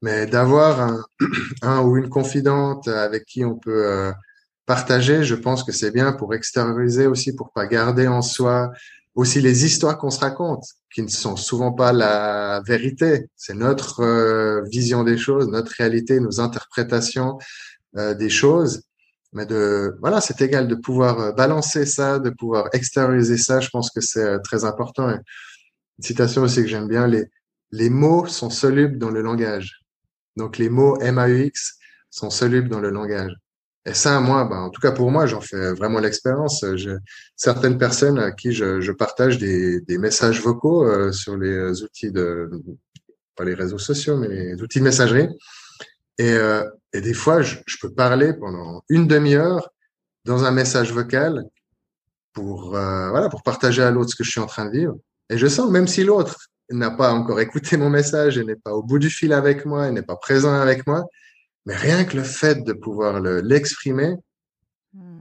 Mais 0.00 0.26
d'avoir 0.26 0.80
un, 0.80 1.02
un, 1.62 1.80
ou 1.80 1.96
une 1.96 2.08
confidente 2.08 2.86
avec 2.86 3.24
qui 3.24 3.44
on 3.44 3.56
peut 3.56 4.12
partager, 4.66 5.22
je 5.22 5.34
pense 5.34 5.64
que 5.64 5.72
c'est 5.72 5.92
bien 5.92 6.12
pour 6.12 6.34
extérioriser 6.34 7.06
aussi, 7.06 7.34
pour 7.34 7.52
pas 7.52 7.66
garder 7.66 8.06
en 8.08 8.22
soi 8.22 8.72
aussi 9.14 9.40
les 9.40 9.64
histoires 9.64 9.96
qu'on 9.96 10.10
se 10.10 10.20
raconte, 10.20 10.64
qui 10.92 11.02
ne 11.02 11.08
sont 11.08 11.36
souvent 11.36 11.72
pas 11.72 11.92
la 11.92 12.60
vérité. 12.66 13.28
C'est 13.34 13.54
notre 13.54 14.00
euh, 14.02 14.62
vision 14.70 15.04
des 15.04 15.16
choses, 15.16 15.48
notre 15.48 15.72
réalité, 15.72 16.20
nos 16.20 16.40
interprétations 16.40 17.38
euh, 17.96 18.14
des 18.14 18.28
choses. 18.28 18.82
Mais 19.32 19.46
de 19.46 19.96
voilà, 20.00 20.20
c'est 20.20 20.40
égal 20.42 20.68
de 20.68 20.74
pouvoir 20.74 21.18
euh, 21.20 21.32
balancer 21.32 21.86
ça, 21.86 22.18
de 22.18 22.30
pouvoir 22.30 22.68
extérioriser 22.74 23.38
ça. 23.38 23.60
Je 23.60 23.70
pense 23.70 23.90
que 23.90 24.02
c'est 24.02 24.38
très 24.40 24.64
important. 24.64 25.08
une 25.08 25.22
citation 26.00 26.42
aussi 26.42 26.62
que 26.62 26.68
j'aime 26.68 26.88
bien 26.88 27.06
les 27.06 27.24
les 27.72 27.90
mots 27.90 28.26
sont 28.26 28.50
solubles 28.50 28.98
dans 28.98 29.10
le 29.10 29.22
langage. 29.22 29.82
Donc 30.36 30.58
les 30.58 30.68
mots 30.68 30.98
MAUX 31.00 31.78
sont 32.10 32.30
solubles 32.30 32.68
dans 32.68 32.80
le 32.80 32.90
langage. 32.90 33.32
Et 33.86 33.94
ça, 33.94 34.18
moi, 34.18 34.44
ben, 34.44 34.56
en 34.56 34.70
tout 34.70 34.80
cas 34.80 34.90
pour 34.90 35.12
moi, 35.12 35.26
j'en 35.26 35.40
fais 35.40 35.72
vraiment 35.72 36.00
l'expérience. 36.00 36.64
Certaines 37.36 37.78
personnes 37.78 38.18
à 38.18 38.32
qui 38.32 38.52
je, 38.52 38.90
partage 38.90 39.38
des, 39.38 39.98
messages 39.98 40.42
vocaux 40.42 40.84
euh, 40.84 41.12
sur 41.12 41.36
les 41.36 41.82
outils 41.84 42.10
de, 42.10 42.50
pas 43.36 43.44
les 43.44 43.54
réseaux 43.54 43.78
sociaux, 43.78 44.16
mais 44.16 44.28
les 44.28 44.60
outils 44.60 44.80
de 44.80 44.84
messagerie. 44.84 45.28
Et, 46.18 46.32
euh, 46.32 46.64
des 46.92 47.14
fois, 47.14 47.42
je, 47.42 47.56
peux 47.80 47.92
parler 47.92 48.32
pendant 48.34 48.82
une 48.88 49.06
demi-heure 49.06 49.70
dans 50.24 50.42
un 50.44 50.50
message 50.50 50.92
vocal 50.92 51.44
pour, 52.32 52.74
euh, 52.74 53.10
voilà, 53.10 53.28
pour 53.28 53.44
partager 53.44 53.82
à 53.82 53.92
l'autre 53.92 54.10
ce 54.10 54.16
que 54.16 54.24
je 54.24 54.30
suis 54.30 54.40
en 54.40 54.46
train 54.46 54.64
de 54.64 54.72
vivre. 54.72 54.96
Et 55.30 55.38
je 55.38 55.46
sens, 55.46 55.70
même 55.70 55.86
si 55.86 56.02
l'autre 56.02 56.36
n'a 56.70 56.90
pas 56.90 57.12
encore 57.12 57.38
écouté 57.38 57.76
mon 57.76 57.90
message 57.90 58.36
et 58.36 58.42
n'est 58.42 58.56
pas 58.56 58.72
au 58.72 58.82
bout 58.82 58.98
du 58.98 59.10
fil 59.10 59.32
avec 59.32 59.64
moi, 59.64 59.88
n'est 59.92 60.02
pas 60.02 60.16
présent 60.16 60.52
avec 60.52 60.88
moi, 60.88 61.04
mais 61.66 61.74
rien 61.74 62.04
que 62.04 62.16
le 62.16 62.22
fait 62.22 62.64
de 62.64 62.72
pouvoir 62.72 63.20
l'exprimer, 63.20 64.14
hmm. 64.94 65.20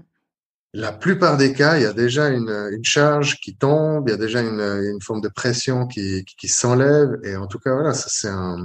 la 0.73 0.91
plupart 0.93 1.37
des 1.37 1.53
cas, 1.53 1.77
il 1.77 1.83
y 1.83 1.87
a 1.87 1.93
déjà 1.93 2.29
une, 2.29 2.69
une 2.71 2.85
charge 2.85 3.39
qui 3.41 3.55
tombe, 3.57 4.07
il 4.07 4.11
y 4.11 4.13
a 4.13 4.17
déjà 4.17 4.41
une, 4.41 4.61
une 4.61 5.01
forme 5.01 5.21
de 5.21 5.29
pression 5.29 5.87
qui, 5.87 6.23
qui, 6.37 6.47
s'enlève. 6.47 7.19
Et 7.23 7.35
en 7.35 7.47
tout 7.47 7.59
cas, 7.59 7.73
voilà, 7.73 7.93
ça 7.93 8.07
c'est 8.09 8.29
un. 8.29 8.57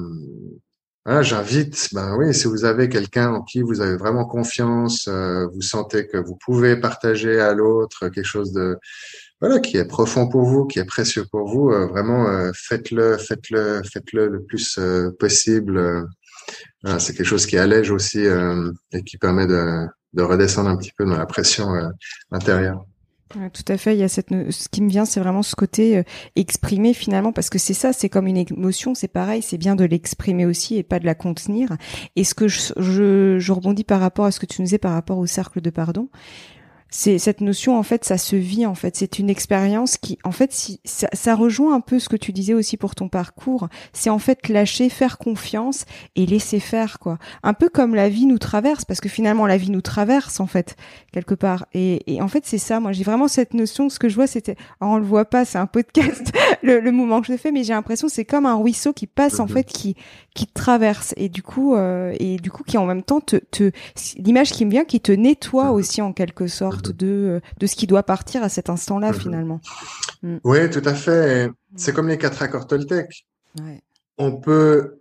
Voilà, 1.07 1.23
j'invite, 1.23 1.89
ben 1.95 2.15
oui, 2.19 2.35
si 2.35 2.47
vous 2.47 2.67
avez 2.67 2.91
quelqu'un 2.91 3.33
en 3.33 3.43
qui 3.43 3.63
vous 3.63 3.81
avez 3.81 3.97
vraiment 3.97 4.27
confiance, 4.27 5.09
euh, 5.09 5.47
vous 5.47 5.63
sentez 5.63 6.07
que 6.07 6.19
vous 6.19 6.37
pouvez 6.37 6.77
partager 6.77 7.41
à 7.41 7.55
l'autre 7.55 8.11
quelque 8.11 8.27
chose 8.27 8.53
de, 8.53 8.79
voilà, 9.41 9.61
qui 9.61 9.79
est 9.79 9.87
profond 9.87 10.29
pour 10.29 10.43
vous, 10.43 10.67
qui 10.67 10.79
est 10.79 10.85
précieux 10.85 11.25
pour 11.31 11.49
vous, 11.49 11.71
euh, 11.71 11.87
vraiment 11.87 12.29
euh, 12.29 12.51
faites-le, 12.55 13.17
faites-le, 13.17 13.83
faites-le 13.83 14.29
le 14.29 14.43
plus 14.43 14.79
possible 15.19 16.07
c'est 16.99 17.15
quelque 17.15 17.27
chose 17.27 17.47
qui 17.47 17.59
allège 17.59 17.91
aussi 17.91 18.25
euh, 18.25 18.73
et 18.93 19.03
qui 19.03 19.19
permet 19.19 19.47
de, 19.47 19.87
de, 20.15 20.23
redescendre 20.23 20.71
un 20.71 20.77
petit 20.77 20.93
peu 20.97 21.05
dans 21.05 21.17
la 21.17 21.27
pression 21.27 21.75
euh, 21.75 21.89
intérieure. 22.31 22.85
tout 23.29 23.65
à 23.69 23.77
fait. 23.77 23.95
Il 23.95 24.01
y 24.01 24.03
a 24.03 24.09
cette, 24.09 24.31
ce 24.51 24.69
qui 24.69 24.83
me 24.83 24.89
vient, 24.89 25.05
c'est 25.05 25.21
vraiment 25.21 25.43
ce 25.43 25.55
côté 25.55 25.99
euh, 25.99 26.03
exprimer 26.37 26.95
finalement, 26.95 27.33
parce 27.33 27.51
que 27.51 27.59
c'est 27.59 27.75
ça, 27.75 27.93
c'est 27.93 28.09
comme 28.09 28.27
une 28.27 28.39
émotion, 28.39 28.95
c'est 28.95 29.09
pareil, 29.09 29.43
c'est 29.43 29.59
bien 29.59 29.77
de 29.77 29.85
l'exprimer 29.85 30.47
aussi 30.47 30.77
et 30.77 30.83
pas 30.83 30.99
de 30.99 31.07
la 31.07 31.15
contenir. 31.15 31.77
Et 32.17 32.25
ce 32.25 32.35
que 32.35 32.49
je, 32.49 32.73
je, 32.79 33.39
je, 33.39 33.53
rebondis 33.53 33.85
par 33.85 34.01
rapport 34.01 34.25
à 34.25 34.31
ce 34.31 34.41
que 34.41 34.47
tu 34.47 34.63
nous 34.63 34.67
disais 34.67 34.79
par 34.79 34.93
rapport 34.93 35.19
au 35.19 35.27
cercle 35.27 35.61
de 35.61 35.71
pardon, 35.71 36.09
c'est 36.91 37.19
cette 37.19 37.41
notion 37.41 37.79
en 37.79 37.83
fait 37.83 38.05
ça 38.05 38.19
se 38.19 38.37
vit 38.37 38.67
en 38.67 38.75
fait. 38.75 38.97
C'est 38.97 39.19
une 39.19 39.31
expérience 39.31 39.97
qui 39.97 40.19
en 40.25 40.33
fait 40.33 40.53
si 40.53 40.81
ça, 40.85 41.09
ça, 41.13 41.35
rejoint 41.35 41.75
un 41.75 41.81
peu 41.81 41.99
ce 41.99 42.09
que 42.09 42.17
tu 42.17 42.33
disais 42.33 42.55
aussi 42.55 42.77
pour 42.77 42.95
ton 42.95 43.09
parcours. 43.09 43.69
C'est 43.93 44.11
en 44.11 44.19
fait 44.19 44.49
lâcher 44.49 44.89
faire 44.89 45.19
confiance 45.19 45.85
et 46.17 46.27
laisser 46.27 46.61
faire 46.61 46.99
quoi. 46.99 47.19
Un 47.43 47.55
peu 47.55 47.69
comme 47.69 47.95
la 47.95 48.09
vie 48.09 48.27
nous 48.27 48.39
traverse 48.39 48.85
parce 48.85 49.01
que 49.01 49.09
finalement 49.09 49.47
la 49.47 49.57
vie 49.57 49.71
nous 49.71 49.81
traverse 49.81 50.41
en 50.41 50.47
fait 50.47 50.77
quelque 51.13 51.35
part. 51.35 51.67
Et, 51.73 52.13
et 52.13 52.21
en 52.21 52.29
fait 52.29 52.45
c'est 52.45 52.59
ça 52.59 52.81
moi. 52.81 52.93
J'ai 52.93 53.05
vraiment 53.05 53.29
cette 53.29 53.55
notion 53.55 53.89
ce 53.89 53.99
que 53.99 54.09
je 54.09 54.17
vois 54.17 54.27
c'était 54.27 54.57
on 54.81 54.97
le 54.97 55.05
voit 55.05 55.25
pas 55.25 55.45
c'est 55.45 55.59
un 55.59 55.67
podcast 55.67 56.33
le, 56.63 56.81
le 56.81 56.91
mouvement 56.91 57.21
que 57.21 57.29
je 57.29 57.37
fais 57.37 57.53
mais 57.53 57.63
j'ai 57.63 57.73
l'impression 57.73 58.09
c'est 58.09 58.25
comme 58.25 58.47
un 58.47 58.57
ruisseau 58.57 58.93
qui 58.93 59.07
passe 59.07 59.39
en 59.39 59.45
mhm. 59.45 59.53
fait 59.53 59.65
qui 59.65 59.97
qui 60.35 60.47
te 60.47 60.55
traverse. 60.55 61.15
Et 61.17 61.29
du 61.29 61.43
coup 61.43 61.77
euh, 61.77 62.15
et 62.19 62.37
du 62.37 62.51
coup 62.51 62.65
qui 62.65 62.79
en 62.79 62.87
même 62.87 63.03
temps 63.03 63.21
te, 63.21 63.37
te 63.37 63.71
l'image 64.17 64.51
qui 64.51 64.65
me 64.65 64.71
vient 64.71 64.85
qui 64.85 65.01
te 65.01 65.13
nettoie 65.13 65.67
mhm. 65.67 65.75
aussi 65.75 66.03
en 66.03 66.13
quelque 66.13 66.49
sorte 66.49 66.80
de, 66.83 67.41
de 67.59 67.67
ce 67.67 67.77
qui 67.77 67.87
doit 67.87 68.03
partir 68.03 68.43
à 68.43 68.49
cet 68.49 68.71
instant-là, 68.71 69.13
mhm. 69.13 69.15
finalement. 69.15 69.61
Mm. 70.23 70.37
Oui, 70.45 70.71
tout 70.71 70.83
à 70.85 70.95
fait. 70.95 71.51
C'est 71.77 71.93
comme 71.93 72.09
les 72.09 72.19
quatre 72.19 72.43
accords 72.43 72.67
Toltec. 72.67 73.27
On 74.19 74.37
peut 74.37 75.01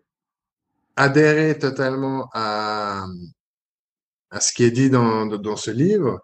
adhérer 0.96 1.58
totalement 1.58 2.30
à, 2.34 3.06
à 4.32 4.39
ce 4.39 4.54
qui 4.54 4.63
est 4.63 4.72
dit 4.72 4.89
dans, 4.89 5.26
dans 5.26 5.56
ce 5.56 5.72
livre, 5.72 6.20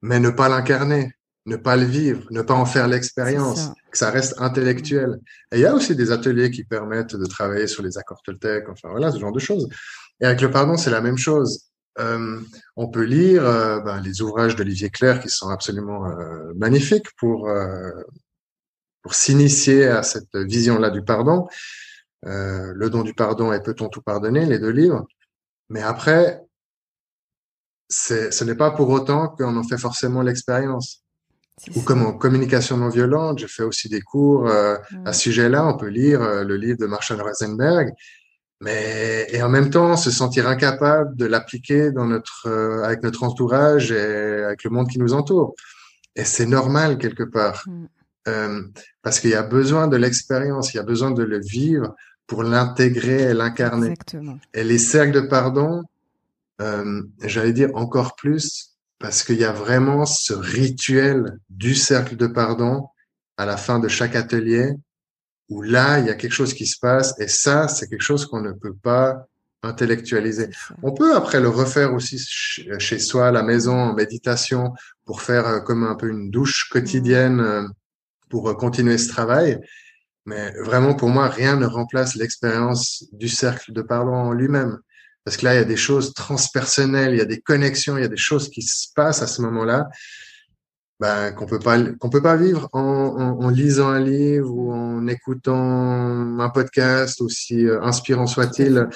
mais 0.00 0.20
ne 0.20 0.30
pas 0.30 0.48
l'incarner, 0.48 1.12
ne 1.46 1.56
pas 1.56 1.76
le 1.76 1.84
vivre, 1.84 2.24
ne 2.30 2.42
pas 2.42 2.54
en 2.54 2.66
faire 2.66 2.88
l'expérience, 2.88 3.70
que 3.90 3.98
ça 3.98 4.10
reste 4.10 4.34
intellectuel. 4.38 5.18
Et 5.50 5.56
il 5.56 5.60
y 5.60 5.66
a 5.66 5.74
aussi 5.74 5.96
des 5.96 6.12
ateliers 6.12 6.50
qui 6.50 6.64
permettent 6.64 7.16
de 7.16 7.26
travailler 7.26 7.66
sur 7.66 7.82
les 7.82 7.98
accords 7.98 8.22
Toltec, 8.22 8.68
enfin 8.68 8.90
voilà, 8.90 9.10
ce 9.10 9.18
genre 9.18 9.32
de 9.32 9.40
choses. 9.40 9.68
Et 10.20 10.26
avec 10.26 10.40
le 10.40 10.50
pardon, 10.50 10.76
c'est 10.76 10.90
la 10.90 11.00
même 11.00 11.18
chose. 11.18 11.71
Euh, 11.98 12.40
on 12.76 12.88
peut 12.88 13.02
lire 13.02 13.44
euh, 13.44 13.80
ben, 13.80 14.00
les 14.00 14.22
ouvrages 14.22 14.56
d'Olivier 14.56 14.88
Claire 14.88 15.20
qui 15.20 15.28
sont 15.28 15.50
absolument 15.50 16.06
euh, 16.06 16.52
magnifiques 16.56 17.08
pour 17.18 17.50
pour 19.02 19.14
s'initier 19.14 19.86
à 19.86 20.02
cette 20.02 20.34
vision-là 20.34 20.90
du 20.90 21.02
pardon. 21.02 21.48
le 22.22 22.88
don 22.88 23.02
du 23.02 23.14
pardon 23.14 23.52
et 23.52 23.60
peut-on 23.60 23.88
tout 23.88 24.00
pardonner, 24.02 24.46
les 24.46 24.60
deux 24.60 24.70
livres. 24.70 25.06
Mais 25.70 25.82
après, 25.82 26.40
ce 27.88 28.44
n'est 28.44 28.54
pas 28.54 28.70
pour 28.70 28.88
autant 28.90 29.28
qu'on 29.28 29.56
en 29.56 29.64
fait 29.64 29.78
forcément 29.78 30.22
l'expérience. 30.22 31.02
Ou 31.74 31.82
comme 31.82 32.02
en 32.02 32.12
communication 32.12 32.76
non 32.76 32.90
violente, 32.90 33.40
je 33.40 33.48
fais 33.48 33.64
aussi 33.64 33.88
des 33.88 34.00
cours 34.00 34.48
à 34.48 35.12
ce 35.12 35.20
sujet-là. 35.20 35.66
On 35.66 35.76
peut 35.76 35.88
lire 35.88 36.20
le 36.44 36.56
livre 36.56 36.78
de 36.78 36.86
Marshall 36.86 37.20
Rosenberg 37.20 37.92
mais 38.62 39.26
et 39.30 39.42
en 39.42 39.48
même 39.48 39.70
temps 39.70 39.96
se 39.96 40.12
sentir 40.12 40.46
incapable 40.46 41.16
de 41.16 41.26
l'appliquer 41.26 41.90
dans 41.90 42.06
notre 42.06 42.46
euh, 42.46 42.84
avec 42.84 43.02
notre 43.02 43.24
entourage 43.24 43.90
et 43.90 44.44
avec 44.44 44.62
le 44.62 44.70
monde 44.70 44.88
qui 44.88 45.00
nous 45.00 45.14
entoure. 45.14 45.54
Et 46.14 46.24
c'est 46.24 46.46
normal 46.46 46.96
quelque 46.96 47.24
part 47.24 47.64
mm. 47.66 47.84
euh, 48.28 48.62
parce 49.02 49.18
qu'il 49.18 49.30
y 49.30 49.34
a 49.34 49.42
besoin 49.42 49.88
de 49.88 49.96
l'expérience, 49.96 50.72
il 50.72 50.76
y 50.76 50.80
a 50.80 50.84
besoin 50.84 51.10
de 51.10 51.24
le 51.24 51.40
vivre 51.40 51.96
pour 52.28 52.44
l'intégrer 52.44 53.22
et 53.22 53.34
l'incarner. 53.34 53.94
Et 54.54 54.62
les 54.62 54.78
cercles 54.78 55.12
de 55.12 55.26
pardon, 55.26 55.82
euh, 56.60 57.02
j'allais 57.24 57.52
dire 57.52 57.70
encore 57.74 58.14
plus 58.14 58.76
parce 59.00 59.24
qu'il 59.24 59.38
y 59.38 59.44
a 59.44 59.52
vraiment 59.52 60.06
ce 60.06 60.34
rituel 60.34 61.36
du 61.50 61.74
cercle 61.74 62.14
de 62.14 62.28
pardon 62.28 62.86
à 63.36 63.44
la 63.44 63.56
fin 63.56 63.80
de 63.80 63.88
chaque 63.88 64.14
atelier 64.14 64.70
où 65.52 65.60
là, 65.60 65.98
il 65.98 66.06
y 66.06 66.10
a 66.10 66.14
quelque 66.14 66.32
chose 66.32 66.54
qui 66.54 66.66
se 66.66 66.78
passe 66.78 67.14
et 67.18 67.28
ça, 67.28 67.68
c'est 67.68 67.86
quelque 67.86 68.02
chose 68.02 68.24
qu'on 68.24 68.40
ne 68.40 68.52
peut 68.52 68.74
pas 68.74 69.26
intellectualiser. 69.62 70.48
On 70.82 70.92
peut 70.92 71.14
après 71.14 71.40
le 71.40 71.48
refaire 71.48 71.92
aussi 71.92 72.18
chez 72.18 72.98
soi, 72.98 73.28
à 73.28 73.30
la 73.30 73.42
maison, 73.42 73.76
en 73.76 73.92
méditation, 73.92 74.72
pour 75.04 75.20
faire 75.20 75.46
euh, 75.46 75.60
comme 75.60 75.84
un 75.84 75.94
peu 75.94 76.08
une 76.08 76.30
douche 76.30 76.68
quotidienne 76.70 77.40
euh, 77.40 77.68
pour 78.30 78.48
euh, 78.48 78.54
continuer 78.54 78.96
ce 78.96 79.08
travail. 79.08 79.60
Mais 80.24 80.52
vraiment, 80.62 80.94
pour 80.94 81.10
moi, 81.10 81.28
rien 81.28 81.56
ne 81.56 81.66
remplace 81.66 82.14
l'expérience 82.14 83.04
du 83.12 83.28
cercle 83.28 83.72
de 83.72 83.82
pardon 83.82 84.14
en 84.14 84.32
lui-même. 84.32 84.78
Parce 85.24 85.36
que 85.36 85.44
là, 85.44 85.54
il 85.54 85.58
y 85.58 85.60
a 85.60 85.64
des 85.64 85.76
choses 85.76 86.14
transpersonnelles, 86.14 87.12
il 87.12 87.18
y 87.18 87.20
a 87.22 87.26
des 87.26 87.40
connexions, 87.40 87.98
il 87.98 88.02
y 88.02 88.06
a 88.06 88.08
des 88.08 88.16
choses 88.16 88.48
qui 88.48 88.62
se 88.62 88.88
passent 88.94 89.22
à 89.22 89.26
ce 89.26 89.42
moment-là 89.42 89.88
ben, 91.02 91.32
qu'on 91.32 91.46
peut 91.46 91.58
pas 91.58 91.82
qu'on 91.98 92.10
peut 92.10 92.22
pas 92.22 92.36
vivre 92.36 92.68
en, 92.72 92.80
en, 92.80 93.44
en, 93.44 93.48
lisant 93.48 93.88
un 93.88 93.98
livre 93.98 94.54
ou 94.54 94.72
en 94.72 95.08
écoutant 95.08 96.38
un 96.38 96.48
podcast 96.50 97.20
aussi 97.20 97.66
inspirant 97.80 98.28
soit-il. 98.28 98.88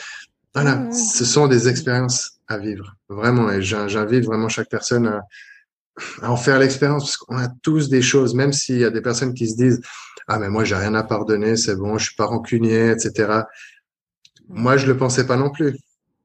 Voilà, 0.54 0.76
mmh. 0.76 0.92
ce 0.92 1.24
sont 1.24 1.48
des 1.48 1.66
expériences 1.66 2.38
à 2.46 2.59
vivre, 2.59 2.94
vraiment. 3.09 3.50
Et 3.50 3.61
j'invite 3.61 4.24
vraiment 4.24 4.48
chaque 4.48 4.68
personne 4.68 5.09
à, 5.09 5.22
à 6.22 6.30
en 6.30 6.36
faire 6.36 6.61
l'expérience 6.61 7.02
parce 7.07 7.16
qu'on 7.16 7.38
a 7.38 7.48
tous 7.64 7.88
des 7.88 8.02
choses, 8.02 8.36
même 8.36 8.52
s'il 8.52 8.78
y 8.78 8.84
a 8.84 8.90
des 8.90 9.02
personnes 9.02 9.34
qui 9.34 9.48
se 9.48 9.57
disent 9.57 9.80
ah 10.28 10.38
mais 10.38 10.48
moi 10.48 10.62
j'ai 10.62 10.76
rien 10.76 10.94
à 10.94 11.02
pardonner, 11.02 11.57
c'est 11.57 11.74
bon, 11.74 11.98
je 11.98 12.07
suis 12.07 12.14
pas 12.14 12.26
rancunier, 12.26 12.90
etc. 12.90 13.40
Moi 14.48 14.76
je 14.76 14.86
le 14.86 14.96
pensais 14.96 15.26
pas 15.26 15.36
non 15.36 15.50
plus. 15.50 15.76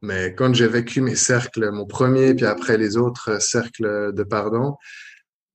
Mais 0.04 0.36
quand 0.36 0.54
j'ai 0.54 0.68
vécu 0.68 1.02
mes 1.02 1.16
cercles, 1.16 1.72
mon 1.72 1.88
premier, 1.88 2.36
puis 2.36 2.46
après 2.46 2.78
les 2.78 2.98
autres 2.98 3.42
cercles 3.42 4.14
de 4.14 4.24
pardon, 4.24 4.76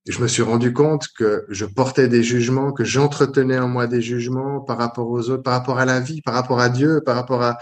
je 0.09 0.23
me 0.23 0.29
suis 0.29 0.43
rendu 0.43 0.73
compte 0.73 1.09
que 1.09 1.45
je 1.49 1.65
portais 1.65 2.07
des 2.07 2.23
jugements, 2.23 2.73
que 2.73 2.85
j'entretenais 2.85 3.59
en 3.59 3.67
moi 3.67 3.89
des 3.89 4.01
jugements 4.01 4.61
par 4.61 4.79
rapport 4.79 5.09
aux 5.09 5.31
autres, 5.31 5.43
par 5.43 5.55
rapport 5.55 5.79
à 5.79 5.85
la 5.85 5.99
vie, 5.99 6.23
par 6.23 6.35
rapport 6.35 6.61
à 6.61 6.69
Dieu, 6.69 7.01
par 7.05 7.17
rapport 7.17 7.43
à, 7.43 7.59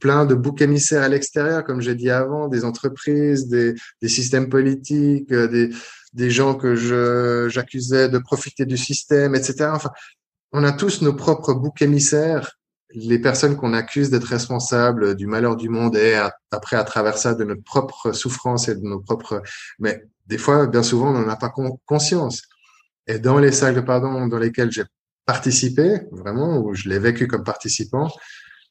plein 0.00 0.24
de 0.24 0.34
boucs 0.34 0.62
émissaires 0.62 1.02
à 1.02 1.08
l'extérieur, 1.08 1.62
comme 1.62 1.80
j'ai 1.80 1.94
dit 1.94 2.10
avant, 2.10 2.48
des 2.48 2.64
entreprises, 2.64 3.48
des, 3.48 3.74
systèmes 4.08 4.48
politiques, 4.48 5.30
euh, 5.30 5.70
des, 6.12 6.30
gens 6.30 6.54
que 6.54 6.74
j'accusais 7.48 8.08
de 8.08 8.18
profiter 8.18 8.64
du 8.64 8.76
système, 8.76 9.34
etc. 9.34 9.70
Enfin, 9.72 9.90
on 10.52 10.64
a 10.64 10.72
tous 10.72 11.02
nos 11.02 11.14
propres 11.14 11.54
boucs 11.54 11.82
émissaires, 11.82 12.58
les 12.96 13.18
personnes 13.18 13.56
qu'on 13.56 13.74
accuse 13.74 14.08
d'être 14.08 14.24
responsables 14.24 15.16
du 15.16 15.26
malheur 15.26 15.56
du 15.56 15.68
monde 15.68 15.96
et 15.96 16.18
après 16.50 16.76
à 16.76 16.84
travers 16.84 17.18
ça 17.18 17.34
de 17.34 17.44
notre 17.44 17.62
propre 17.62 18.12
souffrance 18.12 18.68
et 18.68 18.74
de 18.74 18.80
nos 18.80 19.00
propres, 19.00 19.42
mais 19.78 20.02
des 20.26 20.38
fois, 20.38 20.66
bien 20.66 20.82
souvent, 20.82 21.10
on 21.10 21.20
n'en 21.20 21.28
a 21.28 21.36
pas 21.36 21.52
conscience. 21.84 22.42
Et 23.06 23.18
dans 23.18 23.38
les 23.38 23.52
salles 23.52 23.74
de 23.74 23.80
pardon 23.82 24.26
dans 24.26 24.38
lesquelles 24.38 24.72
j'ai 24.72 24.84
participé, 25.26 26.00
vraiment, 26.10 26.58
où 26.58 26.74
je 26.74 26.88
l'ai 26.88 26.98
vécu 26.98 27.28
comme 27.28 27.44
participant, 27.44 28.10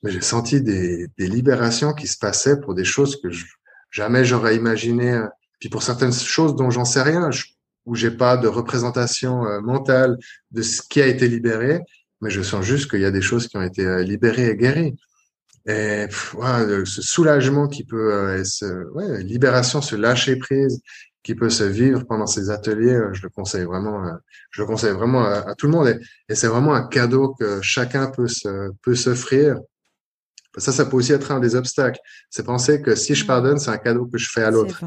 mais 0.02 0.12
j'ai 0.12 0.22
senti 0.22 0.60
des, 0.60 1.08
des, 1.18 1.28
libérations 1.28 1.94
qui 1.94 2.08
se 2.08 2.18
passaient 2.18 2.60
pour 2.60 2.74
des 2.74 2.84
choses 2.84 3.22
que 3.22 3.30
je, 3.30 3.46
jamais 3.92 4.26
j'aurais 4.26 4.56
imaginé. 4.56 5.22
Puis 5.60 5.70
pour 5.70 5.84
certaines 5.84 6.14
choses 6.14 6.56
dont 6.56 6.72
j'en 6.72 6.86
sais 6.86 7.02
rien, 7.02 7.30
je, 7.32 7.46
où 7.86 7.96
j'ai 7.96 8.12
pas 8.12 8.38
de 8.38 8.48
représentation 8.48 9.46
euh, 9.46 9.62
mentale 9.62 10.18
de 10.52 10.62
ce 10.64 10.82
qui 10.82 11.02
a 11.02 11.08
été 11.08 11.28
libéré, 11.28 11.82
mais 12.26 12.32
je 12.32 12.42
sens 12.42 12.66
juste 12.66 12.90
qu'il 12.90 13.02
y 13.02 13.06
a 13.06 13.12
des 13.12 13.22
choses 13.22 13.48
qui 13.48 13.56
ont 13.58 13.62
été 13.62 13.86
euh, 13.86 14.02
libérées 14.02 14.50
et 14.50 14.56
guéries. 14.58 14.96
Et 15.68 16.08
ce 16.12 17.02
soulagement 17.02 17.68
qui 17.68 17.84
peut, 17.84 18.14
euh, 18.14 18.44
ce, 18.44 18.88
ouais, 18.94 19.24
libération, 19.24 19.82
ce 19.82 19.96
lâcher 19.96 20.36
prise 20.36 20.82
qui 21.24 21.34
peut 21.34 21.50
se 21.50 21.64
vivre 21.64 22.04
pendant 22.06 22.28
ces 22.28 22.52
ateliers, 22.52 22.94
euh, 22.94 23.14
je 23.14 23.24
le 23.24 23.30
conseille 23.30 23.64
vraiment, 23.64 24.06
euh, 24.06 24.14
je 24.52 24.62
le 24.62 24.68
conseille 24.68 24.94
vraiment 24.94 25.26
à, 25.26 25.56
tout 25.56 25.66
le 25.66 25.74
monde. 25.74 26.00
Et, 26.30 26.36
c'est 26.36 26.48
vraiment 26.48 26.76
un 26.76 26.88
cadeau 26.88 27.34
que 27.40 27.62
chacun 27.62 28.08
peut 28.08 28.28
se, 28.28 28.72
peut 28.84 28.94
s'offrir. 28.94 29.60
Ça, 30.58 30.72
ça 30.72 30.86
peut 30.86 30.98
aussi 30.98 31.14
être 31.14 31.32
un 31.32 31.40
des 31.40 31.56
obstacles. 31.56 32.00
C'est 32.30 32.46
penser 32.46 32.82
que 32.82 32.96
si 32.96 33.16
je 33.16 33.24
mm. 33.24 33.28
pardonne, 33.28 33.58
c'est 33.58 33.72
un 33.72 33.78
cadeau 33.78 34.06
que 34.06 34.20
je 34.20 34.30
fais 34.30 34.44
à 34.44 34.52
l'autre. 34.52 34.84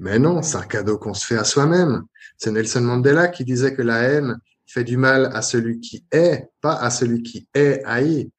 Mais 0.00 0.18
non, 0.18 0.42
c'est 0.42 0.56
un 0.56 0.66
cadeau 0.66 0.98
qu'on 0.98 1.14
se 1.14 1.24
fait 1.24 1.38
à 1.38 1.44
soi-même. 1.44 2.02
C'est 2.36 2.50
Nelson 2.50 2.80
Mandela 2.80 3.28
qui 3.28 3.44
disait 3.44 3.74
que 3.74 3.82
la 3.82 3.98
haine 4.02 4.38
fait 4.74 4.84
du 4.84 4.96
mal 4.96 5.30
à 5.32 5.40
celui 5.40 5.78
qui 5.80 6.04
est, 6.10 6.48
pas 6.60 6.74
à 6.74 6.90
celui 6.90 7.22
qui 7.22 7.48
est 7.54 7.82
haï. 7.84 8.30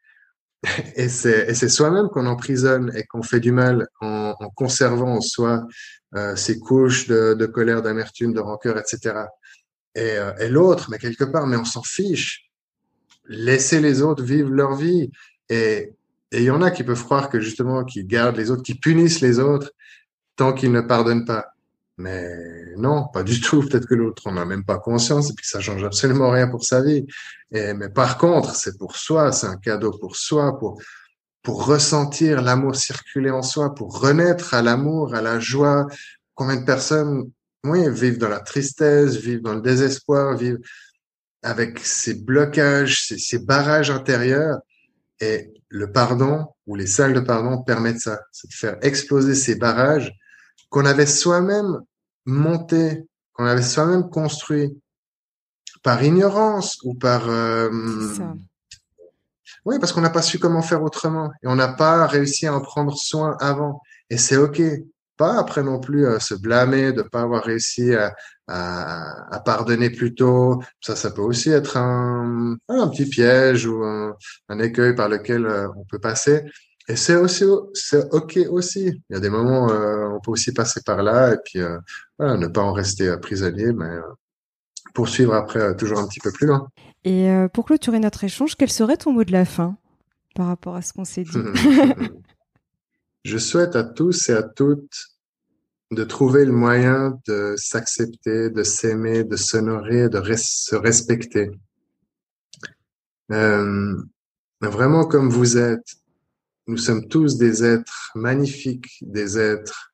Et 0.95 1.09
c'est, 1.09 1.69
soi-même 1.69 2.09
qu'on 2.09 2.25
emprisonne 2.25 2.91
et 2.95 3.03
qu'on 3.03 3.23
fait 3.23 3.39
du 3.39 3.51
mal 3.51 3.88
en, 4.01 4.33
conservant 4.55 5.15
en 5.15 5.21
soi 5.21 5.65
euh, 6.15 6.36
ces 6.36 6.59
couches 6.59 7.07
de, 7.07 7.45
colère, 7.45 7.81
d'amertume, 7.81 8.33
de 8.33 8.39
rancœur, 8.39 8.77
etc. 8.77 9.25
Et, 9.95 10.17
euh, 10.17 10.33
et 10.39 10.49
l'autre, 10.49 10.89
mais 10.89 10.97
quelque 10.97 11.23
part, 11.23 11.47
mais 11.47 11.55
on 11.55 11.65
s'en 11.65 11.83
fiche. 11.83 12.49
Laissez 13.27 13.79
les 13.79 14.01
autres 14.01 14.23
vivre 14.23 14.49
leur 14.49 14.75
vie. 14.75 15.11
Et 15.49 15.93
il 16.31 16.43
y 16.43 16.49
en 16.49 16.61
a 16.61 16.71
qui 16.71 16.83
peuvent 16.83 17.03
croire 17.03 17.29
que 17.29 17.39
justement, 17.39 17.86
qu'ils 17.86 18.07
gardent 18.07 18.38
les 18.38 18.51
autres, 18.51 18.63
qui 18.63 18.75
punissent 18.75 19.21
les 19.21 19.39
autres 19.39 19.71
tant 20.36 20.51
qu'ils 20.51 20.71
ne 20.71 20.81
pardonnent 20.81 21.25
pas. 21.25 21.55
Mais 21.98 22.76
non, 22.78 23.08
pas 23.08 23.24
du 23.24 23.39
tout. 23.39 23.62
Peut-être 23.62 23.88
que 23.88 23.96
l'autre 23.96 24.30
n'en 24.30 24.41
a 24.41 24.46
même 24.46 24.66
pas 24.66 24.80
conscience 24.80 25.30
et 25.30 25.34
puis 25.34 25.48
ça 25.48 25.62
change 25.62 25.84
absolument 25.84 26.30
rien 26.30 26.48
pour 26.48 26.66
sa 26.66 26.82
vie. 26.82 27.06
Et, 27.52 27.74
mais 27.74 27.89
par 27.89 28.18
contre, 28.18 28.56
c'est 28.56 28.78
pour 28.78 28.98
soi, 28.98 29.32
c'est 29.32 29.48
un 29.48 29.58
cadeau 29.58 29.91
pour 29.91 30.16
soi, 30.16 30.58
pour 30.60 30.82
pour 31.41 31.68
ressentir 31.68 32.41
l'amour 32.41 32.76
circuler 32.76 33.30
en 33.30 33.43
soi, 33.43 33.76
pour 33.76 34.00
renaître 34.00 34.56
à 34.56 34.64
l'amour, 34.64 35.14
à 35.14 35.22
la 35.22 35.39
joie. 35.39 35.86
Combien 36.34 36.56
de 36.56 36.66
personnes, 36.66 37.32
oui, 37.64 37.88
vivent 37.91 38.18
dans 38.18 38.30
la 38.30 38.39
tristesse, 38.39 39.16
vivent 39.18 39.43
dans 39.43 39.54
le 39.54 39.62
désespoir, 39.62 40.36
vivent 40.36 40.60
avec 41.43 41.78
ces 41.80 42.16
blocages, 42.16 43.06
ces, 43.06 43.20
ces 43.20 43.38
barrages 43.38 43.91
intérieurs. 43.91 44.58
Et 45.22 45.54
le 45.70 45.91
pardon 45.91 46.48
ou 46.66 46.76
les 46.76 46.88
salles 46.88 47.14
de 47.14 47.20
pardon 47.20 47.62
permettent 47.62 48.02
ça, 48.02 48.20
c'est 48.32 48.50
de 48.50 48.54
faire 48.54 48.78
exploser 48.82 49.36
ces 49.36 49.54
barrages 49.56 50.12
qu'on 50.76 50.84
avait 50.86 51.05
soi-même 51.05 51.80
montés, 52.26 53.07
qu'on 53.32 53.45
avait 53.45 53.61
soi-même 53.61 54.09
construits 54.09 54.78
par 55.84 56.03
ignorance 56.03 56.80
ou 56.84 56.95
par 56.95 57.30
euh, 57.30 57.69
oui, 59.63 59.80
parce 59.80 59.93
qu'on 59.93 60.01
n'a 60.01 60.09
pas 60.09 60.21
su 60.21 60.38
comment 60.38 60.61
faire 60.61 60.84
autrement 60.84 61.32
et 61.41 61.47
on 61.47 61.55
n'a 61.55 61.69
pas 61.69 62.05
réussi 62.07 62.45
à 62.45 62.53
en 62.53 62.59
prendre 62.59 62.93
soin 62.97 63.38
avant. 63.39 63.82
Et 64.09 64.17
c'est 64.17 64.36
OK. 64.36 64.61
Pas 65.15 65.39
après 65.39 65.63
non 65.63 65.80
plus 65.80 66.05
euh, 66.05 66.19
se 66.19 66.34
blâmer 66.36 66.91
de 66.91 67.03
pas 67.03 67.21
avoir 67.21 67.45
réussi 67.45 67.95
à, 67.95 68.13
à, 68.49 69.34
à, 69.34 69.39
pardonner 69.39 69.89
plus 69.89 70.13
tôt. 70.13 70.61
Ça, 70.82 70.97
ça 70.97 71.09
peut 71.09 71.21
aussi 71.21 71.51
être 71.51 71.78
un, 71.78 72.57
un 72.67 72.88
petit 72.89 73.07
piège 73.07 73.65
ou 73.65 73.82
un, 73.86 74.13
un 74.49 74.59
écueil 74.59 74.93
par 74.93 75.07
lequel 75.07 75.45
euh, 75.45 75.69
on 75.78 75.86
peut 75.86 75.99
passer. 75.99 76.43
Et 76.88 76.95
c'est 76.95 77.15
aussi, 77.15 77.43
c'est 77.73 78.13
ok 78.13 78.39
aussi. 78.49 79.01
Il 79.09 79.13
y 79.13 79.15
a 79.15 79.19
des 79.19 79.29
moments, 79.29 79.71
euh, 79.71 80.07
on 80.09 80.19
peut 80.19 80.31
aussi 80.31 80.53
passer 80.53 80.81
par 80.86 81.01
là 81.01 81.33
et 81.33 81.38
puis 81.43 81.59
euh, 81.59 81.79
voilà, 82.19 82.38
ne 82.38 82.47
pas 82.47 82.61
en 82.61 82.73
rester 82.73 83.15
prisonnier, 83.17 83.73
mais 83.73 83.89
poursuivre 84.93 85.33
après 85.33 85.75
toujours 85.75 85.99
un 85.99 86.07
petit 86.07 86.19
peu 86.19 86.31
plus 86.31 86.47
loin. 86.47 86.67
Et 87.03 87.29
euh, 87.29 87.47
pour 87.47 87.65
clôturer 87.65 87.99
notre 87.99 88.23
échange, 88.23 88.55
quel 88.55 88.71
serait 88.71 88.97
ton 88.97 89.13
mot 89.13 89.23
de 89.23 89.31
la 89.31 89.45
fin 89.45 89.77
par 90.33 90.47
rapport 90.47 90.75
à 90.75 90.81
ce 90.81 90.91
qu'on 90.91 91.05
s'est 91.05 91.23
dit 91.23 91.38
Je 93.23 93.38
souhaite 93.38 93.75
à 93.75 93.83
tous 93.83 94.29
et 94.29 94.33
à 94.33 94.43
toutes 94.43 95.15
de 95.91 96.03
trouver 96.03 96.45
le 96.45 96.51
moyen 96.51 97.19
de 97.27 97.53
s'accepter, 97.57 98.49
de 98.49 98.63
s'aimer, 98.63 99.23
de 99.23 99.36
s'honorer, 99.36 100.09
de 100.09 100.21
se 100.36 100.75
respecter. 100.75 101.51
Euh, 103.31 103.95
vraiment 104.61 105.05
comme 105.05 105.29
vous 105.29 105.57
êtes, 105.57 105.95
nous 106.68 106.78
sommes 106.78 107.07
tous 107.07 107.38
des 107.38 107.63
êtres 107.63 108.11
magnifiques, 108.16 108.97
des 109.01 109.38
êtres, 109.38 109.93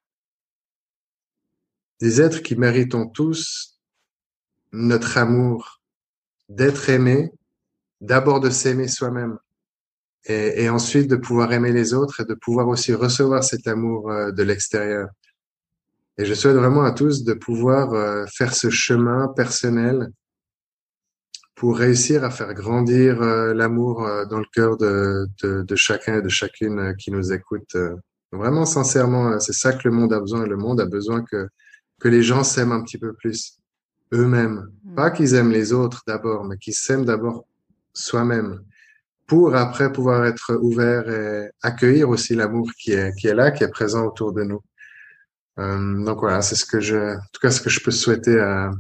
des 1.99 2.22
êtres 2.22 2.41
qui 2.41 2.55
méritons 2.55 3.07
tous 3.07 3.80
notre 4.72 5.17
amour, 5.17 5.82
d'être 6.47 6.89
aimé, 6.89 7.32
d'abord 7.99 8.39
de 8.39 8.49
s'aimer 8.49 8.88
soi-même 8.88 9.38
et, 10.26 10.63
et, 10.63 10.69
ensuite 10.69 11.09
de 11.09 11.15
pouvoir 11.15 11.51
aimer 11.53 11.72
les 11.72 11.93
autres 11.93 12.22
et 12.22 12.26
de 12.26 12.34
pouvoir 12.34 12.67
aussi 12.67 12.93
recevoir 12.93 13.43
cet 13.43 13.67
amour 13.67 14.09
euh, 14.11 14.32
de 14.32 14.43
l'extérieur. 14.43 15.09
Et 16.17 16.26
je 16.26 16.34
souhaite 16.34 16.55
vraiment 16.55 16.84
à 16.84 16.91
tous 16.91 17.24
de 17.24 17.34
pouvoir 17.34 17.93
euh, 17.93 18.26
faire 18.28 18.53
ce 18.53 18.69
chemin 18.69 19.28
personnel 19.30 20.11
pour 21.62 21.78
réussir 21.78 22.24
à 22.24 22.32
faire 22.32 22.55
grandir 22.55 23.22
euh, 23.22 23.53
l'amour 23.53 24.01
dans 24.32 24.39
le 24.39 24.47
cœur 24.51 24.78
de, 24.78 25.28
de, 25.43 25.62
de, 25.62 25.76
chacun 25.76 26.18
et 26.18 26.22
de 26.24 26.28
chacune 26.28 26.95
qui 26.97 27.12
nous 27.12 27.34
écoute. 27.34 27.78
Vraiment 28.32 28.66
sincèrement, 28.66 29.39
c'est 29.39 29.53
ça 29.53 29.72
que 29.72 29.88
le 29.88 29.93
monde 29.93 30.12
a 30.12 30.20
besoin. 30.20 30.47
Le 30.47 30.57
monde 30.57 30.82
a 30.82 30.88
besoin 30.88 31.22
que, 31.22 31.49
que 31.99 32.07
les 32.07 32.24
gens 32.24 32.43
s'aiment 32.43 32.72
un 32.72 32.82
petit 32.82 32.97
peu 32.97 33.14
plus 33.14 33.59
eux-mêmes. 34.12 34.72
Mm. 34.86 34.95
Pas 34.95 35.12
qu'ils 35.12 35.36
aiment 35.36 35.51
les 35.51 35.72
autres 35.72 36.01
d'abord, 36.07 36.45
mais 36.45 36.57
qu'ils 36.57 36.74
s'aiment 36.74 37.05
d'abord 37.05 37.45
soi-même 37.93 38.64
pour 39.28 39.53
après 39.55 39.91
pouvoir 39.91 40.26
être 40.26 40.57
ouverts 40.64 41.07
et 41.12 41.51
accueillir 41.62 42.09
aussi 42.09 42.34
l'amour 42.34 42.72
qui 42.82 42.93
est, 42.93 43.16
qui 43.20 43.28
est 43.28 43.36
là, 43.36 43.51
qui 43.51 43.64
est 43.64 43.70
présent 43.70 44.03
autour 44.07 44.34
de 44.34 44.41
nous. 44.41 44.64
Euh, 45.59 46.03
donc 46.03 46.22
voilà, 46.22 46.41
c'est 46.41 46.55
ce 46.55 46.66
que 46.66 46.80
je, 46.80 47.16
en 47.18 47.30
tout 47.32 47.39
cas, 47.39 47.51
ce 47.51 47.62
que 47.62 47.70
je 47.70 47.84
peux 47.84 47.91
souhaiter 47.91 48.39
à, 48.39 48.72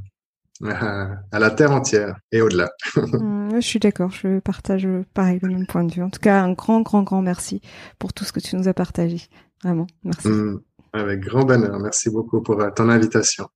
à, 0.63 1.39
la 1.39 1.51
terre 1.51 1.71
entière 1.71 2.15
et 2.31 2.41
au-delà. 2.41 2.69
Mm, 2.95 3.55
je 3.55 3.65
suis 3.65 3.79
d'accord, 3.79 4.11
je 4.11 4.39
partage 4.39 4.87
pareil 5.13 5.39
le 5.41 5.49
même 5.49 5.67
point 5.67 5.83
de 5.83 5.93
vue. 5.93 6.03
En 6.03 6.09
tout 6.09 6.19
cas, 6.19 6.41
un 6.41 6.53
grand, 6.53 6.81
grand, 6.81 7.03
grand 7.03 7.21
merci 7.21 7.61
pour 7.99 8.13
tout 8.13 8.23
ce 8.23 8.31
que 8.31 8.39
tu 8.39 8.55
nous 8.55 8.67
as 8.67 8.73
partagé. 8.73 9.27
Vraiment, 9.63 9.87
merci. 10.03 10.27
Mmh, 10.27 10.59
avec 10.93 11.21
grand 11.21 11.43
bonheur. 11.43 11.79
Merci 11.79 12.09
beaucoup 12.09 12.41
pour 12.41 12.57
ton 12.75 12.89
invitation. 12.89 13.47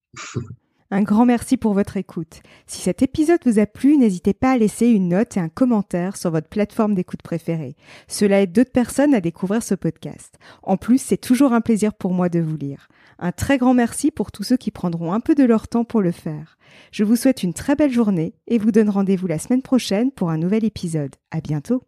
Un 0.92 1.02
grand 1.02 1.26
merci 1.26 1.58
pour 1.58 1.74
votre 1.74 1.98
écoute. 1.98 2.42
Si 2.68 2.80
cet 2.80 3.02
épisode 3.02 3.40
vous 3.44 3.58
a 3.58 3.66
plu, 3.66 3.98
n'hésitez 3.98 4.36
pas 4.36 4.52
à 4.52 4.58
laisser 4.58 4.86
une 4.86 5.10
note 5.10 5.36
et 5.36 5.40
un 5.40 5.50
commentaire 5.50 6.16
sur 6.16 6.30
votre 6.30 6.48
plateforme 6.48 6.94
d'écoute 6.94 7.24
préférée. 7.24 7.76
Cela 8.08 8.42
aide 8.42 8.52
d'autres 8.52 8.72
personnes 8.72 9.16
à 9.16 9.20
découvrir 9.20 9.64
ce 9.64 9.74
podcast. 9.74 10.36
En 10.62 10.78
plus, 10.78 11.00
c'est 11.00 11.18
toujours 11.18 11.54
un 11.54 11.62
plaisir 11.62 11.94
pour 11.96 12.14
moi 12.14 12.30
de 12.30 12.40
vous 12.40 12.56
lire. 12.56 12.88
Un 13.20 13.32
très 13.32 13.58
grand 13.58 13.74
merci 13.74 14.12
pour 14.12 14.32
tous 14.32 14.44
ceux 14.44 14.58
qui 14.58 14.72
prendront 14.72 15.14
un 15.14 15.20
peu 15.20 15.36
de 15.36 15.44
leur 15.44 15.68
temps 15.68 15.86
pour 15.86 16.02
le 16.02 16.12
faire. 16.12 16.58
Je 16.92 17.04
vous 17.04 17.16
souhaite 17.16 17.44
une 17.44 17.54
très 17.54 17.76
belle 17.76 17.92
journée 17.92 18.34
et 18.48 18.58
vous 18.58 18.72
donne 18.72 18.90
rendez-vous 18.90 19.28
la 19.28 19.40
semaine 19.40 19.62
prochaine 19.62 20.12
pour 20.12 20.30
un 20.30 20.38
nouvel 20.38 20.66
épisode. 20.66 21.16
À 21.32 21.42
bientôt. 21.42 21.84